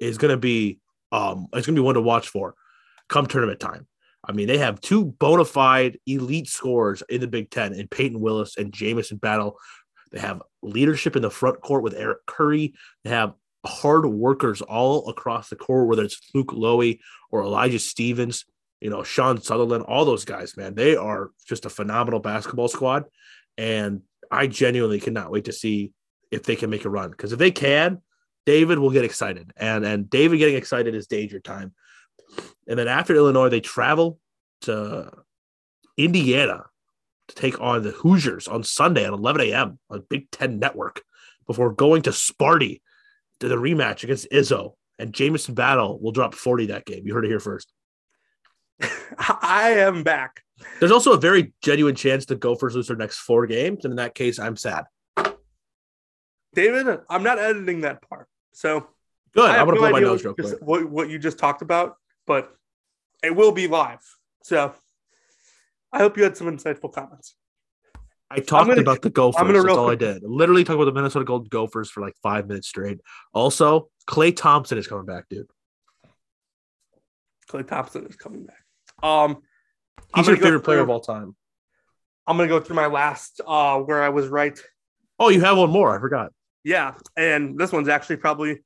is 0.00 0.18
to 0.30 0.36
be 0.36 0.78
um 1.10 1.48
it's 1.52 1.66
to 1.76 1.80
be 1.80 1.84
one 1.84 1.94
to 1.94 2.00
watch 2.00 2.28
for 2.28 2.54
come 3.08 3.26
tournament 3.26 3.60
time. 3.60 3.86
I 4.24 4.32
mean, 4.32 4.46
they 4.46 4.58
have 4.58 4.80
two 4.80 5.06
bona 5.06 5.44
fide 5.44 5.98
elite 6.06 6.48
scorers 6.48 7.02
in 7.08 7.20
the 7.20 7.26
Big 7.26 7.50
Ten 7.50 7.72
in 7.72 7.88
Payton 7.88 8.20
Willis 8.20 8.56
and 8.56 8.72
Jamison 8.72 9.16
Battle. 9.16 9.58
They 10.12 10.18
have 10.18 10.42
leadership 10.62 11.16
in 11.16 11.22
the 11.22 11.30
front 11.30 11.60
court 11.60 11.82
with 11.82 11.94
Eric 11.94 12.26
Curry. 12.26 12.74
They 13.04 13.10
have 13.10 13.34
hard 13.64 14.06
workers 14.06 14.62
all 14.62 15.08
across 15.08 15.48
the 15.48 15.56
court, 15.56 15.88
whether 15.88 16.02
it's 16.02 16.20
Luke 16.34 16.52
Loewe 16.52 16.98
or 17.30 17.42
Elijah 17.42 17.78
Stevens, 17.78 18.44
you 18.80 18.90
know, 18.90 19.02
Sean 19.02 19.40
Sutherland, 19.40 19.84
all 19.84 20.04
those 20.04 20.24
guys, 20.24 20.56
man. 20.56 20.74
They 20.74 20.96
are 20.96 21.30
just 21.46 21.66
a 21.66 21.70
phenomenal 21.70 22.20
basketball 22.20 22.68
squad. 22.68 23.04
And 23.56 24.02
I 24.30 24.46
genuinely 24.46 25.00
cannot 25.00 25.30
wait 25.30 25.46
to 25.46 25.52
see 25.52 25.92
if 26.30 26.44
they 26.44 26.56
can 26.56 26.70
make 26.70 26.84
a 26.84 26.90
run. 26.90 27.10
Because 27.10 27.32
if 27.32 27.38
they 27.38 27.50
can, 27.50 28.02
David 28.46 28.78
will 28.78 28.90
get 28.90 29.04
excited. 29.04 29.52
And 29.56 29.84
and 29.84 30.08
David 30.08 30.38
getting 30.38 30.56
excited 30.56 30.94
is 30.94 31.06
danger 31.06 31.40
time. 31.40 31.74
And 32.68 32.78
then 32.78 32.88
after 32.88 33.14
Illinois, 33.14 33.48
they 33.48 33.60
travel 33.60 34.18
to 34.62 35.10
Indiana 35.96 36.64
to 37.28 37.34
take 37.34 37.60
on 37.60 37.82
the 37.82 37.90
Hoosiers 37.90 38.48
on 38.48 38.62
Sunday 38.62 39.04
at 39.04 39.12
11 39.12 39.40
a.m. 39.42 39.78
on 39.90 40.04
Big 40.08 40.30
Ten 40.30 40.58
Network 40.58 41.02
before 41.46 41.72
going 41.72 42.02
to 42.02 42.10
Sparty 42.10 42.80
to 43.40 43.48
the 43.48 43.56
rematch 43.56 44.04
against 44.04 44.30
Izzo. 44.30 44.74
And 44.98 45.12
Jamison 45.12 45.54
Battle 45.54 45.98
will 46.00 46.12
drop 46.12 46.34
40 46.34 46.66
that 46.66 46.84
game. 46.84 47.06
You 47.06 47.14
heard 47.14 47.24
it 47.24 47.28
here 47.28 47.40
first. 47.40 47.72
I 49.18 49.74
am 49.78 50.02
back. 50.02 50.42
There's 50.80 50.92
also 50.92 51.12
a 51.12 51.16
very 51.18 51.52
genuine 51.62 51.94
chance 51.94 52.26
the 52.26 52.36
Gophers 52.36 52.74
lose 52.74 52.88
their 52.88 52.96
next 52.96 53.18
four 53.18 53.46
games. 53.46 53.84
And 53.84 53.92
in 53.92 53.96
that 53.96 54.14
case, 54.14 54.38
I'm 54.38 54.56
sad. 54.56 54.84
David, 56.54 57.00
I'm 57.08 57.22
not 57.22 57.38
editing 57.38 57.82
that 57.82 58.02
part. 58.08 58.28
So 58.52 58.88
Good. 59.34 59.50
I'm 59.50 59.66
going 59.66 59.76
to 59.76 59.82
no 59.82 59.88
blow 59.88 59.90
my 59.90 60.00
nose 60.00 60.24
real 60.24 60.34
just- 60.34 60.58
quick. 60.58 60.62
What, 60.66 60.90
what 60.90 61.08
you 61.08 61.18
just 61.18 61.38
talked 61.38 61.62
about, 61.62 61.96
but 62.26 62.52
it 63.22 63.34
will 63.34 63.52
be 63.52 63.68
live. 63.68 64.00
So 64.42 64.72
I 65.92 65.98
hope 65.98 66.16
you 66.16 66.24
had 66.24 66.36
some 66.36 66.46
insightful 66.48 66.92
comments. 66.92 67.36
I 68.30 68.40
talked 68.40 68.68
gonna- 68.68 68.80
about 68.80 69.02
the 69.02 69.10
Gophers. 69.10 69.40
Gonna 69.40 69.62
That's 69.62 69.76
all 69.76 69.90
I 69.90 69.94
did. 69.94 70.22
Literally 70.22 70.64
talked 70.64 70.74
about 70.74 70.86
the 70.86 70.92
Minnesota 70.92 71.24
Golden 71.24 71.48
Gophers 71.48 71.90
for 71.90 72.00
like 72.00 72.14
five 72.22 72.46
minutes 72.46 72.68
straight. 72.68 73.00
Also, 73.32 73.88
Klay 74.08 74.34
Thompson 74.34 74.78
is 74.78 74.86
coming 74.86 75.06
back, 75.06 75.28
dude. 75.28 75.46
Klay 77.50 77.66
Thompson 77.66 78.06
is 78.06 78.16
coming 78.16 78.44
back. 78.44 78.64
Um, 79.02 79.42
He's 80.14 80.26
your 80.26 80.36
favorite 80.36 80.60
player 80.60 80.80
of 80.80 80.90
all 80.90 81.00
time. 81.00 81.36
I'm 82.26 82.36
gonna 82.36 82.48
go 82.48 82.60
through 82.60 82.76
my 82.76 82.86
last 82.86 83.40
uh 83.46 83.78
where 83.78 84.02
I 84.02 84.10
was 84.10 84.28
right. 84.28 84.58
Oh, 85.18 85.30
you 85.30 85.40
have 85.40 85.58
one 85.58 85.70
more. 85.70 85.96
I 85.96 86.00
forgot. 86.00 86.32
Yeah, 86.64 86.94
and 87.16 87.58
this 87.58 87.72
one's 87.72 87.88
actually 87.88 88.16
probably 88.16 88.62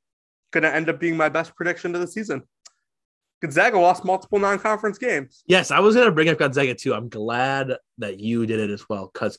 gonna 0.51 0.69
end 0.69 0.89
up 0.89 0.99
being 0.99 1.17
my 1.17 1.29
best 1.29 1.55
prediction 1.55 1.95
of 1.95 2.01
the 2.01 2.07
season. 2.07 2.43
Gonzaga 3.41 3.77
lost 3.77 4.05
multiple 4.05 4.39
non-conference 4.39 4.97
games. 4.97 5.43
Yes, 5.47 5.71
I 5.71 5.79
was 5.79 5.95
gonna 5.95 6.11
bring 6.11 6.29
up 6.29 6.39
Gonzaga 6.39 6.75
too. 6.75 6.93
I'm 6.93 7.09
glad 7.09 7.77
that 7.97 8.19
you 8.19 8.45
did 8.45 8.59
it 8.59 8.69
as 8.69 8.87
well 8.87 9.09
because 9.13 9.37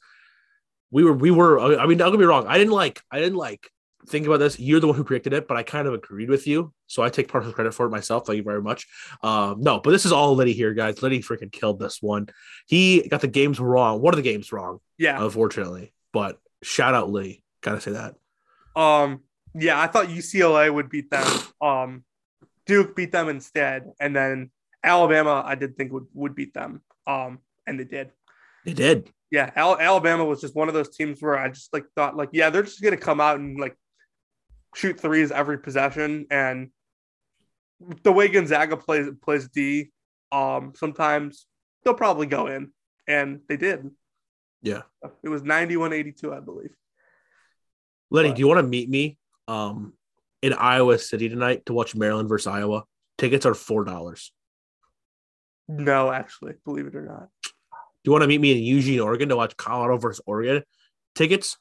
we 0.91 1.05
were 1.05 1.13
we 1.13 1.31
were. 1.31 1.79
I 1.79 1.87
mean, 1.87 1.99
don't 1.99 2.11
get 2.11 2.21
me 2.21 2.27
wrong. 2.27 2.47
I 2.47 2.59
didn't 2.59 2.73
like. 2.73 3.03
I 3.11 3.19
didn't 3.19 3.39
like 3.39 3.71
think 4.07 4.27
about 4.27 4.39
this. 4.39 4.59
You're 4.59 4.81
the 4.81 4.87
one 4.87 4.97
who 4.97 5.05
predicted 5.05 5.33
it, 5.33 5.49
but 5.49 5.57
I 5.57 5.63
kind 5.63 5.87
of 5.89 5.95
agreed 5.95 6.29
with 6.31 6.47
you, 6.47 6.73
so 6.87 7.03
I 7.03 7.09
take 7.09 7.29
partial 7.29 7.53
credit 7.53 7.73
for 7.75 7.87
it 7.87 7.91
myself. 7.91 8.27
Thank 8.27 8.37
you 8.39 8.43
very 8.43 8.63
much. 8.63 8.87
Um, 9.23 9.61
no, 9.61 9.81
but 9.81 9.91
this 9.91 10.05
is 10.05 10.13
all 10.13 10.35
Liddy 10.35 10.53
here, 10.53 10.75
guys. 10.75 11.03
Liddy 11.03 11.21
freaking 11.21 11.51
killed 11.53 11.79
this 11.79 12.01
one. 12.03 12.29
He 12.67 13.07
got 13.09 13.21
the 13.21 13.29
games 13.29 13.61
wrong. 13.61 14.01
One 14.01 14.15
of 14.15 14.17
the 14.17 14.23
games 14.23 14.53
wrong, 14.53 14.81
Yeah. 14.99 15.23
unfortunately. 15.23 15.93
But 16.13 16.39
shout 16.63 16.95
out 16.95 17.11
Lee. 17.11 17.43
Gotta 17.63 17.81
say 17.81 17.93
that. 17.93 18.15
Um, 18.81 19.21
yeah, 19.55 19.81
I 19.81 19.87
thought 19.87 20.09
UCLA 20.09 20.73
would 20.73 20.89
beat 20.89 21.11
them. 21.11 21.27
Um, 21.61 22.05
Duke 22.67 22.97
beat 22.97 23.13
them 23.13 23.29
instead, 23.29 23.91
and 24.01 24.15
then 24.17 24.51
Alabama, 24.83 25.43
I 25.47 25.55
did 25.55 25.77
think 25.77 25.93
would 25.93 26.07
would 26.15 26.35
beat 26.35 26.55
them, 26.55 26.83
um, 27.07 27.39
and 27.67 27.79
they 27.79 27.85
did. 27.85 28.11
They 28.65 28.73
did. 28.73 29.11
Yeah, 29.31 29.51
Al- 29.57 29.79
Alabama 29.79 30.25
was 30.25 30.41
just 30.41 30.55
one 30.55 30.69
of 30.69 30.75
those 30.75 30.95
teams 30.95 31.21
where 31.21 31.39
I 31.39 31.49
just 31.49 31.73
like 31.73 31.85
thought 31.97 32.17
like, 32.17 32.31
yeah, 32.33 32.51
they're 32.51 32.63
just 32.63 32.83
gonna 32.83 32.97
come 32.97 33.21
out 33.21 33.39
and 33.39 33.59
like 33.59 33.77
shoot 34.75 34.99
threes 35.01 35.31
every 35.31 35.59
possession, 35.59 36.27
and 36.31 36.71
the 38.03 38.13
way 38.13 38.29
Gonzaga 38.29 38.77
plays 38.77 39.09
plays 39.23 39.49
D, 39.49 39.91
um, 40.33 40.73
sometimes 40.77 41.47
they'll 41.85 41.95
probably 41.95 42.27
go 42.27 42.47
in, 42.47 42.73
and 43.07 43.41
they 43.49 43.57
did. 43.57 43.91
Yeah. 44.63 44.83
It 45.23 45.29
was 45.29 45.43
91-82, 45.43 46.35
I 46.35 46.41
believe. 46.41 46.71
Lenny, 48.11 48.29
What? 48.31 48.37
do 48.37 48.41
you 48.41 48.49
want 48.49 48.59
to 48.61 48.67
meet 48.67 48.89
me 48.89 49.19
um 49.47 49.93
in 50.41 50.53
Iowa 50.55 50.99
City 50.99 51.29
tonight 51.29 51.67
to 51.67 51.73
watch 51.75 51.95
Maryland 51.95 52.29
versus 52.29 52.47
Iowa? 52.47 52.85
Tickets 53.19 53.45
are 53.47 53.55
four 53.55 53.85
dollars. 53.85 54.33
No, 55.69 56.11
actually, 56.11 56.55
believe 56.65 56.87
it 56.87 56.95
or 56.95 57.03
not. 57.05 57.29
Do 57.43 58.09
you 58.09 58.13
want 58.13 58.23
to 58.23 58.29
meet 58.29 58.41
me 58.41 58.53
in 58.53 58.59
Eugene, 58.63 59.01
Oregon 59.01 59.29
to 59.31 59.37
watch 59.37 59.57
Colorado 59.57 59.99
versus 59.99 60.23
Oregon? 60.27 60.63
Tickets 61.15 61.57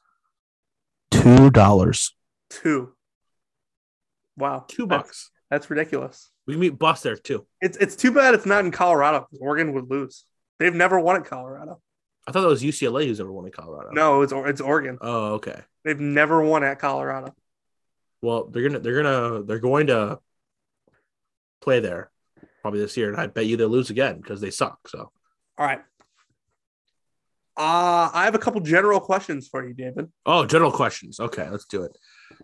two 1.10 1.50
dollars. 1.50 2.14
Two. 2.50 2.93
Wow. 4.36 4.64
Two 4.68 4.86
bucks. 4.86 5.30
That's, 5.50 5.70
ridiculous. 5.70 6.30
We 6.46 6.56
meet 6.56 6.78
Bus 6.78 7.02
there 7.02 7.16
too. 7.16 7.46
It's 7.60 7.76
it's 7.76 7.94
too 7.94 8.10
bad 8.10 8.34
it's 8.34 8.44
not 8.46 8.64
in 8.64 8.72
Colorado 8.72 9.20
because 9.20 9.38
Oregon 9.40 9.72
would 9.74 9.88
lose. 9.88 10.24
They've 10.58 10.74
never 10.74 10.98
won 10.98 11.16
at 11.16 11.24
Colorado. 11.26 11.80
I 12.26 12.32
thought 12.32 12.40
that 12.42 12.48
was 12.48 12.62
UCLA 12.62 13.06
who's 13.06 13.20
ever 13.20 13.30
won 13.30 13.46
in 13.46 13.52
Colorado. 13.52 13.90
No, 13.92 14.22
it's 14.22 14.32
it's 14.32 14.60
Oregon. 14.60 14.98
Oh, 15.00 15.34
okay. 15.34 15.60
They've 15.84 16.00
never 16.00 16.42
won 16.42 16.64
at 16.64 16.78
Colorado. 16.80 17.34
Well, 18.20 18.46
they're 18.46 18.62
gonna 18.66 18.80
they're 18.80 19.02
gonna 19.02 19.42
they're 19.44 19.58
going 19.60 19.86
to 19.88 20.18
play 21.60 21.80
there 21.80 22.10
probably 22.62 22.80
this 22.80 22.96
year, 22.96 23.10
and 23.10 23.20
I 23.20 23.26
bet 23.28 23.46
you 23.46 23.56
they'll 23.56 23.68
lose 23.68 23.90
again 23.90 24.16
because 24.16 24.40
they 24.40 24.50
suck. 24.50 24.88
So 24.88 25.12
All 25.58 25.66
right. 25.66 25.80
Uh, 27.56 28.10
I 28.12 28.24
have 28.24 28.34
a 28.34 28.38
couple 28.40 28.60
general 28.62 28.98
questions 28.98 29.46
for 29.46 29.64
you, 29.66 29.74
David. 29.74 30.10
oh, 30.26 30.44
general 30.44 30.72
questions. 30.72 31.20
Okay, 31.20 31.48
let's 31.48 31.66
do 31.66 31.84
it. 31.84 31.96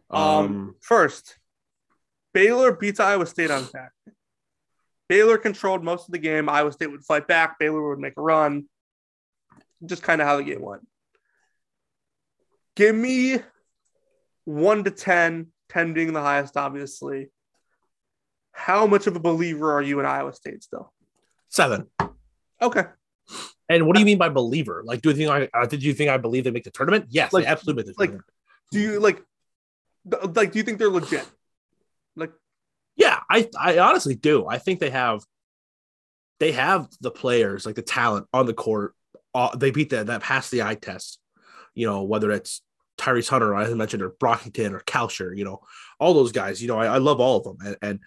Um, 0.09 0.23
Um, 0.23 0.75
first, 0.81 1.37
Baylor 2.33 2.73
beats 2.73 3.01
Iowa 3.01 3.27
State 3.27 3.51
on 3.51 3.65
Saturday. 3.65 3.91
Baylor 5.09 5.39
controlled 5.39 5.83
most 5.83 6.09
of 6.09 6.13
the 6.13 6.19
game. 6.19 6.49
Iowa 6.49 6.73
State 6.73 6.91
would 6.91 7.05
fight 7.05 7.27
back. 7.27 7.59
Baylor 7.59 7.89
would 7.89 7.99
make 7.99 8.15
a 8.17 8.23
run. 8.23 8.67
Just 9.85 10.03
kind 10.03 10.21
of 10.21 10.27
how 10.29 10.37
the 10.37 10.45
game 10.45 10.61
went. 10.63 10.87
Give 12.77 12.95
me 12.95 13.39
one 14.45 14.85
to 14.85 14.91
10, 14.91 15.49
10 15.71 15.93
being 15.95 16.13
the 16.13 16.21
highest, 16.21 16.57
obviously. 16.57 17.31
How 18.53 18.87
much 18.87 19.07
of 19.07 19.17
a 19.17 19.21
believer 19.21 19.73
are 19.73 19.83
you 19.83 19.99
in 20.01 20.07
Iowa 20.07 20.33
State 20.33 20.63
still? 20.63 20.93
seven. 21.49 21.89
Okay. 22.63 22.85
And 23.69 23.87
what 23.87 23.95
do 23.95 24.01
you 24.01 24.07
mean 24.07 24.19
by 24.19 24.29
believer? 24.29 24.83
Like, 24.85 25.03
do 25.03 25.09
you 25.09 25.17
think 25.17 25.31
I 25.31 25.49
uh, 25.53 25.67
did 25.67 25.83
you 25.83 25.93
think 25.95 26.11
I 26.11 26.17
believe 26.17 26.45
they 26.45 26.51
make 26.53 26.63
the 26.65 26.71
tournament? 26.71 27.07
Yes, 27.09 27.33
Like- 27.33 27.45
they 27.45 27.51
absolutely 27.51 27.83
make 27.85 27.87
the 27.97 28.01
like- 28.01 28.09
tournament. 28.11 28.27
Do 28.71 28.79
you 28.81 29.01
like, 29.01 29.25
like, 30.37 30.53
do 30.53 30.59
you 30.59 30.63
think 30.63 30.79
they're 30.79 30.89
legit? 30.89 31.27
Like, 32.17 32.33
Yeah, 32.97 33.21
I 33.31 33.49
I 33.59 33.79
honestly 33.79 34.15
do. 34.15 34.47
I 34.47 34.59
think 34.59 34.81
they 34.81 34.91
have 34.91 35.23
they 36.39 36.53
have 36.53 36.89
the 37.01 37.11
players, 37.11 37.67
like 37.67 37.75
the 37.75 37.83
talent 37.83 38.27
on 38.33 38.47
the 38.47 38.55
court. 38.55 38.95
Uh, 39.35 39.55
they 39.57 39.71
beat 39.71 39.91
that 39.91 40.07
that 40.07 40.23
passed 40.23 40.51
the 40.51 40.63
eye 40.63 40.75
test. 40.75 41.19
You 41.75 41.87
know, 41.87 42.03
whether 42.03 42.31
it's 42.31 42.63
Tyrese 42.99 43.29
Hunter, 43.29 43.55
as 43.55 43.71
I 43.71 43.75
mentioned, 43.75 44.03
or 44.03 44.11
Brockington 44.11 44.73
or 44.73 44.81
Kalscheur, 44.81 45.37
you 45.37 45.45
know, 45.45 45.61
all 45.99 46.15
those 46.15 46.33
guys. 46.33 46.61
You 46.61 46.69
know, 46.69 46.79
I, 46.79 46.87
I 46.87 46.99
love 46.99 47.21
all 47.21 47.39
of 47.39 47.45
them, 47.45 47.59
and, 47.65 47.77
and 47.83 48.01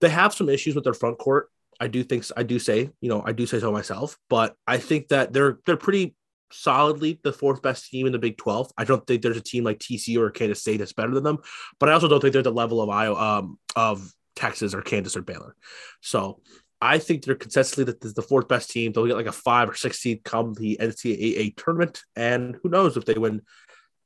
they 0.00 0.08
have 0.08 0.34
some 0.34 0.48
issues 0.48 0.74
with 0.74 0.84
their 0.84 0.94
front 0.94 1.18
court. 1.18 1.50
I 1.80 1.88
do 1.88 2.04
think 2.04 2.24
I 2.36 2.42
do 2.42 2.58
say, 2.58 2.90
you 3.00 3.08
know, 3.08 3.22
I 3.24 3.32
do 3.32 3.46
say 3.46 3.60
so 3.60 3.72
myself, 3.72 4.18
but 4.28 4.56
I 4.66 4.78
think 4.78 5.08
that 5.08 5.32
they're 5.32 5.58
they're 5.66 5.76
pretty 5.76 6.14
solidly 6.54 7.20
the 7.22 7.32
fourth 7.32 7.62
best 7.62 7.90
team 7.90 8.06
in 8.06 8.12
the 8.12 8.18
Big 8.18 8.36
12. 8.36 8.72
I 8.78 8.84
don't 8.84 9.06
think 9.06 9.22
there's 9.22 9.36
a 9.36 9.42
team 9.42 9.64
like 9.64 9.78
TCU 9.78 10.18
or 10.18 10.30
Kansas 10.30 10.60
State 10.60 10.78
that's 10.78 10.92
better 10.92 11.12
than 11.12 11.24
them, 11.24 11.38
but 11.78 11.88
I 11.88 11.92
also 11.92 12.08
don't 12.08 12.20
think 12.20 12.32
they're 12.32 12.42
the 12.42 12.52
level 12.52 12.80
of 12.80 12.88
Iowa 12.88 13.38
um, 13.38 13.58
of 13.76 14.12
Texas 14.36 14.74
or 14.74 14.82
Kansas 14.82 15.16
or 15.16 15.22
Baylor. 15.22 15.54
So 16.00 16.40
I 16.80 16.98
think 16.98 17.24
they're 17.24 17.34
consistently 17.34 17.92
the, 17.92 18.12
the 18.12 18.22
fourth 18.22 18.48
best 18.48 18.70
team. 18.70 18.92
They'll 18.92 19.06
get 19.06 19.16
like 19.16 19.26
a 19.26 19.32
five 19.32 19.68
or 19.68 19.74
six 19.74 20.00
seed 20.00 20.24
come 20.24 20.54
the 20.54 20.78
NCAA 20.80 21.56
tournament, 21.56 22.02
and 22.14 22.56
who 22.62 22.68
knows 22.68 22.96
if 22.96 23.04
they 23.04 23.14
win. 23.14 23.42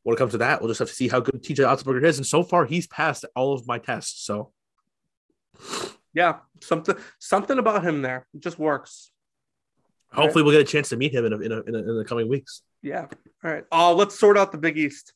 When 0.04 0.14
it 0.14 0.18
comes 0.18 0.32
to 0.32 0.38
that, 0.38 0.61
we'll 0.61 0.70
just 0.70 0.78
have 0.78 0.88
to 0.88 0.94
see 0.94 1.08
how 1.08 1.20
good 1.20 1.42
TJ 1.42 1.56
Otzelberger 1.56 2.04
is. 2.04 2.16
And 2.16 2.26
so 2.26 2.42
far, 2.42 2.64
he's 2.64 2.87
passed 2.87 3.26
all 3.34 3.52
of 3.52 3.66
my 3.66 3.78
tests. 3.78 4.24
So 4.24 4.52
yeah, 6.14 6.37
something, 6.62 6.96
something 7.18 7.58
about 7.58 7.84
him 7.84 8.02
there 8.02 8.26
it 8.32 8.40
just 8.40 8.58
works. 8.58 9.11
Hopefully, 10.12 10.42
we'll 10.42 10.53
get 10.53 10.61
a 10.61 10.64
chance 10.64 10.88
to 10.90 10.97
meet 10.97 11.14
him 11.14 11.25
in 11.25 11.33
a, 11.33 11.38
in, 11.38 11.53
a, 11.53 11.61
in, 11.62 11.75
a, 11.75 11.79
in 11.79 11.99
the 11.99 12.05
coming 12.05 12.29
weeks. 12.29 12.62
Yeah. 12.83 13.07
All 13.44 13.51
right. 13.51 13.64
Uh, 13.71 13.94
let's 13.94 14.18
sort 14.18 14.38
out 14.38 14.53
the 14.53 14.59
Big 14.59 14.79
East. 14.79 15.12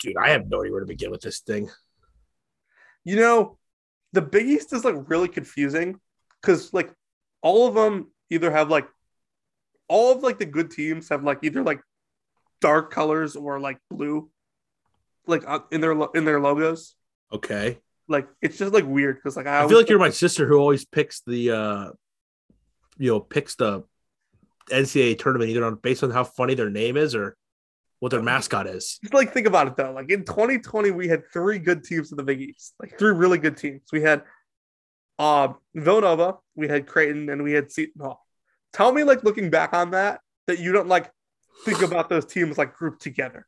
Dude, 0.00 0.16
I 0.16 0.30
have 0.30 0.48
no 0.48 0.60
idea 0.60 0.72
where 0.72 0.80
to 0.80 0.86
begin 0.86 1.10
with 1.10 1.20
this 1.20 1.40
thing. 1.40 1.70
You 3.04 3.16
know, 3.16 3.58
the 4.12 4.22
Big 4.22 4.46
East 4.46 4.72
is 4.72 4.84
like 4.84 4.94
really 5.08 5.28
confusing 5.28 6.00
because 6.40 6.72
like 6.72 6.92
all 7.42 7.66
of 7.66 7.74
them 7.74 8.10
either 8.30 8.50
have 8.50 8.70
like 8.70 8.88
all 9.88 10.12
of 10.12 10.22
like 10.22 10.38
the 10.38 10.46
good 10.46 10.70
teams 10.70 11.08
have 11.10 11.22
like 11.22 11.40
either 11.42 11.62
like 11.62 11.80
dark 12.60 12.90
colors 12.90 13.36
or 13.36 13.60
like 13.60 13.78
blue, 13.90 14.30
like 15.26 15.44
uh, 15.46 15.60
in 15.70 15.80
their 15.80 15.94
lo- 15.94 16.10
in 16.14 16.24
their 16.24 16.40
logos. 16.40 16.94
Okay. 17.32 17.78
Like 18.08 18.28
it's 18.40 18.56
just 18.56 18.72
like 18.72 18.86
weird 18.86 19.16
because 19.16 19.36
like 19.36 19.46
I, 19.46 19.64
I 19.64 19.68
feel 19.68 19.78
like 19.78 19.88
you're 19.88 19.98
my 19.98 20.10
sister 20.10 20.46
who 20.46 20.58
always 20.58 20.84
picks 20.84 21.20
the 21.26 21.50
uh 21.50 21.90
you 22.98 23.10
know, 23.10 23.20
picks 23.20 23.54
the 23.56 23.84
NCAA 24.70 25.18
tournament 25.18 25.50
either 25.50 25.64
on 25.64 25.76
based 25.76 26.02
on 26.02 26.10
how 26.10 26.24
funny 26.24 26.54
their 26.54 26.70
name 26.70 26.96
is 26.96 27.14
or 27.14 27.36
what 28.00 28.10
their 28.10 28.22
mascot 28.22 28.66
is. 28.66 28.98
just 29.02 29.14
like 29.14 29.32
think 29.32 29.46
about 29.46 29.66
it 29.66 29.76
though. 29.76 29.92
Like 29.92 30.10
in 30.10 30.24
2020, 30.24 30.90
we 30.90 31.08
had 31.08 31.22
three 31.32 31.58
good 31.58 31.84
teams 31.84 32.10
in 32.10 32.16
the 32.16 32.22
Big 32.22 32.40
East, 32.40 32.74
like 32.80 32.98
three 32.98 33.12
really 33.12 33.38
good 33.38 33.56
teams. 33.56 33.82
We 33.92 34.02
had 34.02 34.22
um 35.18 35.56
Villanova, 35.74 36.38
we 36.54 36.68
had 36.68 36.86
Creighton, 36.86 37.28
and 37.28 37.42
we 37.42 37.52
had 37.52 37.70
Seton 37.70 38.00
Hall. 38.00 38.26
Tell 38.72 38.92
me, 38.92 39.04
like 39.04 39.22
looking 39.22 39.50
back 39.50 39.72
on 39.72 39.92
that, 39.92 40.20
that 40.46 40.58
you 40.58 40.72
don't 40.72 40.88
like 40.88 41.10
think 41.64 41.82
about 41.82 42.08
those 42.08 42.26
teams 42.26 42.58
like 42.58 42.74
grouped 42.74 43.00
together. 43.00 43.46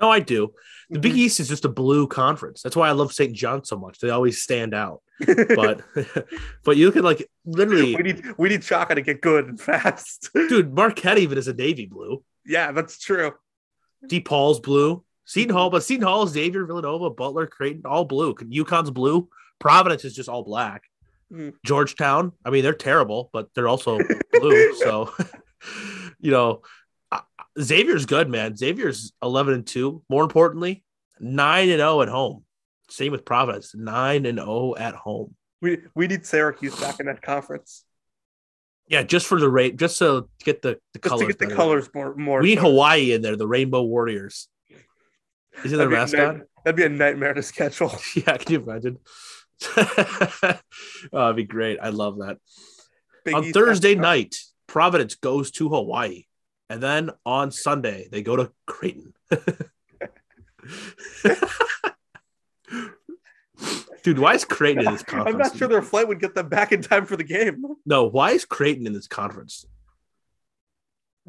No, 0.00 0.10
I 0.10 0.20
do. 0.20 0.52
The 0.90 1.00
Big 1.00 1.12
Mhm. 1.14 1.18
East 1.18 1.40
is 1.40 1.48
just 1.48 1.64
a 1.64 1.68
blue 1.68 2.06
conference. 2.06 2.62
That's 2.62 2.76
why 2.76 2.88
I 2.88 2.92
love 2.92 3.12
St. 3.12 3.34
John 3.34 3.64
so 3.64 3.76
much. 3.76 3.98
They 3.98 4.10
always 4.10 4.40
stand 4.42 4.72
out. 4.74 5.02
But 5.26 5.82
but 6.64 6.76
you 6.76 6.92
can 6.92 7.02
like 7.02 7.28
literally 7.44 7.96
we 7.96 8.02
need 8.02 8.24
we 8.38 8.48
need 8.48 8.62
Chaka 8.62 8.94
to 8.94 9.02
get 9.02 9.20
good 9.20 9.46
and 9.48 9.60
fast. 9.60 10.30
dude, 10.34 10.72
Marquette 10.80 11.18
even 11.18 11.36
is 11.38 11.48
a 11.48 11.52
navy 11.54 11.86
blue. 11.86 12.22
yeah, 12.46 12.72
that's 12.72 12.98
true. 12.98 13.32
DePaul's 14.06 14.60
blue. 14.60 15.04
Seton 15.24 15.54
Hall, 15.54 15.68
but 15.68 15.82
Seton 15.82 16.06
Hall, 16.06 16.26
Xavier, 16.26 16.64
Villanova, 16.64 17.10
Butler, 17.10 17.46
Creighton, 17.46 17.82
all 17.84 18.04
blue. 18.06 18.32
UConn's 18.34 18.90
blue. 18.90 19.28
Providence 19.58 20.04
is 20.06 20.14
just 20.14 20.28
all 20.28 20.42
black. 20.42 20.84
Mm. 21.30 21.52
Georgetown, 21.66 22.32
I 22.46 22.50
mean, 22.50 22.62
they're 22.62 22.72
terrible, 22.72 23.28
but 23.34 23.48
they're 23.54 23.68
also 23.68 23.98
blue. 24.32 24.74
so, 24.76 25.12
you 26.18 26.30
know, 26.30 26.62
Xavier's 27.60 28.06
good, 28.06 28.28
man. 28.28 28.56
Xavier's 28.56 29.12
11 29.22 29.54
and 29.54 29.66
2. 29.66 30.02
More 30.08 30.22
importantly, 30.22 30.84
9 31.20 31.68
and 31.68 31.78
0 31.78 32.02
at 32.02 32.08
home. 32.08 32.44
Same 32.90 33.12
with 33.12 33.24
Providence, 33.24 33.74
9 33.74 34.26
and 34.26 34.38
0 34.38 34.74
at 34.78 34.94
home. 34.94 35.34
We 35.60 35.78
we 35.94 36.06
need 36.06 36.24
Syracuse 36.24 36.78
back 36.78 37.00
in 37.00 37.06
that 37.06 37.20
conference 37.20 37.84
Yeah, 38.86 39.02
just 39.02 39.26
for 39.26 39.40
the 39.40 39.48
rate, 39.50 39.76
just 39.76 39.96
so 39.96 40.20
to 40.22 40.28
get 40.44 40.62
the, 40.62 40.78
the 40.94 41.00
just 41.00 41.08
colors. 41.10 41.20
to 41.20 41.26
get 41.26 41.38
the 41.40 41.54
colors 41.54 41.90
more 41.94 42.14
more. 42.14 42.40
We 42.40 42.50
need. 42.50 42.58
Hawaii 42.58 43.12
in 43.12 43.22
there, 43.22 43.34
the 43.36 43.48
Rainbow 43.48 43.82
Warriors. 43.82 44.48
Is 45.64 45.72
it 45.72 45.76
their 45.78 45.88
a 45.88 45.90
mascot? 45.90 46.36
night- 46.36 46.46
That'd 46.64 46.76
be 46.76 46.84
a 46.84 46.88
nightmare 46.88 47.34
to 47.34 47.42
schedule. 47.42 47.92
Yeah, 48.14 48.36
can 48.36 48.52
you 48.52 48.62
imagine? 48.62 48.98
oh, 51.12 51.24
it'd 51.24 51.36
be 51.36 51.44
great. 51.44 51.78
I 51.82 51.88
love 51.88 52.18
that. 52.18 52.38
Big 53.24 53.34
on 53.34 53.44
East 53.44 53.54
Thursday 53.54 53.94
night, 53.96 54.36
Providence 54.68 55.16
goes 55.16 55.50
to 55.52 55.68
Hawaii. 55.68 56.24
And 56.70 56.82
then 56.82 57.10
on 57.24 57.50
Sunday, 57.50 58.08
they 58.10 58.22
go 58.22 58.36
to 58.36 58.52
Creighton. 58.66 59.14
Dude, 64.02 64.18
why 64.18 64.34
is 64.34 64.44
Creighton 64.44 64.86
in 64.86 64.92
this 64.92 65.02
conference? 65.02 65.34
I'm 65.34 65.38
not 65.38 65.56
sure 65.56 65.68
their 65.68 65.82
flight 65.82 66.06
would 66.08 66.20
get 66.20 66.34
them 66.34 66.48
back 66.48 66.72
in 66.72 66.82
time 66.82 67.06
for 67.06 67.16
the 67.16 67.24
game 67.24 67.64
No, 67.84 68.04
why 68.04 68.30
is 68.32 68.44
Creighton 68.44 68.86
in 68.86 68.92
this 68.92 69.08
conference? 69.08 69.66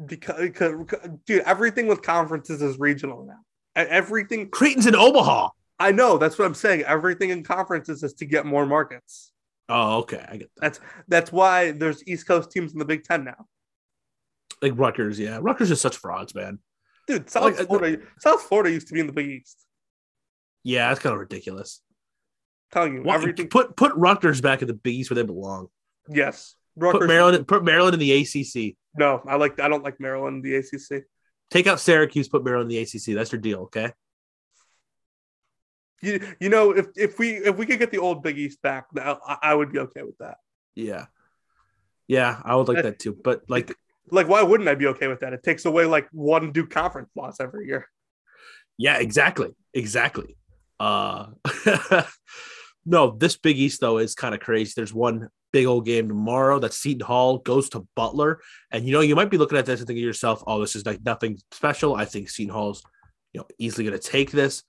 because, 0.06 0.40
because 0.40 1.08
dude, 1.26 1.42
everything 1.42 1.86
with 1.86 2.02
conferences 2.02 2.62
is 2.62 2.78
regional 2.78 3.24
now. 3.24 3.40
Everything 3.76 4.48
Creighton's 4.48 4.86
in 4.86 4.94
Omaha. 4.94 5.50
I 5.78 5.92
know 5.92 6.18
that's 6.18 6.38
what 6.38 6.44
I'm 6.46 6.54
saying. 6.54 6.82
Everything 6.82 7.30
in 7.30 7.42
conferences 7.42 8.02
is 8.02 8.14
to 8.14 8.26
get 8.26 8.46
more 8.46 8.66
markets. 8.66 9.32
Oh, 9.68 9.98
okay. 9.98 10.24
I 10.28 10.36
get 10.36 10.50
that. 10.56 10.60
That's 10.60 10.80
that's 11.08 11.32
why 11.32 11.72
there's 11.72 12.06
East 12.06 12.26
Coast 12.26 12.50
teams 12.50 12.72
in 12.72 12.78
the 12.78 12.84
Big 12.84 13.04
Ten 13.04 13.24
now. 13.24 13.46
Like 14.62 14.72
Rutgers, 14.76 15.18
yeah. 15.18 15.38
Rutgers 15.40 15.70
is 15.70 15.80
such 15.80 15.96
frauds, 15.96 16.34
man. 16.34 16.58
Dude, 17.06 17.28
South 17.30 17.44
Like, 17.44 17.60
uh, 17.60 17.64
Florida, 17.64 18.02
South 18.18 18.42
Florida 18.42 18.70
used 18.70 18.88
to 18.88 18.94
be 18.94 19.00
in 19.00 19.06
the 19.06 19.12
Big 19.12 19.28
East. 19.28 19.64
Yeah, 20.62 20.88
that's 20.88 21.00
kind 21.00 21.12
of 21.14 21.18
ridiculous. 21.20 21.80
telling 22.70 22.94
you, 22.94 23.02
What- 23.02 23.16
everything. 23.16 23.48
Put 23.48 23.76
put 23.76 23.92
Rutgers 23.94 24.40
back 24.40 24.62
in 24.62 24.68
the 24.68 24.74
Big 24.74 24.94
East 24.94 25.10
where 25.10 25.16
they 25.16 25.22
belong. 25.24 25.68
yes, 26.08 26.54
Put 26.78 26.92
Rutgers- 26.94 27.08
Maryland 27.08 27.48
put 27.48 27.64
Maryland 27.64 27.94
in 27.94 28.00
the 28.00 28.12
ACC. 28.12 28.76
No, 28.96 29.22
I 29.26 29.36
like. 29.36 29.58
I 29.58 29.68
don't 29.68 29.82
like 29.82 29.98
Maryland, 29.98 30.44
in 30.44 30.50
the 30.52 30.56
ACC. 30.58 31.04
Take 31.50 31.66
out 31.66 31.80
Syracuse, 31.80 32.28
put 32.28 32.44
Maryland 32.44 32.70
in 32.70 32.76
the 32.76 32.82
ACC. 32.82 33.14
That's 33.14 33.32
your 33.32 33.40
deal, 33.40 33.60
okay? 33.62 33.92
You, 36.02 36.20
you 36.40 36.48
know, 36.48 36.70
if 36.70 36.86
if 36.96 37.18
we 37.18 37.32
if 37.36 37.56
we 37.56 37.66
could 37.66 37.78
get 37.78 37.90
the 37.90 37.98
old 37.98 38.22
Big 38.22 38.38
East 38.38 38.62
back, 38.62 38.86
I, 38.96 39.36
I 39.42 39.54
would 39.54 39.70
be 39.72 39.78
okay 39.80 40.02
with 40.02 40.16
that. 40.18 40.36
Yeah, 40.74 41.06
yeah, 42.08 42.40
I 42.44 42.56
would 42.56 42.68
like 42.68 42.82
that 42.82 42.98
too. 42.98 43.12
But 43.22 43.42
like, 43.48 43.74
Like, 44.12 44.28
why 44.28 44.42
wouldn't 44.42 44.68
I 44.68 44.74
be 44.74 44.86
okay 44.88 45.08
with 45.08 45.20
that? 45.20 45.32
It 45.32 45.42
takes 45.42 45.64
away 45.64 45.86
like 45.86 46.08
one 46.12 46.52
Duke 46.52 46.70
conference 46.70 47.10
loss 47.16 47.40
every 47.40 47.66
year. 47.66 47.88
yeah, 48.78 48.98
exactly, 48.98 49.50
exactly. 49.74 50.36
Uh, 50.78 51.26
no, 52.86 53.10
this 53.10 53.36
Big 53.36 53.58
East 53.58 53.80
though 53.80 53.98
is 53.98 54.14
kind 54.14 54.34
of 54.34 54.40
crazy. 54.40 54.72
There's 54.74 54.94
one 54.94 55.28
big 55.52 55.66
old 55.66 55.84
game 55.84 56.08
tomorrow 56.08 56.58
that 56.60 56.72
Seton 56.72 57.06
Hall 57.06 57.38
goes 57.38 57.68
to 57.70 57.86
Butler, 57.94 58.40
and 58.70 58.84
you 58.84 58.92
know 58.92 59.00
you 59.00 59.14
might 59.16 59.30
be 59.30 59.38
looking 59.38 59.58
at 59.58 59.66
this 59.66 59.80
and 59.80 59.86
thinking 59.86 60.02
to 60.02 60.06
yourself, 60.06 60.42
"Oh, 60.46 60.60
this 60.60 60.76
is 60.76 60.86
like 60.86 61.04
nothing 61.04 61.38
special." 61.52 61.94
I 61.94 62.04
think 62.04 62.30
Seton 62.30 62.52
Hall's, 62.52 62.82
you 63.32 63.40
know, 63.40 63.46
easily 63.58 63.84
going 63.84 63.98
to 63.98 64.08
take 64.08 64.30
this. 64.30 64.62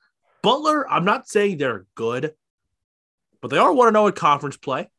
Butler, 0.44 0.90
I'm 0.90 1.06
not 1.06 1.28
saying 1.28 1.58
they're 1.58 1.86
good, 1.96 2.34
but 3.42 3.50
they 3.50 3.58
are 3.58 3.72
one 3.72 3.88
to 3.88 3.92
know 3.92 4.08
in 4.08 4.14
conference 4.14 4.58
play, 4.58 4.90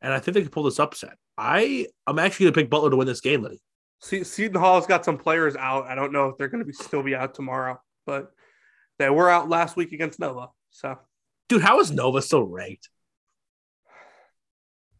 and 0.00 0.12
I 0.12 0.18
think 0.18 0.34
they 0.34 0.42
can 0.42 0.50
pull 0.50 0.62
this 0.64 0.80
upset. 0.80 1.16
I 1.36 1.86
I'm 2.06 2.18
actually 2.18 2.44
going 2.44 2.54
to 2.54 2.60
pick 2.62 2.70
Butler 2.70 2.90
to 2.90 2.96
win 2.96 3.06
this 3.06 3.20
game, 3.20 3.42
Liddy. 3.42 3.60
Se- 4.00 4.24
Seton 4.24 4.60
Hall's 4.60 4.86
got 4.86 5.04
some 5.04 5.18
players 5.18 5.56
out. 5.56 5.86
I 5.86 5.94
don't 5.94 6.12
know 6.12 6.28
if 6.28 6.36
they're 6.38 6.48
going 6.48 6.60
to 6.60 6.66
be 6.66 6.72
still 6.72 7.02
be 7.02 7.14
out 7.14 7.34
tomorrow, 7.34 7.80
but 8.06 8.30
they 8.98 9.10
were 9.10 9.30
out 9.30 9.48
last 9.48 9.76
week 9.76 9.92
against 9.92 10.20
Nova. 10.20 10.48
So 10.70 10.98
Dude, 11.48 11.62
how 11.62 11.80
is 11.80 11.90
Nova 11.90 12.22
still 12.22 12.44
ranked? 12.44 12.88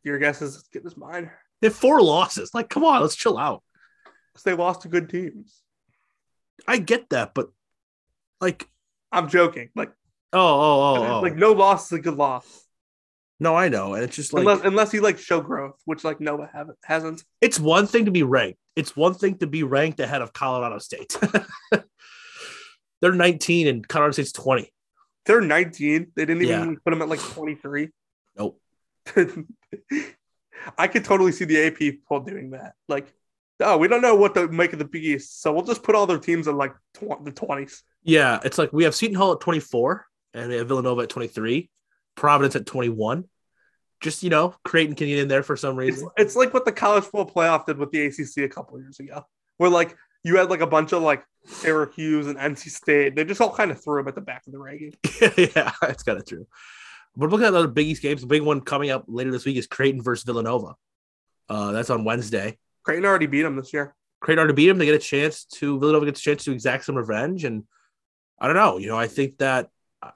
your 0.04 0.18
guess 0.18 0.40
is 0.40 0.56
as 0.56 0.62
good 0.72 0.86
as 0.86 0.96
mine 0.96 1.30
They 1.60 1.68
have 1.68 1.76
four 1.76 2.00
losses. 2.00 2.52
Like, 2.54 2.70
come 2.70 2.84
on, 2.84 3.02
let's 3.02 3.16
chill 3.16 3.36
out. 3.36 3.62
because 4.32 4.44
they 4.44 4.54
lost 4.54 4.82
to 4.82 4.88
good 4.88 5.10
teams. 5.10 5.60
I 6.66 6.78
get 6.78 7.10
that, 7.10 7.34
but 7.34 7.48
like, 8.40 8.68
I'm 9.12 9.28
joking. 9.28 9.68
Like, 9.76 9.90
oh, 10.32 10.38
oh, 10.40 10.80
oh, 11.02 11.06
oh. 11.06 11.20
like 11.20 11.36
no 11.36 11.52
loss 11.52 11.86
is 11.86 11.98
a 11.98 12.00
good 12.00 12.16
loss 12.16 12.67
no, 13.40 13.54
I 13.54 13.68
know, 13.68 13.94
and 13.94 14.02
it's 14.04 14.16
just 14.16 14.32
like 14.32 14.42
unless 14.42 14.60
unless 14.64 14.92
you 14.92 15.00
like 15.00 15.18
show 15.18 15.40
growth, 15.40 15.80
which 15.84 16.04
like 16.04 16.20
Nova 16.20 16.48
haven't 16.52 16.78
hasn't. 16.84 17.22
it's 17.40 17.58
one 17.60 17.86
thing 17.86 18.04
to 18.06 18.10
be 18.10 18.22
ranked. 18.22 18.58
It's 18.76 18.96
one 18.96 19.14
thing 19.14 19.38
to 19.38 19.46
be 19.46 19.62
ranked 19.62 20.00
ahead 20.00 20.22
of 20.22 20.32
Colorado 20.32 20.78
State. 20.78 21.16
They're 23.00 23.12
19 23.12 23.68
and 23.68 23.86
Colorado 23.86 24.12
State's 24.12 24.32
20. 24.32 24.72
They're 25.26 25.40
19. 25.40 26.12
They 26.16 26.24
didn't 26.24 26.42
even 26.42 26.68
Yeah. 26.70 26.74
put 26.84 26.90
them 26.90 27.02
at 27.02 27.08
like 27.08 27.20
23. 27.20 27.90
Nope. 28.36 28.60
I 30.76 30.88
could 30.88 31.04
totally 31.04 31.32
see 31.32 31.44
the 31.44 31.66
AP 31.66 31.98
poll 32.08 32.20
doing 32.20 32.50
that. 32.50 32.74
Like, 32.88 33.12
oh, 33.60 33.76
we 33.78 33.88
don't 33.88 34.02
know 34.02 34.14
what 34.16 34.34
to 34.34 34.48
make 34.48 34.72
of 34.72 34.78
the 34.78 34.84
Big 34.84 35.04
East, 35.04 35.40
so 35.40 35.52
we'll 35.52 35.62
just 35.64 35.82
put 35.82 35.94
all 35.94 36.06
their 36.06 36.18
teams 36.18 36.48
in 36.48 36.56
like 36.56 36.72
tw- 36.94 37.22
the 37.24 37.32
20s. 37.32 37.82
Yeah, 38.02 38.40
it's 38.44 38.58
like 38.58 38.72
we 38.72 38.84
have 38.84 38.94
Seton 38.94 39.14
Hall 39.16 39.32
at 39.32 39.40
24 39.40 40.06
and 40.34 40.48
we 40.50 40.56
have 40.56 40.68
Villanova 40.68 41.02
at 41.02 41.08
23, 41.08 41.70
Providence 42.18 42.56
at 42.56 42.66
21. 42.66 43.24
Just, 44.00 44.22
you 44.22 44.30
know, 44.30 44.54
Creighton 44.64 44.94
can 44.94 45.06
get 45.08 45.18
in 45.18 45.28
there 45.28 45.42
for 45.42 45.56
some 45.56 45.78
It's, 45.80 45.96
reason. 45.96 46.08
it's 46.16 46.36
like 46.36 46.54
what 46.54 46.64
the 46.64 46.72
college 46.72 47.04
football 47.04 47.26
playoff 47.26 47.66
did 47.66 47.78
with 47.78 47.90
the 47.90 48.06
ACC 48.06 48.44
a 48.44 48.48
couple 48.48 48.78
years 48.78 49.00
ago, 49.00 49.24
where 49.56 49.70
like 49.70 49.96
you 50.22 50.36
had 50.36 50.50
like 50.50 50.60
a 50.60 50.66
bunch 50.66 50.92
of 50.92 51.02
like 51.02 51.24
Syracuse 51.46 52.26
and 52.26 52.38
NC 52.38 52.70
State. 52.70 53.16
They 53.16 53.24
just 53.24 53.40
all 53.40 53.52
kind 53.54 53.70
of 53.70 53.82
threw 53.82 53.96
them 54.00 54.08
at 54.08 54.14
the 54.14 54.20
back 54.20 54.46
of 54.46 54.52
the 54.52 54.58
ranking. 54.58 54.94
yeah, 55.36 55.72
that's 55.80 56.02
kind 56.02 56.18
of 56.18 56.26
true. 56.26 56.46
But 57.16 57.30
looking 57.30 57.46
at 57.46 57.54
other 57.54 57.66
Big 57.66 57.88
East 57.88 58.02
games, 58.02 58.20
the 58.20 58.26
big 58.28 58.42
one 58.42 58.60
coming 58.60 58.90
up 58.90 59.04
later 59.08 59.32
this 59.32 59.44
week 59.44 59.56
is 59.56 59.66
Creighton 59.66 60.02
versus 60.02 60.24
Villanova. 60.24 60.74
Uh, 61.48 61.72
that's 61.72 61.90
on 61.90 62.04
Wednesday. 62.04 62.58
Creighton 62.84 63.04
already 63.04 63.26
beat 63.26 63.42
them 63.42 63.56
this 63.56 63.72
year. 63.72 63.94
Creighton 64.20 64.38
already 64.38 64.54
beat 64.54 64.68
them. 64.68 64.78
They 64.78 64.84
get 64.86 64.94
a 64.94 64.98
chance 64.98 65.44
to 65.54 65.78
Villanova 65.78 66.06
gets 66.06 66.20
a 66.20 66.22
chance 66.22 66.44
to 66.44 66.52
exact 66.52 66.84
some 66.84 66.94
revenge, 66.96 67.44
and 67.44 67.64
I 68.38 68.46
don't 68.46 68.56
know. 68.56 68.78
You 68.78 68.88
know, 68.88 68.98
I 68.98 69.08
think 69.08 69.38
that 69.38 69.68
uh, 70.02 70.10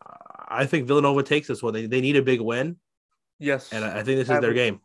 I 0.53 0.67
think 0.67 0.87
Villanova 0.87 1.23
takes 1.23 1.49
this 1.49 1.63
one. 1.63 1.73
They, 1.73 1.87
they 1.87 2.01
need 2.01 2.17
a 2.17 2.23
big 2.23 2.41
win, 2.41 2.77
Yes. 3.39 3.73
and 3.73 3.85
I 3.85 4.01
I 4.01 4.03
think 4.03 4.19
this 4.19 4.29
is 4.31 4.41
their 4.41 4.53
game. 4.55 4.81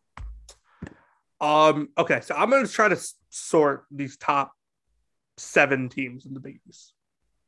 Um. 1.40 1.90
Okay, 1.98 2.22
so 2.22 2.36
I'm 2.36 2.50
going 2.50 2.66
to 2.66 2.72
try 2.72 2.88
to 2.90 2.98
sort 3.30 3.86
these 3.92 4.18
top 4.18 4.54
seven 5.38 5.88
teams 5.90 6.26
in 6.26 6.34
the 6.34 6.40
Big 6.40 6.60
East. 6.68 6.94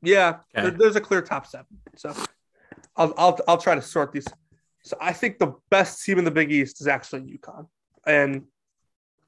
Yeah, 0.01 0.39
Okay. 0.55 0.69
there- 0.69 0.71
there's 0.77 0.95
a 0.95 1.01
clear 1.01 1.21
top 1.21 1.47
seven. 1.47 1.65
So 1.95 2.13
I'll 2.95 3.13
I'll 3.17 3.39
I'll 3.47 3.57
try 3.57 3.75
to 3.75 3.81
sort 3.81 4.11
these. 4.11 4.27
So 4.83 4.95
I 5.01 5.11
think 5.11 5.39
the 5.39 5.53
best 5.71 6.03
team 6.05 6.19
in 6.19 6.23
the 6.25 6.31
Big 6.31 6.51
East 6.51 6.81
is 6.81 6.87
actually 6.87 7.21
UConn. 7.37 7.67
And 8.05 8.45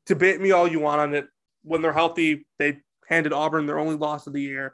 debate 0.05 0.39
me 0.39 0.51
all 0.51 0.67
you 0.67 0.79
want 0.79 1.01
on 1.01 1.13
it. 1.13 1.27
When 1.63 1.81
they're 1.81 1.91
healthy, 1.93 2.45
they 2.57 2.79
handed 3.07 3.33
Auburn 3.33 3.65
their 3.65 3.79
only 3.79 3.95
loss 3.95 4.27
of 4.27 4.33
the 4.33 4.41
year. 4.41 4.73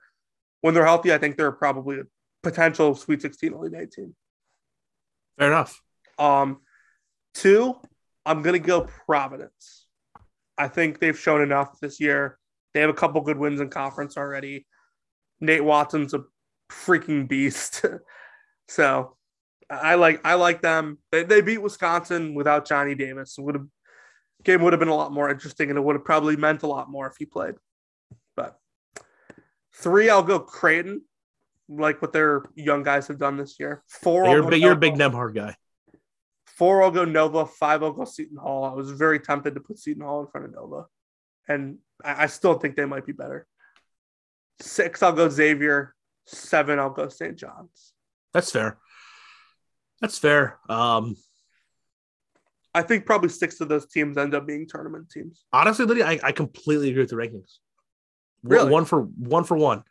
When 0.61 0.74
they're 0.74 0.86
healthy, 0.86 1.13
I 1.13 1.18
think 1.18 1.36
they're 1.38 1.51
probably 1.51 1.99
a 1.99 2.03
potential 2.48 2.95
Sweet 2.95 3.22
16 3.22 3.54
Elite 3.54 3.74
Eight 3.76 3.91
team. 3.91 4.16
Fair 5.38 5.48
enough. 5.48 5.82
Um, 6.18 6.62
two, 7.34 7.76
I'm 8.26 8.41
gonna 8.41 8.60
go 8.60 8.88
Providence. 9.06 9.88
I 10.58 10.68
think 10.68 11.00
they've 11.00 11.18
shown 11.18 11.41
enough 11.41 11.80
this 11.80 12.00
year. 12.00 12.39
They 12.74 12.82
have 12.82 12.89
a 12.89 12.93
couple 12.93 13.22
good 13.22 13.38
wins 13.38 13.60
in 13.60 13.70
conference 13.70 14.18
already. 14.18 14.66
Nate 15.41 15.64
Watson's 15.64 16.14
a 16.14 16.24
freaking 16.72 17.28
beast. 17.28 17.86
so 18.68 19.18
I 19.70 19.95
like 19.95 20.22
I 20.26 20.36
like 20.36 20.62
them. 20.62 21.00
They, 21.12 21.24
they 21.24 21.41
beat 21.41 21.60
Wisconsin 21.60 22.34
without 22.34 22.68
Johnny 22.68 22.95
Davis. 22.95 23.36
Would 23.38 23.56
have 23.56 23.68
game 24.43 24.62
would 24.62 24.74
have 24.74 24.80
been 24.80 24.88
a 24.88 24.95
lot 24.95 25.12
more 25.12 25.30
interesting 25.30 25.70
and 25.70 25.78
it 25.78 25.82
would 25.82 25.95
have 25.95 26.06
probably 26.06 26.38
meant 26.38 26.64
a 26.64 26.68
lot 26.68 26.89
more 26.89 27.08
if 27.08 27.18
he 27.20 27.26
played. 27.26 27.56
But 28.36 28.58
three, 29.76 30.10
I'll 30.10 30.24
go 30.24 30.39
Creighton, 30.39 31.02
like 31.70 32.01
what 32.01 32.13
their 32.13 32.43
young 32.55 32.84
guys 32.84 33.07
have 33.07 33.18
done 33.18 33.38
this 33.38 33.59
year. 33.59 33.84
4 33.88 34.28
You're, 34.28 34.49
big, 34.49 34.61
you're 34.61 34.72
a 34.74 34.78
big 34.78 34.95
Nembhard 34.95 35.36
guy. 35.36 35.55
Four, 36.57 36.82
I'll 36.82 36.89
go 36.89 37.05
Nova. 37.05 37.45
Five, 37.45 37.84
I'll 37.84 37.93
go 37.93 38.03
Seton 38.03 38.38
Hall. 38.38 38.63
I 38.63 38.74
was 38.74 38.89
very 38.89 39.20
tempted 39.20 39.53
to 39.53 39.61
put 39.61 39.78
Seton 39.78 40.01
Hall 40.01 40.22
in 40.22 40.28
front 40.28 40.47
of 40.47 40.55
Nova, 40.55 40.86
and 41.47 41.78
I, 42.03 42.24
I 42.24 42.26
still 42.26 42.55
think 42.55 42.76
they 42.76 42.86
might 42.86 43.05
be 43.05 43.11
better. 43.11 43.45
Six, 44.59 45.03
I'll 45.03 45.13
go 45.13 45.30
Xavier. 45.30 45.93
Seven, 46.26 46.80
I'll 46.80 46.89
go 46.89 47.09
St. 47.09 47.38
John's. 47.38 47.93
That's 48.34 48.51
fair. 48.51 48.80
That's 50.01 50.18
fair. 50.18 50.57
Um, 50.68 51.15
I 52.74 52.82
think 52.82 53.05
probably 53.05 53.30
six 53.30 53.61
of 53.61 53.70
those 53.70 53.86
teams 53.86 54.18
end 54.18 54.34
up 54.34 54.47
being 54.47 54.68
tournament 54.68 55.11
teams. 55.11 55.45
honestly, 55.53 55.86
Lydia, 55.86 56.07
I, 56.07 56.20
I 56.24 56.32
completely 56.32 56.89
agree 56.89 57.03
with 57.03 57.11
the 57.11 57.18
rankings. 57.18 57.57
Really? 58.41 58.72
One 58.72 58.86
for 58.86 59.01
one 59.01 59.43
for 59.43 59.57
one. 59.57 59.84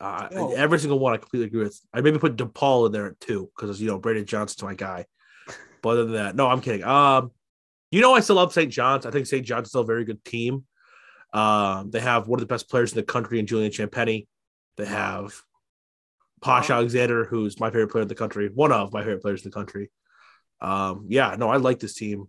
Uh, 0.00 0.28
Oh. 0.32 0.54
Every 0.54 0.78
single 0.78 0.98
one, 0.98 1.12
I 1.12 1.18
completely 1.18 1.46
agree 1.46 1.62
with. 1.64 1.78
I 1.92 2.00
maybe 2.00 2.18
put 2.18 2.36
DePaul 2.36 2.86
in 2.86 2.92
there 2.92 3.08
at 3.08 3.20
two 3.20 3.50
because 3.54 3.80
you 3.80 3.88
know 3.88 3.98
Brandon 3.98 4.24
Johnson's 4.24 4.62
my 4.62 4.74
guy. 4.74 5.06
But 5.82 5.90
other 5.90 6.04
than 6.04 6.12
that, 6.14 6.36
no, 6.36 6.46
I'm 6.46 6.60
kidding. 6.60 6.84
Um, 6.84 7.30
you 7.90 8.02
know, 8.02 8.12
I 8.14 8.20
still 8.20 8.36
love 8.36 8.52
St. 8.52 8.70
John's. 8.70 9.06
I 9.06 9.10
think 9.10 9.26
St. 9.26 9.46
John's 9.46 9.64
is 9.66 9.70
still 9.70 9.80
a 9.80 9.86
very 9.86 10.04
good 10.04 10.22
team. 10.24 10.64
Um, 11.32 11.90
they 11.90 12.00
have 12.00 12.28
one 12.28 12.38
of 12.38 12.46
the 12.46 12.52
best 12.52 12.68
players 12.68 12.92
in 12.92 12.96
the 12.96 13.02
country 13.02 13.38
in 13.38 13.46
Julian 13.46 13.72
Champagnie. 13.72 14.26
They 14.76 14.84
have 14.84 15.40
Posh. 16.42 16.68
Alexander, 16.70 17.24
who's 17.24 17.58
my 17.58 17.70
favorite 17.70 17.88
player 17.90 18.02
in 18.02 18.08
the 18.08 18.14
country, 18.14 18.50
one 18.52 18.72
of 18.72 18.92
my 18.92 19.00
favorite 19.00 19.22
players 19.22 19.42
in 19.44 19.50
the 19.50 19.54
country. 19.54 19.90
Um, 20.60 21.06
yeah, 21.08 21.34
no, 21.38 21.48
I 21.48 21.56
like 21.56 21.78
this 21.78 21.94
team, 21.94 22.28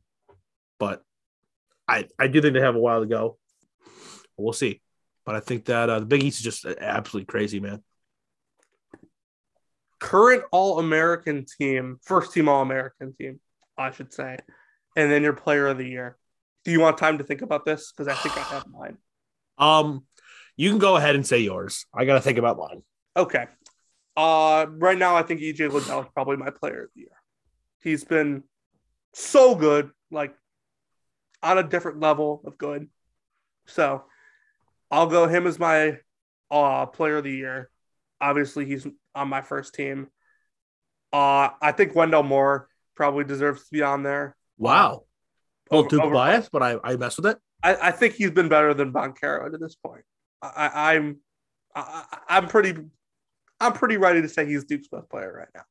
but 0.80 1.04
I 1.88 2.08
I 2.18 2.28
do 2.28 2.42
think 2.42 2.54
they 2.54 2.62
have 2.62 2.76
a 2.76 2.80
while 2.80 3.02
to 3.02 3.06
go. 3.06 3.38
We'll 4.38 4.54
see, 4.54 4.82
but 5.26 5.36
I 5.36 5.40
think 5.40 5.66
that 5.66 5.90
uh, 5.90 6.00
the 6.00 6.06
Big 6.06 6.24
East 6.24 6.40
is 6.40 6.44
just 6.44 6.66
absolutely 6.66 7.26
crazy, 7.26 7.60
man. 7.60 7.84
Current 10.00 10.44
All 10.52 10.80
American 10.80 11.46
team, 11.46 12.00
first 12.02 12.34
team 12.34 12.50
All 12.50 12.62
American 12.62 13.14
team, 13.14 13.40
I 13.78 13.92
should 13.92 14.14
say, 14.14 14.38
and 14.96 15.12
then 15.12 15.24
your 15.24 15.34
Player 15.34 15.68
of 15.68 15.78
the 15.78 15.88
Year. 15.88 16.18
Do 16.64 16.72
you 16.72 16.80
want 16.80 16.98
time 16.98 17.18
to 17.20 17.24
think 17.24 17.42
about 17.42 17.66
this? 17.66 17.92
Because 17.92 18.08
I 18.08 18.16
think 18.16 18.38
I 18.38 18.42
have 18.42 18.68
mine. 18.68 18.98
Um, 19.58 20.06
you 20.56 20.70
can 20.72 20.80
go 20.80 20.96
ahead 20.96 21.14
and 21.14 21.28
say 21.28 21.40
yours. 21.40 21.86
I 21.94 22.06
got 22.06 22.16
to 22.16 22.22
think 22.22 22.40
about 22.40 22.58
mine. 22.58 22.82
Okay. 23.16 23.46
Uh, 24.18 24.66
right 24.70 24.98
now, 24.98 25.16
I 25.16 25.22
think 25.22 25.42
EJ 25.42 25.72
Liddell 25.72 26.02
is 26.02 26.08
probably 26.16 26.38
my 26.38 26.50
player 26.50 26.84
of 26.84 26.90
the 26.96 27.02
year. 27.02 27.22
He's 27.84 28.04
been 28.04 28.44
so 29.14 29.54
good, 29.54 29.92
like 30.10 30.34
on 31.44 31.58
a 31.60 31.64
different 31.64 32.00
level 32.00 32.42
of 32.46 32.58
good. 32.58 32.88
So 33.68 34.04
I'll 34.92 35.08
go 35.08 35.28
him 35.28 35.48
as 35.48 35.58
my 35.58 35.98
uh, 36.52 36.86
player 36.86 37.18
of 37.18 37.24
the 37.24 37.32
year. 37.32 37.70
Obviously, 38.20 38.66
he's 38.66 38.86
on 39.16 39.30
my 39.30 39.42
first 39.42 39.74
team. 39.74 40.08
Uh, 41.14 41.50
I 41.62 41.72
think 41.72 41.96
Wendell 41.96 42.24
Moore 42.24 42.68
probably 42.96 43.24
deserves 43.24 43.64
to 43.64 43.72
be 43.72 43.82
on 43.82 44.04
there. 44.04 44.36
Wow, 44.58 45.06
a 45.72 45.76
little 45.76 46.02
Over- 46.02 46.10
too 46.10 46.14
biased, 46.14 46.52
but 46.52 46.62
I 46.62 46.78
I 46.84 46.96
mess 46.98 47.18
with 47.18 47.26
it. 47.26 47.38
I, 47.64 47.76
I 47.76 47.92
think 47.92 48.16
he's 48.16 48.32
been 48.32 48.50
better 48.50 48.74
than 48.74 48.92
Banchero 48.92 49.52
to 49.52 49.58
this 49.58 49.76
point. 49.76 50.04
I, 50.42 50.96
I'm 50.96 51.20
I, 51.76 52.04
I'm 52.28 52.48
pretty 52.48 52.76
I'm 53.60 53.74
pretty 53.74 53.98
ready 53.98 54.22
to 54.22 54.30
say 54.30 54.46
he's 54.46 54.66
Duke's 54.66 54.88
best 54.88 55.10
player 55.10 55.34
right 55.34 55.50
now. 55.56 55.64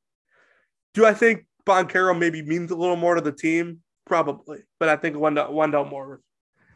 Do 0.95 1.05
I 1.07 1.15
think 1.15 1.47
Banchero 1.67 2.19
maybe 2.19 2.43
means 2.43 2.71
a 2.71 2.77
little 2.77 2.97
more 2.97 3.15
to 3.15 3.21
the 3.21 3.33
team, 3.33 3.81
probably, 4.07 4.61
but 4.79 4.89
I 4.89 4.97
think 4.97 5.17
Wendell, 5.19 5.53
Wendell 5.53 5.85
Moore 5.85 6.21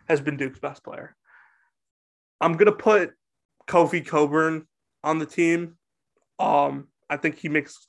has 0.08 0.20
been 0.20 0.36
Duke's 0.36 0.58
best 0.58 0.84
player. 0.84 1.16
I'm 2.40 2.54
gonna 2.56 2.72
put 2.72 3.12
Kofi 3.66 4.06
Cockburn 4.06 4.66
on 5.02 5.18
the 5.18 5.26
team. 5.26 5.76
Um, 6.38 6.88
I 7.08 7.16
think 7.16 7.38
he 7.38 7.48
makes 7.48 7.86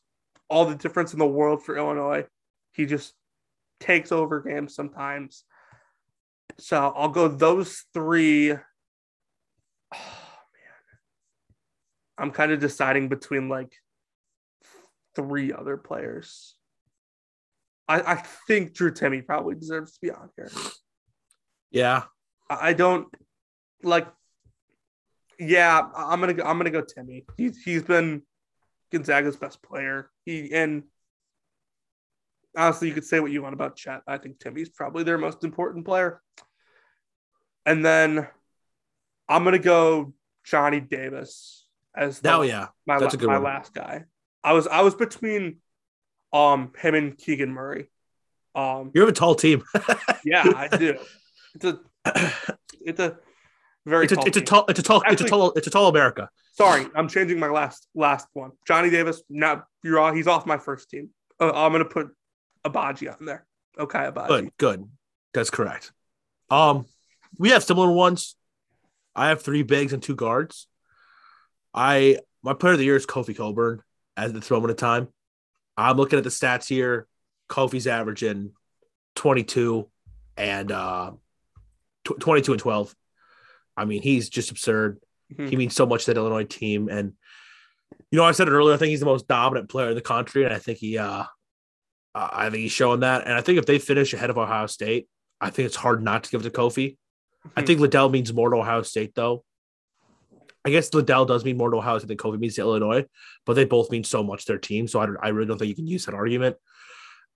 all 0.50 0.66
the 0.66 0.76
difference 0.76 1.14
in 1.14 1.20
the 1.20 1.26
world 1.26 1.64
for 1.64 1.78
Illinois. 1.78 2.26
He 2.74 2.86
just 2.86 3.14
takes 3.80 4.12
over 4.12 4.42
games 4.42 4.76
sometimes. 4.76 5.44
So 6.60 6.94
I'll 6.96 7.10
go 7.10 7.28
those 7.28 7.84
three. 7.94 8.54
Oh 9.94 10.42
man. 10.54 10.98
I'm 12.18 12.32
kind 12.32 12.52
of 12.52 12.60
deciding 12.60 13.10
between 13.10 13.50
like 13.50 13.74
three 15.16 15.54
other 15.54 15.78
players. 15.78 16.56
I, 17.88 18.02
I 18.02 18.16
think 18.48 18.74
Drew 18.74 18.92
Timme 18.92 19.26
probably 19.26 19.56
deserves 19.56 19.94
to 19.94 20.00
be 20.02 20.12
on 20.12 20.30
here. 20.36 20.50
Yeah. 21.72 22.04
I 22.50 22.70
I 22.70 22.74
don't 22.74 23.08
like 23.84 24.08
yeah, 25.40 25.82
I'm 25.96 26.20
gonna 26.20 26.34
go 26.34 26.44
I'm 26.44 26.58
gonna 26.58 26.70
go 26.72 26.82
Timme. 26.84 27.26
He's 27.38 27.58
he's 27.64 27.84
been 27.84 28.22
Gonzaga's 28.92 29.38
best 29.38 29.62
player. 29.62 30.10
He 30.26 30.54
and 30.54 30.84
honestly, 32.58 32.88
you 32.88 32.94
could 32.94 33.06
say 33.06 33.20
what 33.20 33.32
you 33.32 33.42
want 33.42 33.54
about 33.54 33.76
Chet. 33.76 34.02
I 34.08 34.18
think 34.18 34.38
Timme's 34.40 34.70
probably 34.70 35.04
their 35.04 35.18
most 35.18 35.44
important 35.44 35.86
player. 35.86 36.22
And 37.66 37.84
then 37.84 38.28
I'm 39.28 39.44
gonna 39.44 39.60
go 39.60 40.14
Johnny 40.46 40.80
Davis 40.80 41.68
as 41.96 42.20
the, 42.20 42.30
Now, 42.30 42.42
yeah. 42.44 42.68
my, 42.86 43.00
that's 43.00 43.14
la- 43.14 43.18
a 43.18 43.20
good 43.20 43.28
my 43.28 43.36
one. 43.40 43.44
last 43.44 43.74
guy. 43.74 44.04
I 44.44 44.54
was 44.54 44.68
I 44.68 44.82
was 44.82 44.96
between 44.96 45.58
um 46.34 46.72
him 46.78 46.96
and 46.96 47.18
Keegan 47.18 47.52
Murray. 47.52 47.90
Um 48.54 48.92
You 48.94 49.02
have 49.02 49.10
a 49.10 49.14
tall 49.14 49.36
team. 49.36 49.64
yeah, 50.24 50.44
I 50.56 50.68
do. 50.68 50.98
It's 51.56 51.64
a 51.64 51.80
it's 52.82 53.00
a 53.00 53.18
very 53.86 54.06
it's 54.06 54.14
a 54.14 54.16
tall 54.16 54.26
it's 54.26 54.38
a 54.38 54.42
tall 54.42 54.66
it's 54.68 54.80
a 54.80 54.84
tall 54.84 55.04
it's 55.08 55.22
a 55.22 55.26
tall 55.26 55.52
it's 55.56 55.68
a 55.68 55.70
tall 55.70 55.88
America. 55.88 56.30
Sorry, 56.54 56.88
I'm 56.96 57.08
changing 57.08 57.40
my 57.40 57.50
last 57.50 57.88
last 57.94 58.28
one. 58.34 58.52
Johnny 58.68 58.90
Davis, 58.90 59.22
Now 59.30 59.64
you're 59.84 60.00
all, 60.00 60.14
he's 60.14 60.28
off 60.28 60.46
my 60.46 60.58
first 60.58 60.90
team. 60.90 61.10
Uh, 61.40 61.52
I'm 61.54 61.72
gonna 61.72 61.86
put 61.86 62.10
Agbaji 62.66 63.12
on 63.12 63.26
there. 63.26 63.46
Okay, 63.78 64.00
Agbaji. 64.00 64.28
Good, 64.28 64.52
good. 64.58 64.90
That's 65.34 65.50
correct. 65.50 65.92
Um, 66.50 66.86
we 67.38 67.50
have 67.50 67.64
similar 67.64 67.92
ones. 67.92 68.36
I 69.16 69.30
have 69.30 69.42
three 69.42 69.64
bigs 69.64 69.94
and 69.94 70.02
two 70.02 70.16
guards. 70.16 70.68
I 71.74 72.20
my 72.42 72.54
player 72.54 72.74
of 72.74 72.80
the 72.80 72.86
year 72.86 72.96
is 72.96 73.06
Kofi 73.06 73.36
Cockburn 73.36 73.82
at 74.18 74.34
this 74.34 74.50
moment 74.50 74.72
in 74.72 74.78
time. 74.78 75.08
I'm 75.78 75.98
looking 75.98 76.18
at 76.18 76.24
the 76.24 76.30
stats 76.30 76.68
here. 76.68 77.08
Kofi's 77.50 77.86
averaging 77.86 78.52
22 79.16 79.90
and 80.38 80.72
uh 80.72 81.12
tw- 82.06 82.20
22 82.20 82.54
and 82.54 82.62
12. 82.62 82.96
I 83.78 83.86
mean, 83.86 84.02
he's 84.02 84.30
just 84.30 84.52
absurd. 84.52 85.00
Mhm. 85.34 85.50
He 85.50 85.56
means 85.56 85.76
so 85.76 85.86
much 85.86 86.06
to 86.06 86.14
that 86.14 86.20
Illinois 86.20 86.44
team. 86.46 86.88
And 86.90 87.14
you 88.12 88.18
know, 88.18 88.24
I 88.26 88.32
said 88.32 88.48
it 88.48 88.52
earlier, 88.52 88.74
I 88.74 88.78
think 88.78 88.90
he's 88.92 89.00
the 89.00 89.06
most 89.06 89.28
dominant 89.28 89.70
player 89.70 89.90
in 89.90 89.96
the 89.96 90.02
country, 90.02 90.44
and 90.46 90.54
I 90.54 90.60
think 90.60 90.78
he 90.80 90.98
uh 90.98 91.24
uh, 92.16 92.30
I 92.32 92.50
think 92.50 92.62
he's 92.62 92.72
showing 92.72 93.02
that. 93.02 93.26
And 93.26 93.34
I 93.34 93.42
think 93.42 93.58
if 93.60 93.66
they 93.66 93.78
finish 93.80 94.14
ahead 94.14 94.30
of 94.30 94.38
Ohio 94.38 94.68
State, 94.68 95.08
I 95.42 95.50
think 95.50 95.66
it's 95.66 95.76
hard 95.76 96.02
not 96.02 96.24
to 96.24 96.32
give 96.32 96.42
it 96.42 96.44
to 96.46 96.50
Kofi. 96.50 96.98
I 97.58 97.62
Mhm. 97.62 97.68
think 97.68 97.80
Liddell 97.82 98.10
means 98.10 98.32
more 98.34 98.50
to 98.50 98.56
Ohio 98.58 98.84
State, 98.84 99.14
though. 99.16 99.44
I 100.64 100.70
guess 100.72 100.94
Liddell 100.94 101.26
does 101.26 101.44
mean 101.46 101.58
more 101.58 101.70
to 101.70 101.78
Ohio 101.78 101.98
State 102.00 102.08
than 102.08 102.18
Kofi 102.18 102.40
means 102.40 102.56
to 102.56 102.62
Illinois, 102.62 103.06
but 103.46 103.54
they 103.56 103.66
both 103.66 103.92
mean 103.92 104.04
so 104.04 104.24
much 104.24 104.46
to 104.46 104.54
their 104.54 104.58
team. 104.60 104.88
So 104.88 105.00
I, 105.00 105.06
don't- 105.06 105.18
I 105.22 105.28
really 105.30 105.48
don't 105.48 105.58
think 105.60 105.70
you 105.70 105.76
can 105.76 105.86
use 105.88 106.06
that 106.06 106.16
argument. 106.16 106.56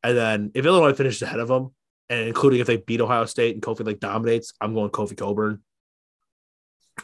And 0.04 0.18
then 0.18 0.52
if 0.56 0.66
Illinois 0.66 0.94
finishes 0.94 1.22
ahead 1.22 1.40
of 1.42 1.48
them, 1.50 1.76
and 2.10 2.28
including 2.28 2.60
if 2.60 2.66
they 2.68 2.78
beat 2.78 3.02
Ohio 3.02 3.26
State 3.26 3.54
and 3.54 3.62
Kofi 3.62 3.86
like 3.86 4.00
dominates, 4.00 4.54
I'm 4.62 4.74
going 4.74 4.90
Kofi 4.90 5.16
Cockburn. 5.18 5.62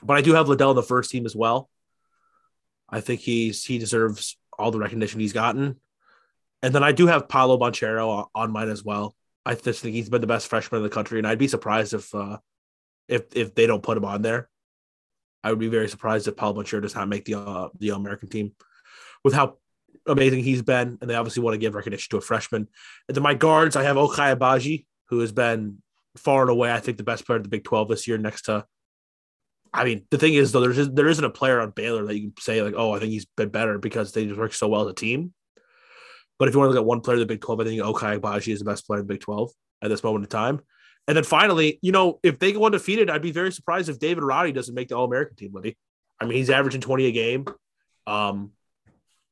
But 0.03 0.17
I 0.17 0.21
do 0.21 0.33
have 0.33 0.47
Liddell 0.47 0.71
in 0.71 0.75
the 0.75 0.83
first 0.83 1.11
team 1.11 1.25
as 1.25 1.35
well. 1.35 1.69
I 2.89 3.01
think 3.01 3.21
he's 3.21 3.63
he 3.63 3.77
deserves 3.77 4.37
all 4.57 4.71
the 4.71 4.79
recognition 4.79 5.19
he's 5.19 5.33
gotten. 5.33 5.79
And 6.61 6.73
then 6.73 6.83
I 6.83 6.91
do 6.91 7.07
have 7.07 7.27
Paolo 7.27 7.57
Banchero 7.57 8.27
on 8.33 8.51
mine 8.51 8.69
as 8.69 8.83
well. 8.83 9.15
I 9.45 9.55
just 9.55 9.81
think 9.81 9.93
he's 9.93 10.09
been 10.09 10.21
the 10.21 10.27
best 10.27 10.47
freshman 10.47 10.79
in 10.79 10.83
the 10.83 10.89
country, 10.89 11.19
and 11.19 11.27
I'd 11.27 11.37
be 11.37 11.47
surprised 11.47 11.93
if 11.93 12.13
uh, 12.15 12.37
if 13.07 13.23
if 13.35 13.53
they 13.53 13.67
don't 13.67 13.83
put 13.83 13.97
him 13.97 14.05
on 14.05 14.21
there. 14.21 14.49
I 15.43 15.51
would 15.51 15.59
be 15.59 15.67
very 15.67 15.87
surprised 15.87 16.27
if 16.27 16.35
Paolo 16.35 16.63
Banchero 16.63 16.81
does 16.81 16.95
not 16.95 17.07
make 17.07 17.25
the 17.25 17.35
uh, 17.35 17.69
the 17.77 17.89
American 17.89 18.29
team 18.29 18.53
with 19.23 19.33
how 19.33 19.57
amazing 20.07 20.43
he's 20.43 20.63
been, 20.63 20.97
and 21.01 21.09
they 21.09 21.15
obviously 21.15 21.43
want 21.43 21.53
to 21.53 21.59
give 21.59 21.75
recognition 21.75 22.09
to 22.11 22.17
a 22.17 22.21
freshman. 22.21 22.67
And 23.07 23.15
then 23.15 23.23
my 23.23 23.35
guards, 23.35 23.75
I 23.75 23.83
have 23.83 23.95
Ochai 23.95 24.35
Agbaji, 24.35 24.85
who 25.09 25.19
has 25.19 25.31
been 25.31 25.81
far 26.17 26.41
and 26.41 26.49
away, 26.49 26.71
I 26.71 26.79
think, 26.79 26.97
the 26.97 27.03
best 27.03 27.25
player 27.25 27.37
of 27.37 27.43
the 27.43 27.49
Big 27.49 27.63
Twelve 27.63 27.89
this 27.89 28.07
year, 28.07 28.17
next 28.17 28.43
to. 28.43 28.65
I 29.75 29.83
mean, 29.83 30.05
the 30.09 30.17
thing 30.17 30.33
is, 30.33 30.51
though, 30.51 30.61
there's 30.61 30.89
there 30.89 31.07
isn't 31.07 31.23
a 31.23 31.29
player 31.29 31.59
on 31.59 31.71
Baylor 31.71 32.05
that 32.05 32.15
you 32.15 32.29
can 32.29 32.33
say 32.39 32.61
like, 32.61 32.75
oh, 32.77 32.93
I 32.93 32.99
think 32.99 33.11
he's 33.11 33.25
been 33.25 33.49
better 33.49 33.77
because 33.77 34.13
they 34.13 34.25
just 34.25 34.39
work 34.39 34.53
so 34.53 34.69
well 34.69 34.83
as 34.83 34.91
a 34.91 34.95
team. 34.95 35.33
But 36.39 36.47
if 36.47 36.53
you 36.53 36.59
want 36.59 36.69
to 36.69 36.73
look 36.73 36.81
at 36.81 36.85
one 36.85 37.01
player 37.01 37.15
in 37.15 37.19
the 37.19 37.25
Big 37.25 37.41
12, 37.41 37.59
I 37.59 37.63
think 37.63 37.81
Ochai 37.81 38.19
Agbaji 38.19 38.53
is 38.53 38.59
the 38.59 38.65
best 38.65 38.87
player 38.87 39.01
in 39.01 39.07
the 39.07 39.13
Big 39.13 39.21
12 39.21 39.51
at 39.81 39.89
this 39.89 40.03
moment 40.03 40.25
in 40.25 40.29
time. 40.29 40.61
And 41.07 41.15
then 41.15 41.23
finally, 41.23 41.79
you 41.81 41.91
know, 41.91 42.19
if 42.23 42.39
they 42.39 42.51
go 42.51 42.65
undefeated, 42.65 43.09
I'd 43.09 43.21
be 43.21 43.31
very 43.31 43.51
surprised 43.51 43.89
if 43.89 43.99
David 43.99 44.23
Roddy 44.23 44.51
doesn't 44.51 44.73
make 44.73 44.87
the 44.87 44.97
All 44.97 45.05
American 45.05 45.35
team, 45.35 45.51
Liddy. 45.53 45.77
I 46.19 46.25
mean, 46.25 46.37
he's 46.37 46.49
averaging 46.49 46.81
20 46.81 47.05
a 47.05 47.11
game. 47.11 47.45
Um, 48.07 48.51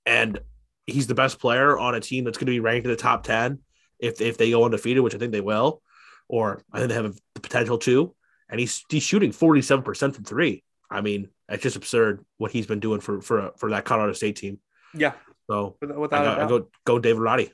and 0.05 0.39
he's 0.85 1.07
the 1.07 1.15
best 1.15 1.39
player 1.39 1.77
on 1.77 1.95
a 1.95 1.99
team 1.99 2.25
that's 2.25 2.37
going 2.37 2.47
to 2.47 2.51
be 2.51 2.59
ranked 2.59 2.85
in 2.85 2.91
the 2.91 2.97
top 2.97 3.23
10 3.23 3.59
if, 3.99 4.21
if 4.21 4.37
they 4.37 4.51
go 4.51 4.65
undefeated, 4.65 5.03
which 5.03 5.15
I 5.15 5.17
think 5.17 5.31
they 5.31 5.41
will, 5.41 5.81
or 6.27 6.61
I 6.71 6.79
think 6.79 6.89
they 6.89 6.95
have 6.95 7.15
the 7.35 7.41
potential 7.41 7.77
to. 7.79 8.13
And 8.53 8.59
he's 8.59 8.85
he's 8.87 9.01
shooting 9.01 9.31
47% 9.31 10.13
from 10.13 10.23
three. 10.25 10.63
I 10.87 11.01
mean, 11.01 11.29
it's 11.49 11.63
just 11.63 11.75
absurd 11.75 12.23
what 12.37 12.51
he's 12.51 12.67
been 12.67 12.79
doing 12.79 12.99
for 12.99 13.19
for 13.19 13.51
for 13.57 13.71
that 13.71 13.83
Colorado 13.83 14.13
State 14.13 14.35
team. 14.35 14.59
yeah, 14.93 15.13
So 15.49 15.75
with- 15.81 15.91
I, 15.91 15.97
without 15.97 16.47
go, 16.47 16.69
go 16.85 16.99
David 16.99 17.19
Roddy. 17.19 17.51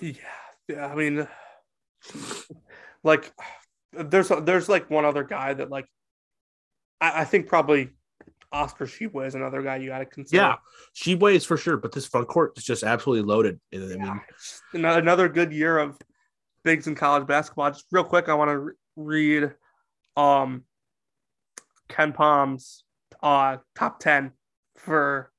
Yeah, 0.00 0.12
yeah. 0.68 0.86
I 0.86 0.94
mean, 0.94 1.26
like, 3.02 3.32
there's 3.92 4.30
there's 4.42 4.68
like 4.68 4.88
one 4.88 5.04
other 5.04 5.24
guy 5.24 5.52
that 5.52 5.68
like, 5.68 5.86
I, 7.00 7.22
I 7.22 7.24
think 7.24 7.48
probably 7.48 7.90
Oscar 8.52 8.86
Tshiebwe 8.86 9.26
is 9.26 9.34
another 9.34 9.62
guy 9.62 9.78
you 9.78 9.88
got 9.88 9.98
to 9.98 10.06
consider. 10.06 10.40
Yeah, 10.42 10.54
she 10.92 11.16
weighs 11.16 11.44
for 11.44 11.56
sure, 11.56 11.76
but 11.76 11.90
this 11.90 12.06
front 12.06 12.28
court 12.28 12.52
is 12.56 12.62
just 12.64 12.84
absolutely 12.84 13.26
loaded. 13.28 13.60
I 13.74 13.78
mean, 13.78 14.20
Yeah, 14.74 14.96
another 14.96 15.28
good 15.28 15.52
year 15.52 15.76
of 15.78 15.98
bigs 16.64 16.86
in 16.86 16.94
college 16.94 17.26
basketball. 17.26 17.70
Just 17.70 17.86
real 17.90 18.04
quick, 18.04 18.28
I 18.28 18.34
want 18.34 18.50
to 18.50 18.58
re- 18.58 18.74
read 18.96 19.52
um 20.16 20.64
KenPom's 21.88 22.84
uh 23.22 23.58
top 23.74 24.00
10 24.00 24.32
for 24.76 25.30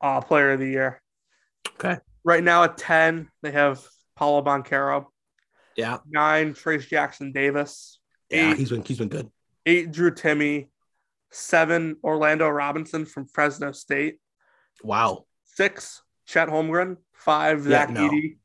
uh 0.00 0.20
player 0.20 0.52
of 0.52 0.60
the 0.60 0.68
year. 0.68 1.02
Okay. 1.74 1.98
Right 2.24 2.42
now 2.44 2.64
at 2.64 2.76
10, 2.76 3.28
they 3.42 3.50
have 3.52 3.84
Paolo 4.16 4.42
Banchero, 4.42 5.06
yeah, 5.76 5.98
nine, 6.08 6.52
Trayce 6.52 6.86
Jackson-Davis, 6.86 7.98
yeah, 8.30 8.54
he's 8.54 8.68
been 8.68 8.82
he's 8.84 8.98
been 8.98 9.08
good. 9.08 9.30
eight, 9.64 9.90
Drew 9.92 10.10
Timme, 10.10 10.68
seven, 11.30 11.96
Orlando 12.04 12.46
Robinson 12.48 13.06
from 13.06 13.26
Fresno 13.26 13.72
State, 13.72 14.18
Wow, 14.84 15.24
six, 15.44 16.02
Chet 16.26 16.48
Holmgren, 16.48 16.98
five, 17.14 17.64
Yeah, 17.64 17.70
Zach 17.86 17.90
no. 17.90 18.00
Edey, 18.10 18.36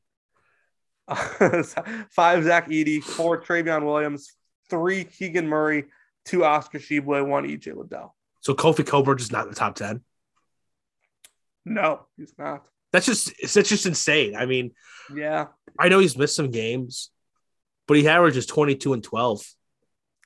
five, 2.10 2.44
Zach 2.44 2.68
Edey, 2.68 3.02
four, 3.02 3.40
Trevion 3.42 3.84
Williams, 3.84 4.32
three, 4.68 5.04
Keegan 5.04 5.46
Murray, 5.46 5.84
two, 6.24 6.44
Oscar 6.44 6.78
Tshiebwe, 6.78 7.26
one, 7.26 7.44
EJ 7.44 7.76
Liddell. 7.76 8.14
so 8.40 8.54
Kofi 8.54 8.86
Cockburn 8.86 9.18
is 9.18 9.30
not 9.30 9.44
in 9.44 9.50
the 9.50 9.56
top 9.56 9.74
ten. 9.76 10.02
No, 11.64 12.06
he's 12.16 12.32
not. 12.38 12.66
That's 12.92 13.06
just 13.06 13.32
that's 13.54 13.68
just 13.68 13.86
insane. 13.86 14.36
I 14.36 14.46
mean, 14.46 14.72
Yeah, 15.14 15.46
I 15.78 15.88
know 15.88 15.98
he's 15.98 16.16
missed 16.16 16.36
some 16.36 16.50
games, 16.50 17.10
but 17.86 17.96
he 17.96 18.06
averages 18.08 18.46
twenty 18.46 18.74
two 18.76 18.92
and 18.92 19.02
twelve, 19.02 19.44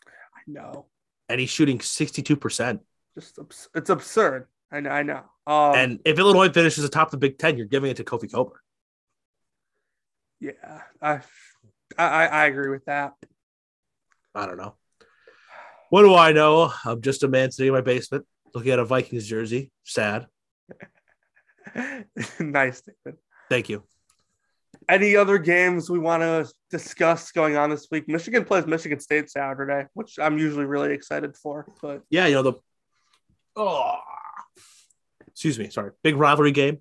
I 0.06 0.40
know. 0.46 0.86
and 1.28 1.40
he's 1.40 1.50
shooting 1.50 1.80
sixty 1.80 2.22
two 2.22 2.36
percent. 2.36 2.80
Just 3.14 3.38
it's 3.74 3.90
absurd. 3.90 4.46
I 4.70 4.80
know. 4.80 4.90
I 4.90 5.02
know. 5.02 5.22
Um, 5.46 5.74
And 5.74 6.00
if 6.04 6.18
Illinois 6.18 6.50
finishes 6.50 6.84
atop 6.84 7.10
the 7.10 7.16
Big 7.16 7.38
Ten, 7.38 7.56
you're 7.56 7.66
giving 7.66 7.90
it 7.90 7.96
to 7.96 8.04
Kofi 8.04 8.30
Cockburn. 8.30 8.60
Yeah, 10.40 10.82
I, 11.00 11.20
I, 11.98 12.26
I 12.26 12.46
agree 12.46 12.70
with 12.70 12.86
that. 12.86 13.14
I 14.34 14.46
don't 14.46 14.56
know. 14.56 14.74
What 15.90 16.02
do 16.02 16.14
I 16.14 16.32
know? 16.32 16.72
I'm 16.84 17.02
just 17.02 17.24
a 17.24 17.28
man 17.28 17.50
sitting 17.50 17.68
in 17.68 17.74
my 17.74 17.80
basement 17.80 18.24
looking 18.54 18.72
at 18.72 18.78
a 18.78 18.84
Vikings 18.84 19.26
jersey. 19.26 19.70
Sad. 19.84 20.26
nice, 22.40 22.82
David. 22.82 23.18
Thank 23.48 23.68
you. 23.68 23.82
Any 24.88 25.16
other 25.16 25.38
games 25.38 25.90
we 25.90 25.98
want 25.98 26.22
to 26.22 26.50
discuss 26.70 27.32
going 27.32 27.56
on 27.56 27.70
this 27.70 27.88
week? 27.90 28.08
Michigan 28.08 28.44
plays 28.44 28.66
Michigan 28.66 28.98
State 28.98 29.30
Saturday, 29.30 29.86
which 29.94 30.18
I'm 30.18 30.38
usually 30.38 30.64
really 30.64 30.92
excited 30.92 31.36
for. 31.36 31.66
But 31.82 32.02
Yeah, 32.08 32.26
you 32.26 32.34
know 32.34 32.42
the 32.42 32.52
oh 33.56 33.96
excuse 35.28 35.58
me, 35.58 35.70
sorry. 35.70 35.92
Big 36.02 36.16
rivalry 36.16 36.52
game. 36.52 36.78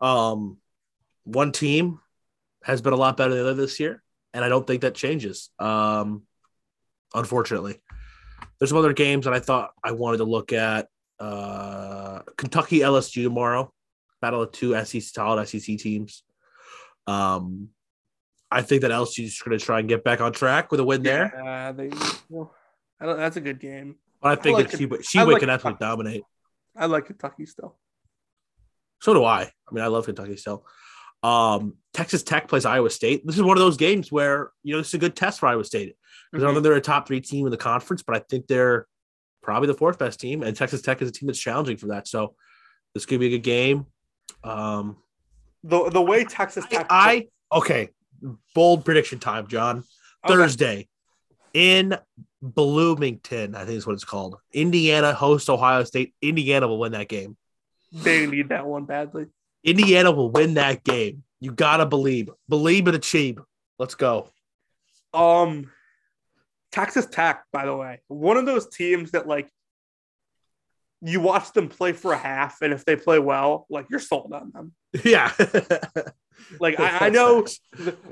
Um 0.00 0.58
one 1.24 1.52
team 1.52 2.00
has 2.64 2.80
been 2.80 2.92
a 2.92 2.96
lot 2.96 3.16
better 3.16 3.34
than 3.34 3.44
the 3.44 3.50
other 3.50 3.62
this 3.62 3.78
year, 3.78 4.02
and 4.32 4.44
I 4.44 4.48
don't 4.48 4.66
think 4.66 4.82
that 4.82 4.94
changes. 4.94 5.50
Um, 5.58 6.22
unfortunately, 7.14 7.80
there's 8.58 8.70
some 8.70 8.78
other 8.78 8.92
games 8.92 9.26
that 9.26 9.34
I 9.34 9.40
thought 9.40 9.72
I 9.82 9.92
wanted 9.92 10.18
to 10.18 10.24
look 10.24 10.52
at. 10.52 10.88
Uh, 11.20 12.20
Kentucky 12.36 12.80
LSU 12.80 13.22
tomorrow, 13.22 13.72
battle 14.20 14.42
of 14.42 14.52
two 14.52 14.74
SEC 14.84 15.02
solid 15.02 15.46
SEC 15.46 15.78
teams. 15.78 16.24
Um, 17.06 17.68
I 18.50 18.62
think 18.62 18.82
that 18.82 18.90
LSU 18.90 19.24
is 19.24 19.40
going 19.40 19.58
to 19.58 19.64
try 19.64 19.80
and 19.80 19.88
get 19.88 20.02
back 20.02 20.20
on 20.20 20.32
track 20.32 20.70
with 20.70 20.80
a 20.80 20.84
win 20.84 21.02
there. 21.02 21.32
Yeah, 21.36 21.72
they, 21.72 21.90
well, 22.28 22.54
I 23.00 23.06
don't, 23.06 23.18
that's 23.18 23.36
a 23.36 23.40
good 23.40 23.60
game. 23.60 23.96
But 24.20 24.38
I 24.38 24.42
think 24.42 24.56
like 24.56 24.70
that. 24.70 25.04
Sheba, 25.04 25.22
I 25.22 25.32
like 25.32 25.40
can 25.40 25.50
absolutely 25.50 25.84
dominate. 25.86 26.22
I 26.76 26.86
like 26.86 27.06
Kentucky 27.06 27.46
still. 27.46 27.76
So 29.00 29.12
do 29.12 29.24
I. 29.24 29.42
I 29.42 29.50
mean, 29.72 29.84
I 29.84 29.88
love 29.88 30.06
Kentucky 30.06 30.36
still. 30.36 30.64
Um, 31.24 31.74
Texas 31.94 32.22
Tech 32.22 32.48
plays 32.48 32.64
Iowa 32.66 32.90
State. 32.90 33.26
This 33.26 33.36
is 33.36 33.42
one 33.42 33.56
of 33.56 33.60
those 33.62 33.76
games 33.76 34.12
where 34.12 34.50
you 34.62 34.72
know 34.74 34.78
this 34.80 34.88
is 34.88 34.94
a 34.94 34.98
good 34.98 35.16
test 35.16 35.40
for 35.40 35.46
Iowa 35.46 35.64
State 35.64 35.96
because 36.30 36.42
I 36.42 36.46
don't 36.46 36.52
Mhm. 36.52 36.56
think 36.56 36.62
they're 36.64 36.72
a 36.74 36.80
top 36.80 37.06
three 37.08 37.20
team 37.20 37.46
in 37.46 37.50
the 37.50 37.56
conference, 37.56 38.02
but 38.02 38.14
I 38.16 38.18
think 38.28 38.46
they're 38.46 38.86
probably 39.42 39.66
the 39.68 39.74
fourth 39.74 39.98
best 39.98 40.20
team, 40.20 40.42
and 40.42 40.56
Texas 40.56 40.82
Tech 40.82 41.00
is 41.02 41.08
a 41.08 41.12
team 41.12 41.26
that's 41.28 41.38
challenging 41.38 41.76
for 41.76 41.86
that. 41.88 42.06
So 42.08 42.34
this 42.94 43.06
could 43.06 43.20
be 43.20 43.26
a 43.26 43.30
good 43.30 43.42
game. 43.42 43.86
Um, 44.42 44.96
The 45.62 45.88
the 45.90 46.02
way 46.02 46.24
Texas 46.24 46.64
Tech 46.68 46.86
I, 46.90 47.28
I 47.52 47.56
okay, 47.58 47.88
bold 48.54 48.84
prediction 48.84 49.18
time, 49.18 49.46
John. 49.46 49.78
Okay. 50.24 50.34
Thursday 50.34 50.88
in 51.54 51.96
Bloomington, 52.42 53.54
I 53.54 53.64
think 53.64 53.78
is 53.78 53.86
what 53.86 53.94
it's 53.94 54.04
called. 54.04 54.36
Indiana 54.52 55.14
hosts 55.14 55.48
Ohio 55.48 55.84
State. 55.84 56.14
Indiana 56.20 56.68
will 56.68 56.78
win 56.78 56.92
that 56.92 57.08
game. 57.08 57.36
they 57.92 58.26
need 58.26 58.48
that 58.48 58.66
one 58.66 58.84
badly. 58.84 59.26
Indiana 59.64 60.12
will 60.12 60.30
win 60.30 60.54
that 60.54 60.84
game. 60.84 61.24
You 61.40 61.52
gotta 61.52 61.86
believe. 61.86 62.30
Believe 62.48 62.86
in 62.86 62.94
achieve. 62.94 63.38
Let's 63.78 63.94
go. 63.94 64.28
Um, 65.12 65.70
Texas 66.70 67.06
Tech, 67.06 67.44
by 67.52 67.66
the 67.66 67.76
way, 67.76 68.00
one 68.08 68.36
of 68.36 68.46
those 68.46 68.68
teams 68.68 69.12
that 69.12 69.26
like 69.26 69.48
you 71.00 71.20
watch 71.20 71.52
them 71.52 71.68
play 71.68 71.92
for 71.92 72.12
a 72.12 72.18
half, 72.18 72.62
and 72.62 72.72
if 72.72 72.84
they 72.84 72.96
play 72.96 73.18
well, 73.18 73.66
like 73.68 73.86
you're 73.90 74.00
sold 74.00 74.32
on 74.32 74.52
them. 74.52 74.72
Yeah. 75.04 75.32
Like 76.60 76.78
I, 76.78 77.06
I 77.06 77.08
know 77.10 77.46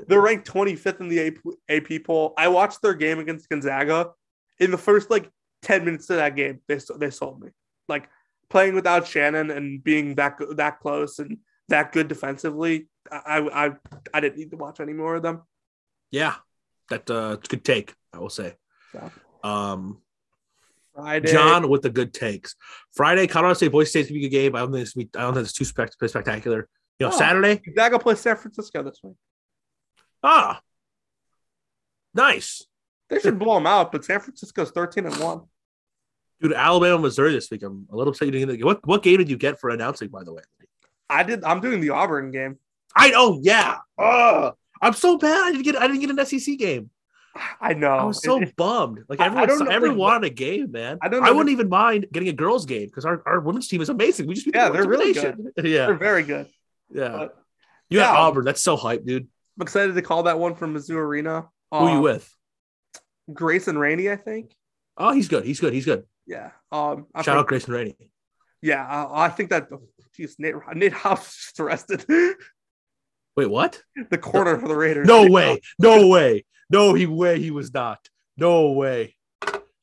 they're 0.08 0.20
ranked 0.20 0.50
25th 0.50 1.00
in 1.00 1.08
the 1.08 1.26
AP, 1.26 1.36
AP 1.68 2.04
poll. 2.04 2.34
I 2.36 2.48
watched 2.48 2.82
their 2.82 2.94
game 2.94 3.18
against 3.18 3.48
Gonzaga. 3.48 4.10
In 4.58 4.70
the 4.70 4.78
first 4.78 5.10
like 5.10 5.28
10 5.62 5.84
minutes 5.84 6.08
of 6.10 6.16
that 6.16 6.36
game, 6.36 6.60
they 6.68 6.78
they 6.98 7.10
sold 7.10 7.40
me. 7.40 7.50
Like 7.88 8.08
playing 8.52 8.74
without 8.74 9.06
Shannon 9.06 9.50
and 9.50 9.82
being 9.82 10.14
that 10.16 10.38
that 10.56 10.78
close 10.80 11.18
and 11.18 11.38
that 11.68 11.90
good 11.92 12.06
defensively, 12.08 12.88
I 13.10 13.38
I 13.62 13.64
I, 14.14 14.20
didn't 14.20 14.38
need 14.38 14.50
to 14.52 14.56
watch 14.56 14.78
any 14.80 14.92
more 14.92 15.14
of 15.16 15.22
them. 15.22 15.42
yeah. 16.10 16.36
That 16.90 17.10
uh 17.10 17.36
good 17.36 17.64
take, 17.64 17.94
I 18.12 18.18
will 18.18 18.28
say. 18.40 18.54
So 18.92 19.00
Um 19.42 20.02
Friday, 20.94 21.32
John 21.32 21.70
with 21.70 21.80
the 21.82 21.88
good 21.90 22.12
takes. 22.12 22.54
Friday, 22.94 23.26
Colorado 23.26 23.54
State 23.54 23.72
Boise 23.72 23.88
State's 23.88 24.08
gonna 24.10 24.20
be 24.20 24.26
a 24.26 24.28
good 24.28 24.36
game. 24.36 24.54
I 24.56 24.60
don't 24.60 24.72
think 24.72 24.82
it's 24.86 24.94
be, 24.94 25.08
I 25.16 25.22
don't 25.22 25.34
think 25.34 25.44
it's 25.46 25.54
too 25.60 25.64
spec- 25.64 25.94
spectacular. 26.14 26.68
You 26.98 27.06
know, 27.06 27.12
Oh. 27.14 27.18
Saturday. 27.18 27.56
Gonzaga 27.64 27.98
plays 27.98 28.20
San 28.20 28.36
Francisco 28.36 28.82
this 28.82 29.00
week. 29.02 29.16
Ah, 30.22 30.60
nice, 32.14 32.66
They 33.08 33.18
should 33.20 33.38
blow 33.38 33.54
them 33.54 33.66
out, 33.66 33.90
but 33.92 34.04
San 34.04 34.20
Francisco's 34.20 34.70
13 34.70 35.06
and 35.06 35.16
one. 35.16 35.40
Dude. 36.42 36.52
Alabama, 36.52 36.98
Missouri 36.98 37.32
this 37.32 37.50
week. 37.50 37.62
I'm 37.62 37.86
a 37.90 37.96
little 37.96 38.10
upset 38.12 38.26
you 38.26 38.32
didn't. 38.32 38.56
Get, 38.56 38.64
what 38.64 38.86
what 38.86 39.02
game 39.02 39.18
did 39.18 39.30
you 39.30 39.36
get 39.36 39.60
for 39.60 39.70
announcing? 39.70 40.08
By 40.08 40.24
the 40.24 40.32
way, 40.32 40.42
I 41.08 41.22
did. 41.22 41.44
I'm 41.44 41.60
doing 41.60 41.80
the 41.80 41.90
Auburn 41.90 42.30
game. 42.30 42.58
I 42.94 43.12
oh 43.16 43.40
yeah. 43.42 43.78
Oh, 43.98 44.52
I'm 44.80 44.92
so 44.94 45.16
bad. 45.18 45.40
I 45.44 45.50
didn't 45.52 45.64
get 45.64 45.76
I 45.76 45.86
didn't 45.86 46.00
get 46.00 46.10
an 46.10 46.26
SEC 46.26 46.58
game. 46.58 46.90
I 47.60 47.72
know. 47.72 47.88
I 47.92 48.04
was 48.04 48.22
so 48.22 48.42
It- 48.42 48.54
bummed. 48.56 49.04
Like 49.08 49.20
I- 49.20 49.24
I 49.24 49.26
everyone, 49.28 49.48
don't 49.48 49.58
know, 49.64 49.70
everyone 49.70 49.98
like, 49.98 50.06
wanted 50.06 50.26
a 50.32 50.34
game, 50.34 50.70
man. 50.72 50.98
I 51.00 51.06
I 51.06 51.08
don't. 51.08 51.24
I 51.24 51.30
wouldn't 51.30 51.48
even 51.50 51.70
mind 51.70 52.06
getting 52.12 52.28
a 52.28 52.32
girls' 52.34 52.66
game 52.66 52.86
because 52.88 53.06
our, 53.06 53.22
our 53.24 53.40
women's 53.40 53.68
team 53.68 53.80
is 53.80 53.88
amazing. 53.88 54.26
We 54.26 54.34
just 54.34 54.46
Yeah, 54.52 54.68
they're 54.68 54.86
really 54.86 55.12
elimination. 55.12 55.52
they're 55.56 55.94
very 55.94 56.24
good. 56.24 56.48
yeah. 56.92 57.08
but- 57.08 57.38
you 57.88 58.00
yeah. 58.00 58.10
Auburn. 58.10 58.44
That's 58.44 58.62
so 58.62 58.76
hype, 58.76 59.04
dude. 59.04 59.28
I'm 59.58 59.62
excited 59.62 59.94
to 59.94 60.02
call 60.02 60.22
that 60.24 60.38
one 60.38 60.54
from 60.54 60.74
Mizzou 60.74 60.96
Arena. 60.96 61.48
Who 61.70 61.88
you 61.88 61.96
Um, 61.96 62.02
with? 62.02 62.34
Grayson 63.32 63.78
Rainey, 63.78 64.10
I 64.10 64.16
think. 64.16 64.54
Oh, 64.96 65.12
he's 65.12 65.28
good. 65.28 65.44
He's 65.44 65.60
good. 65.60 65.72
He's 65.72 65.84
good. 65.84 66.04
Yeah. 66.26 66.50
Um. 66.70 67.06
I 67.14 67.20
Shout 67.22 67.24
think- 67.24 67.38
out 67.38 67.46
Grayson 67.48 67.74
Rainey. 67.74 67.96
Yeah. 68.60 68.86
I, 68.86 69.26
I 69.26 69.28
think 69.28 69.50
that. 69.50 69.68
Geez, 70.14 70.36
Nate 70.38 70.54
Nate 70.74 70.92
Hobbs 70.92 71.34
just 71.36 71.58
arrested 71.60 72.04
Wait, 73.36 73.46
what? 73.46 73.82
the 74.10 74.18
corner 74.18 74.58
for 74.58 74.68
the 74.68 74.76
Raiders. 74.76 75.06
No 75.08 75.26
way. 75.26 75.60
No 75.78 76.06
way. 76.08 76.44
No 76.68 76.92
he 76.92 77.06
way 77.06 77.40
he 77.40 77.50
was 77.50 77.72
not. 77.72 77.98
No 78.36 78.72
way. 78.72 79.16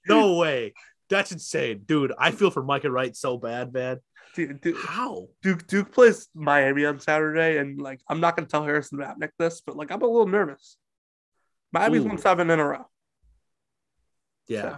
No 0.08 0.36
way. 0.38 0.74
That's 1.10 1.32
insane, 1.32 1.82
dude. 1.86 2.14
I 2.18 2.30
feel 2.30 2.52
for 2.52 2.62
Micah 2.64 2.92
Wright 2.92 3.16
so 3.16 3.38
bad, 3.38 3.74
man. 3.74 4.00
Duke, 4.36 4.78
How? 4.78 5.28
Duke 5.42 5.66
Duke 5.66 5.92
plays 5.92 6.28
Miami 6.36 6.86
on 6.86 7.00
Saturday, 7.00 7.58
and 7.58 7.82
like 7.82 8.00
I'm 8.08 8.20
not 8.20 8.36
gonna 8.36 8.48
tell 8.48 8.64
Harrison 8.64 9.00
Vapnick 9.00 9.32
this, 9.40 9.62
but 9.66 9.76
like 9.76 9.92
I'm 9.92 10.02
a 10.04 10.06
little 10.06 10.28
nervous. 10.28 10.78
Miami's 11.74 12.06
Ooh. 12.06 12.10
won 12.10 12.18
seven 12.20 12.50
in 12.52 12.60
a 12.60 12.66
row. 12.66 12.86
Yeah. 14.48 14.78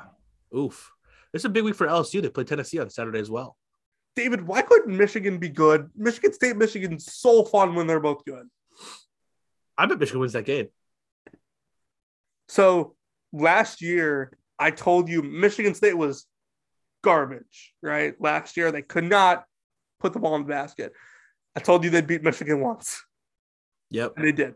Oof. 0.55 0.91
It's 1.33 1.45
a 1.45 1.49
big 1.49 1.63
week 1.63 1.75
for 1.75 1.87
LSU. 1.87 2.21
They 2.21 2.29
play 2.29 2.43
Tennessee 2.43 2.79
on 2.79 2.89
Saturday 2.89 3.19
as 3.19 3.29
well. 3.29 3.57
David, 4.15 4.45
why 4.45 4.61
couldn't 4.61 4.95
Michigan 4.95 5.37
be 5.37 5.49
good? 5.49 5.89
Michigan 5.95 6.33
State, 6.33 6.57
Michigan's 6.57 7.13
so 7.13 7.43
fun 7.45 7.75
when 7.75 7.87
they're 7.87 7.99
both 8.01 8.25
good. 8.25 8.49
I 9.77 9.85
bet 9.85 9.99
Michigan 9.99 10.19
wins 10.19 10.33
that 10.33 10.45
game. 10.45 10.67
So 12.49 12.95
last 13.31 13.81
year, 13.81 14.37
I 14.59 14.71
told 14.71 15.07
you 15.07 15.21
Michigan 15.21 15.73
State 15.73 15.97
was 15.97 16.25
garbage, 17.03 17.73
right? 17.81 18.19
Last 18.19 18.57
year, 18.57 18.71
they 18.71 18.81
could 18.81 19.05
not 19.05 19.45
put 19.99 20.11
the 20.13 20.19
ball 20.19 20.35
in 20.35 20.41
the 20.43 20.47
basket. 20.49 20.91
I 21.55 21.61
told 21.61 21.83
you 21.83 21.89
they'd 21.89 22.05
beat 22.07 22.23
Michigan 22.23 22.59
once, 22.59 23.03
Yep. 23.89 24.13
and 24.17 24.25
they 24.25 24.31
did. 24.33 24.55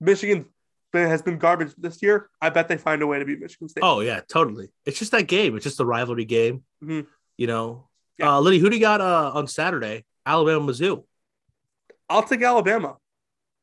Michigan 0.00 0.46
has 1.02 1.22
been 1.22 1.38
garbage 1.38 1.74
this 1.76 2.02
year. 2.02 2.28
I 2.40 2.50
bet 2.50 2.68
they 2.68 2.76
find 2.76 3.02
a 3.02 3.06
way 3.06 3.18
to 3.18 3.24
beat 3.24 3.40
Michigan 3.40 3.68
State. 3.68 3.82
Oh 3.82 4.00
yeah, 4.00 4.20
totally. 4.28 4.70
It's 4.86 4.98
just 4.98 5.12
that 5.12 5.26
game. 5.28 5.56
It's 5.56 5.64
just 5.64 5.78
the 5.78 5.86
rivalry 5.86 6.24
game. 6.24 6.64
Mhm. 6.82 7.06
You 7.36 7.46
know. 7.46 7.88
Yeah. 8.18 8.36
Uh 8.36 8.40
Liddy, 8.40 8.58
who 8.58 8.70
do 8.70 8.76
you 8.76 8.80
got 8.82 9.00
uh, 9.00 9.32
on 9.34 9.46
Saturday? 9.48 10.04
Alabama 10.26 10.72
Mizzou. 10.72 11.04
I'll 12.08 12.22
take 12.22 12.42
Alabama, 12.42 12.96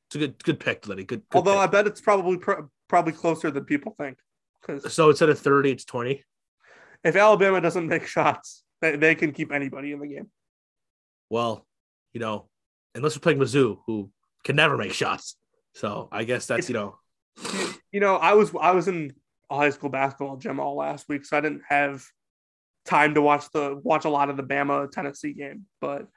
It's 0.08 0.16
a 0.16 0.20
good 0.20 0.44
good 0.44 0.60
pick, 0.60 0.88
Liddy. 0.88 1.04
Good. 1.06 1.22
good 1.30 1.38
although 1.38 1.58
I 1.58 1.68
bet 1.68 1.88
it's 1.88 2.02
probably 2.02 2.38
pr- 2.38 2.64
probably 2.88 3.14
closer 3.14 3.50
than 3.52 3.66
people 3.66 3.96
think. 4.00 4.18
Because 4.62 4.94
so 4.94 5.10
instead 5.10 5.30
of 5.30 5.40
30, 5.40 5.72
it's 5.72 5.86
20. 5.86 6.24
if 7.04 7.16
Alabama 7.16 7.62
doesn't 7.62 7.88
make 7.88 8.06
shots, 8.06 8.64
they, 8.82 8.96
they 8.96 9.16
can 9.16 9.32
keep 9.32 9.52
anybody 9.52 9.92
in 9.92 10.00
the 10.00 10.08
game. 10.08 10.30
Well, 11.30 11.66
you 12.14 12.20
know, 12.20 12.50
unless 12.94 13.16
we're 13.16 13.22
playing 13.22 13.40
Mizzou, 13.40 13.80
who 13.88 14.12
can 14.44 14.56
never 14.56 14.78
make 14.78 14.94
shots. 14.94 15.38
So 15.74 16.10
I 16.12 16.26
guess 16.26 16.46
that's 16.46 16.68
you 16.68 16.74
know 16.76 16.98
you, 17.92 18.00
know, 18.00 18.16
I 18.16 18.34
was 18.34 18.52
I 18.60 18.72
was 18.72 18.88
in 18.88 19.14
a 19.50 19.56
high 19.56 19.70
school 19.70 19.90
basketball 19.90 20.38
gym 20.38 20.60
all 20.60 20.76
last 20.76 21.08
week, 21.10 21.26
so 21.26 21.38
I 21.38 21.42
didn't 21.42 21.64
have 21.68 22.04
time 22.86 23.14
to 23.16 23.22
watch 23.22 23.50
the 23.52 23.80
watch 23.84 24.06
a 24.06 24.10
lot 24.10 24.30
of 24.30 24.38
the 24.38 24.44
Bama 24.44 24.90
Tennessee 24.92 25.34
game. 25.34 25.66
But 25.80 26.08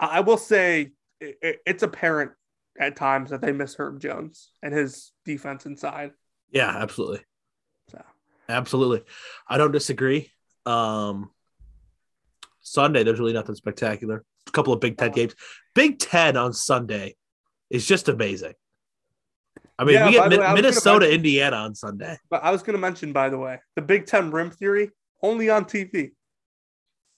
I, 0.00 0.20
will 0.20 0.36
say 0.36 0.90
it, 1.20 1.38
it- 1.40 1.60
it's 1.66 1.82
apparent 1.82 2.32
at 2.78 2.96
times 2.96 3.30
that 3.30 3.40
they 3.40 3.52
miss 3.52 3.74
Herb 3.76 4.00
Jones 4.00 4.50
and 4.62 4.74
his 4.74 5.12
defense 5.24 5.64
inside. 5.66 6.10
Yeah, 6.50 6.68
absolutely. 6.68 7.20
So 7.90 8.02
Absolutely. 8.48 9.02
I 9.48 9.56
don't 9.58 9.72
disagree. 9.72 10.30
Um 10.66 11.30
Sunday, 12.60 13.02
there's 13.04 13.20
really 13.20 13.32
nothing 13.32 13.54
spectacular. 13.54 14.24
A 14.46 14.50
couple 14.50 14.72
of 14.72 14.80
Big 14.80 14.96
Ten 14.96 15.12
games. 15.12 15.34
Big 15.74 15.98
Ten 15.98 16.36
on 16.36 16.52
Sunday 16.52 17.14
is 17.70 17.86
just 17.86 18.08
amazing. 18.08 18.54
I 19.78 19.84
mean, 19.84 19.94
Yeah, 19.94 20.06
we 20.06 20.12
get 20.12 20.28
Min- 20.28 20.40
way, 20.40 20.46
I 20.46 20.52
was 20.52 20.60
gonna 20.60 20.68
Minnesota, 20.68 21.00
mention- 21.00 21.14
Indiana 21.16 21.56
on 21.56 21.74
Sunday. 21.74 22.16
but 22.30 22.44
I 22.44 22.50
was 22.52 22.62
going 22.62 22.74
to 22.74 22.80
mention, 22.80 23.12
by 23.12 23.28
the 23.28 23.38
way, 23.38 23.58
the 23.76 23.82
Big 23.82 24.06
Ten 24.06 24.30
rim 24.30 24.50
theory 24.50 24.90
only 25.22 25.50
on 25.50 25.64
TV. 25.64 26.12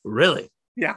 Really? 0.04 0.48
Yeah, 0.76 0.96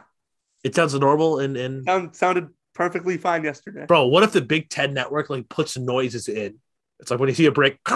It 0.63 0.75
sounds 0.75 0.93
normal 0.93 1.39
and 1.39 1.57
and 1.57 1.83
sound, 1.85 2.15
sounded 2.15 2.49
perfectly 2.75 3.17
fine 3.17 3.43
yesterday. 3.43 3.85
bro, 3.87 4.07
what 4.07 4.23
if 4.23 4.31
the 4.33 4.41
Big 4.41 4.69
Ten 4.69 4.93
network 4.93 5.29
like 5.29 5.49
puts 5.49 5.77
noises 5.77 6.27
in? 6.27 6.59
It's 6.99 7.09
like 7.09 7.19
when 7.19 7.29
you 7.29 7.35
see 7.35 7.45
a 7.45 7.51
break. 7.51 7.77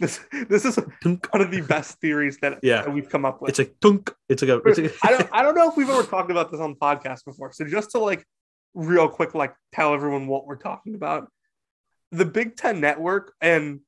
This 0.00 0.20
this 0.48 0.64
is 0.64 0.76
one 0.76 1.40
of 1.40 1.50
the 1.50 1.64
best 1.66 2.00
theories 2.00 2.38
that, 2.42 2.58
Yeah. 2.62 2.82
that 2.82 2.92
we've 2.92 3.08
come 3.08 3.24
up 3.24 3.40
with. 3.40 3.56
like 3.58 3.74
tunk. 3.80 4.12
It's 4.28 4.42
like 4.42 4.50
a. 4.50 4.56
It's 4.68 4.78
like 4.78 4.94
I 5.04 5.10
don't 5.16 5.28
I 5.32 5.42
don't 5.42 5.54
know 5.54 5.68
if 5.70 5.76
we've 5.76 5.88
ever 5.88 6.02
talked 6.02 6.30
about 6.30 6.50
this 6.50 6.60
on 6.60 6.70
the 6.70 6.76
podcast 6.76 7.24
before. 7.24 7.52
So 7.52 7.64
just 7.64 7.90
to 7.92 7.98
like 7.98 8.26
real 8.74 9.08
quick, 9.08 9.34
like 9.34 9.54
tell 9.72 9.94
everyone 9.94 10.26
what 10.26 10.46
we're 10.46 10.56
talking 10.56 10.94
about. 10.96 11.28
The 12.16 12.24
Big 12.24 12.56
Ten 12.56 12.80
Network 12.80 13.34
and 13.40 13.80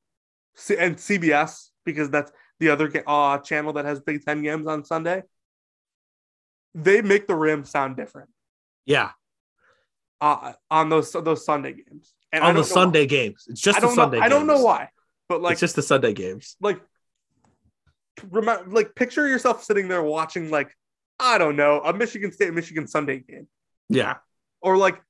C- 0.56 0.76
and 0.78 0.96
CBS 0.96 1.68
because 1.84 2.10
that's 2.10 2.32
the 2.60 2.70
other 2.70 2.88
ga- 2.88 3.04
uh, 3.06 3.38
channel 3.38 3.72
that 3.74 3.84
has 3.84 4.00
Big 4.00 4.24
Ten 4.24 4.42
games 4.42 4.66
on 4.66 4.84
Sunday. 4.84 5.22
They 6.74 7.02
make 7.02 7.26
the 7.26 7.34
rim 7.34 7.64
sound 7.64 7.96
different. 7.96 8.30
yeah. 8.84 9.10
uh, 10.20 10.52
on 10.70 10.88
those 10.88 11.12
those 11.12 11.44
Sunday 11.44 11.72
games. 11.72 12.14
And 12.32 12.42
on 12.44 12.54
the 12.54 12.64
Sunday 12.64 13.06
games. 13.06 13.46
It's 13.48 13.60
just 13.60 13.78
I 13.78 13.80
the 13.80 13.86
don't 13.86 13.96
know. 13.96 14.02
Sunday. 14.02 14.18
I 14.18 14.28
don't 14.28 14.46
know 14.46 14.62
why, 14.62 14.90
but 15.28 15.40
like 15.40 15.52
it's 15.52 15.60
just 15.60 15.76
the 15.76 15.82
Sunday 15.82 16.12
games. 16.12 16.56
like 16.60 16.80
remember 18.30 18.70
like 18.70 18.94
picture 18.94 19.26
yourself 19.28 19.62
sitting 19.62 19.88
there 19.88 20.02
watching 20.02 20.50
like 20.50 20.70
I 21.20 21.38
don't 21.38 21.56
know 21.56 21.80
a 21.80 21.92
Michigan 21.92 22.32
State 22.32 22.52
Michigan 22.52 22.86
Sunday 22.86 23.20
game 23.20 23.46
Yeah, 23.88 24.16
or 24.60 24.76
like 24.76 25.00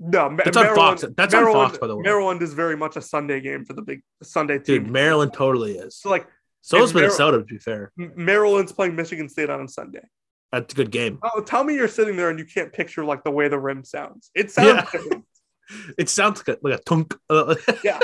no 0.00 0.30
Ma- 0.30 0.42
That's 0.44 0.56
on 0.56 0.64
Maryland, 0.64 1.00
Fox. 1.00 1.14
That's 1.16 1.34
on 1.34 1.52
Fox, 1.52 1.78
by 1.78 1.86
the 1.86 1.96
way. 1.96 2.02
Maryland 2.02 2.42
is 2.42 2.54
very 2.54 2.76
much 2.76 2.96
a 2.96 3.02
Sunday 3.02 3.40
game 3.40 3.64
for 3.64 3.74
the 3.74 3.82
big 3.82 4.00
Sunday 4.22 4.58
team. 4.58 4.84
dude, 4.84 4.90
Maryland 4.90 5.32
totally 5.32 5.72
is. 5.78 5.96
so 5.96 6.08
like 6.10 6.26
So 6.62 6.82
is 6.82 6.92
Mar- 6.94 7.02
Minnesota. 7.02 7.38
To 7.38 7.44
be 7.44 7.58
fair, 7.58 7.92
Maryland's 7.96 8.72
playing 8.72 8.96
Michigan 8.96 9.28
State 9.28 9.50
on 9.50 9.60
a 9.60 9.68
Sunday. 9.68 10.02
that's 10.52 10.72
a 10.72 10.76
good 10.76 10.90
game. 10.90 11.18
Oh, 11.22 11.40
tell 11.42 11.62
me 11.64 11.74
you're 11.74 11.86
sitting 11.88 12.16
there 12.16 12.30
and 12.30 12.38
you 12.38 12.44
can't 12.46 12.72
picture 12.72 13.04
like 13.04 13.22
the 13.24 13.30
way 13.30 13.48
the 13.48 13.58
rim 13.58 13.84
sounds. 13.84 14.30
It 14.34 14.50
sounds 14.50 14.88
Yeah. 14.94 15.18
It 15.96 16.08
sounds 16.08 16.42
like 16.44 16.56
a, 16.56 16.66
like 16.66 16.80
a 16.80 16.82
tunk. 16.82 17.14
Yeah. 17.84 18.00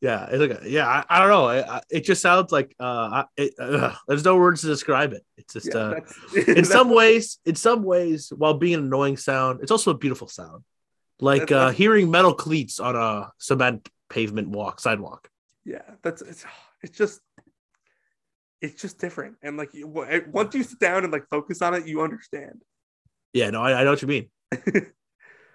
yeah, 0.00 0.28
it's 0.30 0.38
like 0.38 0.62
a, 0.62 0.70
yeah. 0.70 0.86
I, 0.86 1.04
I 1.08 1.18
don't 1.18 1.28
know. 1.30 1.46
I, 1.46 1.76
I, 1.78 1.80
it 1.90 2.04
just 2.04 2.22
sounds 2.22 2.52
like 2.52 2.72
uh, 2.78 3.24
it, 3.36 3.54
uh, 3.58 3.92
there's 4.06 4.24
no 4.24 4.36
words 4.36 4.60
to 4.60 4.68
describe 4.68 5.12
it. 5.12 5.24
It's 5.36 5.54
just 5.54 5.66
Yeah, 5.74 5.80
uh, 5.80 6.00
in 6.46 6.64
some 6.76 6.90
ways, 6.90 7.38
in 7.44 7.56
some 7.56 7.82
ways, 7.82 8.32
while 8.36 8.54
being 8.54 8.74
an 8.74 8.84
annoying 8.84 9.16
sound, 9.16 9.58
it's 9.62 9.72
also 9.72 9.90
a 9.90 9.98
beautiful 9.98 10.28
sound. 10.28 10.62
Like 11.22 11.52
uh, 11.52 11.70
hearing 11.70 12.10
metal 12.10 12.34
cleats 12.34 12.80
on 12.80 12.96
a 12.96 13.30
cement 13.38 13.88
pavement 14.10 14.48
walk 14.48 14.80
sidewalk. 14.80 15.28
yeah, 15.64 15.82
that's 16.02 16.20
it's 16.20 16.44
it's 16.82 16.96
just 16.98 17.20
it's 18.60 18.80
just 18.80 18.98
different. 18.98 19.36
And 19.42 19.56
like 19.56 19.72
you, 19.72 19.86
once 19.86 20.54
you 20.54 20.62
sit 20.64 20.78
down 20.80 21.04
and 21.04 21.12
like 21.12 21.28
focus 21.30 21.62
on 21.62 21.74
it, 21.74 21.86
you 21.86 22.02
understand. 22.02 22.62
Yeah, 23.32 23.50
no, 23.50 23.62
I, 23.62 23.80
I 23.80 23.84
know 23.84 23.90
what 23.90 24.02
you 24.02 24.08
mean. 24.08 24.28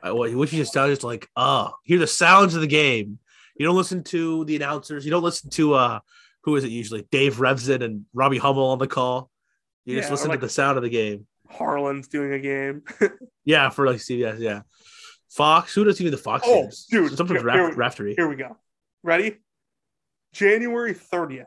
I, 0.03 0.11
what 0.11 0.31
you 0.31 0.45
just 0.45 0.73
sound 0.73 0.91
is 0.91 1.03
like, 1.03 1.27
oh, 1.35 1.73
hear 1.83 1.99
the 1.99 2.07
sounds 2.07 2.55
of 2.55 2.61
the 2.61 2.67
game. 2.67 3.19
You 3.57 3.65
don't 3.65 3.75
listen 3.75 4.03
to 4.05 4.45
the 4.45 4.55
announcers. 4.55 5.03
You 5.05 5.11
don't 5.11 5.23
listen 5.23 5.49
to 5.51 5.73
uh, 5.73 5.99
who 6.43 6.55
is 6.55 6.63
it 6.63 6.69
usually? 6.71 7.05
Dave 7.11 7.35
Revsine 7.37 7.83
and 7.83 8.05
Robbie 8.13 8.37
Hummel 8.37 8.67
on 8.69 8.77
the 8.79 8.87
call. 8.87 9.29
You 9.85 9.95
Yeah, 9.95 10.01
just 10.01 10.11
listen 10.11 10.29
like- 10.29 10.39
to 10.39 10.45
the 10.45 10.51
sound 10.51 10.77
of 10.77 10.83
the 10.83 10.89
game. 10.89 11.27
Harlan's 11.49 12.07
doing 12.07 12.31
a 12.33 12.39
game. 12.39 12.83
Yeah, 13.45 13.69
for 13.69 13.85
like 13.87 13.97
CBS. 13.99 14.39
Yeah, 14.39 14.63
Fox. 15.37 15.73
Who 15.75 15.83
does 15.85 16.01
even 16.01 16.11
the 16.11 16.17
Fox 16.17 16.43
Oh, 16.45 16.63
games? 16.63 16.87
dude, 16.89 17.15
sometimes 17.15 17.39
here- 17.41 17.45
raf- 17.47 17.77
raftery. 17.77 18.15
Here 18.15 18.27
we 18.27 18.35
go. 18.35 18.57
Ready? 19.03 19.37
January 20.33 20.93
30th. 20.93 21.45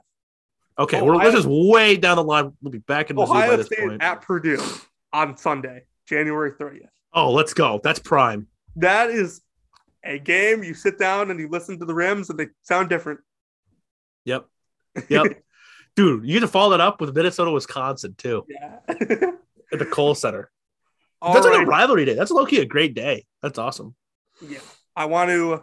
Okay, 0.79 0.97
Ohio- 0.99 1.19
we're 1.19 1.25
this 1.31 1.35
is 1.41 1.47
way 1.47 1.97
down 1.97 2.17
the 2.17 2.25
line. 2.25 2.53
We'll 2.63 2.71
be 2.73 2.79
back 2.79 3.11
in 3.11 3.17
the 3.17 3.27
zoo 3.27 3.33
by 3.33 3.45
Ohio 3.45 3.57
this 3.57 3.67
State 3.67 3.81
point. 3.81 4.03
at 4.03 4.23
Purdue 4.23 4.63
on 5.13 5.37
Sunday, 5.37 5.83
January 6.07 6.53
30th. 6.53 6.89
Oh, 7.13 7.33
let's 7.33 7.53
go. 7.53 7.81
That's 7.83 7.99
prime. 7.99 8.47
That 8.77 9.11
is 9.11 9.43
a 10.05 10.19
game 10.19 10.63
you 10.63 10.73
sit 10.73 10.99
down 10.99 11.31
and 11.31 11.39
you 11.39 11.49
listen 11.49 11.79
to 11.81 11.85
the 11.85 11.93
rims 11.95 12.31
and 12.31 12.39
they 12.39 12.47
sound 12.63 12.89
different. 12.89 13.21
Yep. 14.25 14.47
Yep. 15.09 15.43
Dude, 15.97 16.25
you 16.25 16.35
get 16.35 16.41
to 16.41 16.49
follow 16.49 16.71
that 16.71 16.81
up 16.81 17.01
with 17.01 17.15
Minnesota, 17.15 17.51
Wisconsin 17.51 18.15
too 18.17 18.47
Yeah. 18.49 18.79
at 18.89 19.79
the 19.79 19.87
Kohl 19.91 20.15
Center. 20.15 20.51
All 21.23 21.35
That's 21.35 21.47
like 21.47 21.63
a 21.63 21.67
rivalry 21.67 22.05
day. 22.07 22.15
That's 22.15 22.31
low 22.31 22.47
key 22.47 22.61
a 22.61 22.65
great 22.65 22.95
day. 22.95 23.27
That's 23.43 23.59
awesome. 23.59 23.95
Yeah. 24.41 24.61
I 24.97 25.05
want 25.07 25.31
to 25.31 25.63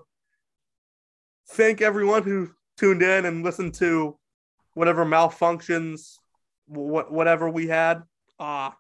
thank 1.50 1.82
everyone 1.82 2.24
who 2.24 2.52
tuned 2.78 3.02
in 3.02 3.26
and 3.26 3.44
listened 3.44 3.74
to 3.76 4.18
whatever 4.74 5.06
malfunctions, 5.06 6.18
wh- 6.68 7.12
whatever 7.12 7.50
we 7.50 7.68
had. 7.68 8.04
Uh, 8.40 8.72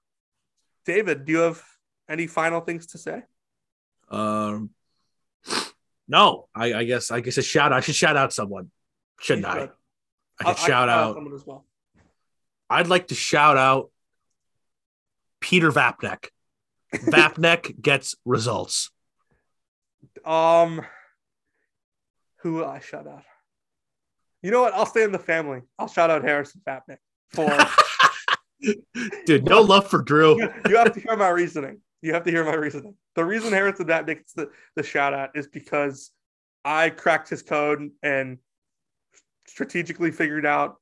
David, 0.85 1.25
do 1.25 1.31
you 1.33 1.37
have 1.39 1.63
any 2.07 2.27
final 2.27 2.61
things 2.61 2.87
to 2.87 2.97
say? 2.99 3.23
Um, 4.09 4.69
no, 6.07 6.47
I, 6.55 6.73
I 6.73 6.83
guess 6.85 7.11
I 7.11 7.19
guess 7.21 7.37
a 7.37 7.41
shout. 7.43 7.73
I 7.73 7.81
should 7.81 7.95
shout 7.95 8.15
out 8.15 8.31
someone, 8.31 8.69
shouldn't 9.19 9.47
I? 9.47 9.59
should. 9.61 9.69
I 10.39 10.43
I'll- 10.47 10.53
could 10.53 10.63
shout 10.63 10.89
out. 10.89 11.15
someone 11.15 11.33
as 11.33 11.45
well. 11.45 11.65
I'd 12.69 12.87
like 12.87 13.07
to 13.07 13.15
shout 13.15 13.57
out 13.57 13.89
Peter 15.39 15.71
Vapnek. 15.71 16.27
Vapnek 16.93 17.81
gets 17.81 18.15
results. 18.25 18.91
Um, 20.25 20.81
who 22.41 22.53
will 22.53 22.65
I 22.65 22.79
shout 22.79 23.07
out? 23.07 23.23
You 24.41 24.51
know 24.51 24.61
what? 24.61 24.73
I'll 24.73 24.85
stay 24.85 25.03
in 25.03 25.11
the 25.11 25.19
family. 25.19 25.61
I'll 25.79 25.87
shout 25.87 26.09
out 26.09 26.23
Harrison 26.23 26.61
Vapnick 26.67 26.97
for. 27.31 27.57
Dude, 29.25 29.45
no 29.45 29.61
love 29.61 29.87
for 29.87 30.01
Drew. 30.01 30.39
you 30.67 30.77
have 30.77 30.93
to 30.93 30.99
hear 30.99 31.15
my 31.15 31.29
reasoning. 31.29 31.81
You 32.01 32.13
have 32.13 32.23
to 32.23 32.31
hear 32.31 32.43
my 32.43 32.53
reasoning. 32.55 32.95
The 33.15 33.25
reason 33.25 33.51
Harrison 33.51 33.85
Vapnick 33.85 34.17
gets 34.17 34.33
the, 34.33 34.49
the 34.75 34.83
shout 34.83 35.13
out 35.13 35.31
is 35.35 35.47
because 35.47 36.11
I 36.63 36.89
cracked 36.89 37.29
his 37.29 37.41
code 37.41 37.89
and 38.03 38.37
strategically 39.47 40.11
figured 40.11 40.45
out 40.45 40.77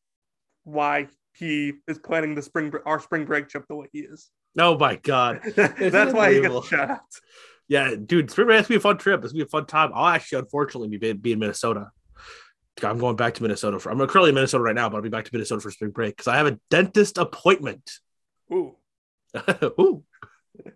why 0.64 1.08
he 1.34 1.74
is 1.88 1.99
planning 1.99 2.36
the 2.36 2.41
spring 2.41 2.74
our 2.86 2.99
spring 2.99 3.26
break 3.26 3.49
trip 3.49 3.66
the 3.68 3.76
way 3.76 3.88
he 3.91 3.99
is. 3.99 4.30
Oh 4.58 4.78
my 4.78 4.95
god. 4.95 5.41
That's 5.56 5.80
why 6.14 6.34
he 6.34 6.41
gets 6.41 6.45
unbelievable. 6.45 6.60
a 6.60 6.68
shout 6.68 6.89
out. 6.89 6.99
Yeah, 7.68 7.95
dude, 7.95 8.30
spring 8.30 8.47
break 8.47 8.58
has 8.58 8.68
to 8.68 8.74
be 8.74 8.78
a 8.78 8.80
fun 8.80 8.97
trip. 8.97 9.24
It's 9.24 9.34
gonna 9.34 9.43
be 9.43 9.47
a 9.47 9.49
fun 9.49 9.66
time. 9.66 9.91
I'll 9.93 10.08
actually, 10.08 10.39
unfortunately, 10.39 10.95
be, 10.97 11.14
be 11.14 11.32
in 11.32 11.39
Minnesota. 11.39 11.89
I'm 12.84 12.99
going 12.99 13.16
back 13.16 13.36
to 13.36 13.41
Minnesota 13.41 13.80
for. 13.80 13.89
I'm 13.91 13.97
currently 14.08 14.30
in 14.30 14.36
Minnesota 14.36 14.64
right 14.64 14.76
now, 14.76 14.89
but 14.89 14.97
I'll 14.97 15.03
be 15.03 15.10
back 15.10 15.26
to 15.26 15.32
Minnesota 15.34 15.62
for 15.62 15.72
spring 15.72 15.91
break 15.91 16.16
because 16.16 16.28
I 16.28 16.38
have 16.38 16.47
a 16.47 16.60
dentist 16.70 17.18
appointment. 17.18 17.89
Ooh, 18.51 18.76
Ooh. 19.80 20.03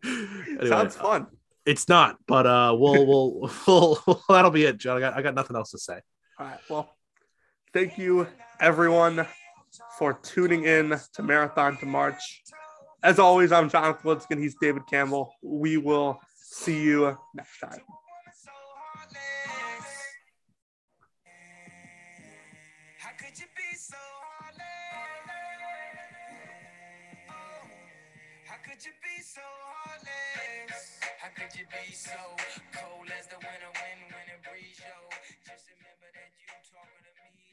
Anyway, 0.03 0.67
sounds 0.67 0.95
fun. 0.95 1.27
It's 1.65 1.87
not, 1.87 2.17
but 2.25 2.47
uh, 2.47 2.75
we'll, 2.77 3.05
we'll, 3.05 3.51
we'll, 4.07 4.23
that'll 4.29 4.51
be 4.51 4.63
it, 4.63 4.77
John. 4.77 4.97
I 4.97 4.99
got, 4.99 5.17
I 5.17 5.21
got 5.21 5.35
nothing 5.35 5.55
else 5.55 5.71
to 5.71 5.77
say. 5.77 5.99
All 6.39 6.45
right. 6.45 6.59
Well, 6.69 6.95
thank 7.73 7.97
you 7.97 8.27
everyone 8.59 9.27
for 9.97 10.13
tuning 10.13 10.63
in 10.63 10.99
to 11.13 11.23
Marathon 11.23 11.77
to 11.77 11.85
March. 11.85 12.43
As 13.01 13.17
always, 13.17 13.53
I'm 13.53 13.69
Jonathan 13.69 14.01
Lidskin. 14.03 14.39
He's 14.39 14.55
David 14.59 14.85
Campbell. 14.85 15.33
We 15.41 15.77
will 15.77 16.19
see 16.35 16.83
you 16.83 17.17
next 17.33 17.57
time. 17.59 17.79
Could 23.19 23.37
you 28.85 28.91
be 29.03 29.21
so 29.21 29.41
heartless? 29.83 30.99
How 31.19 31.27
could 31.35 31.51
you 31.55 31.65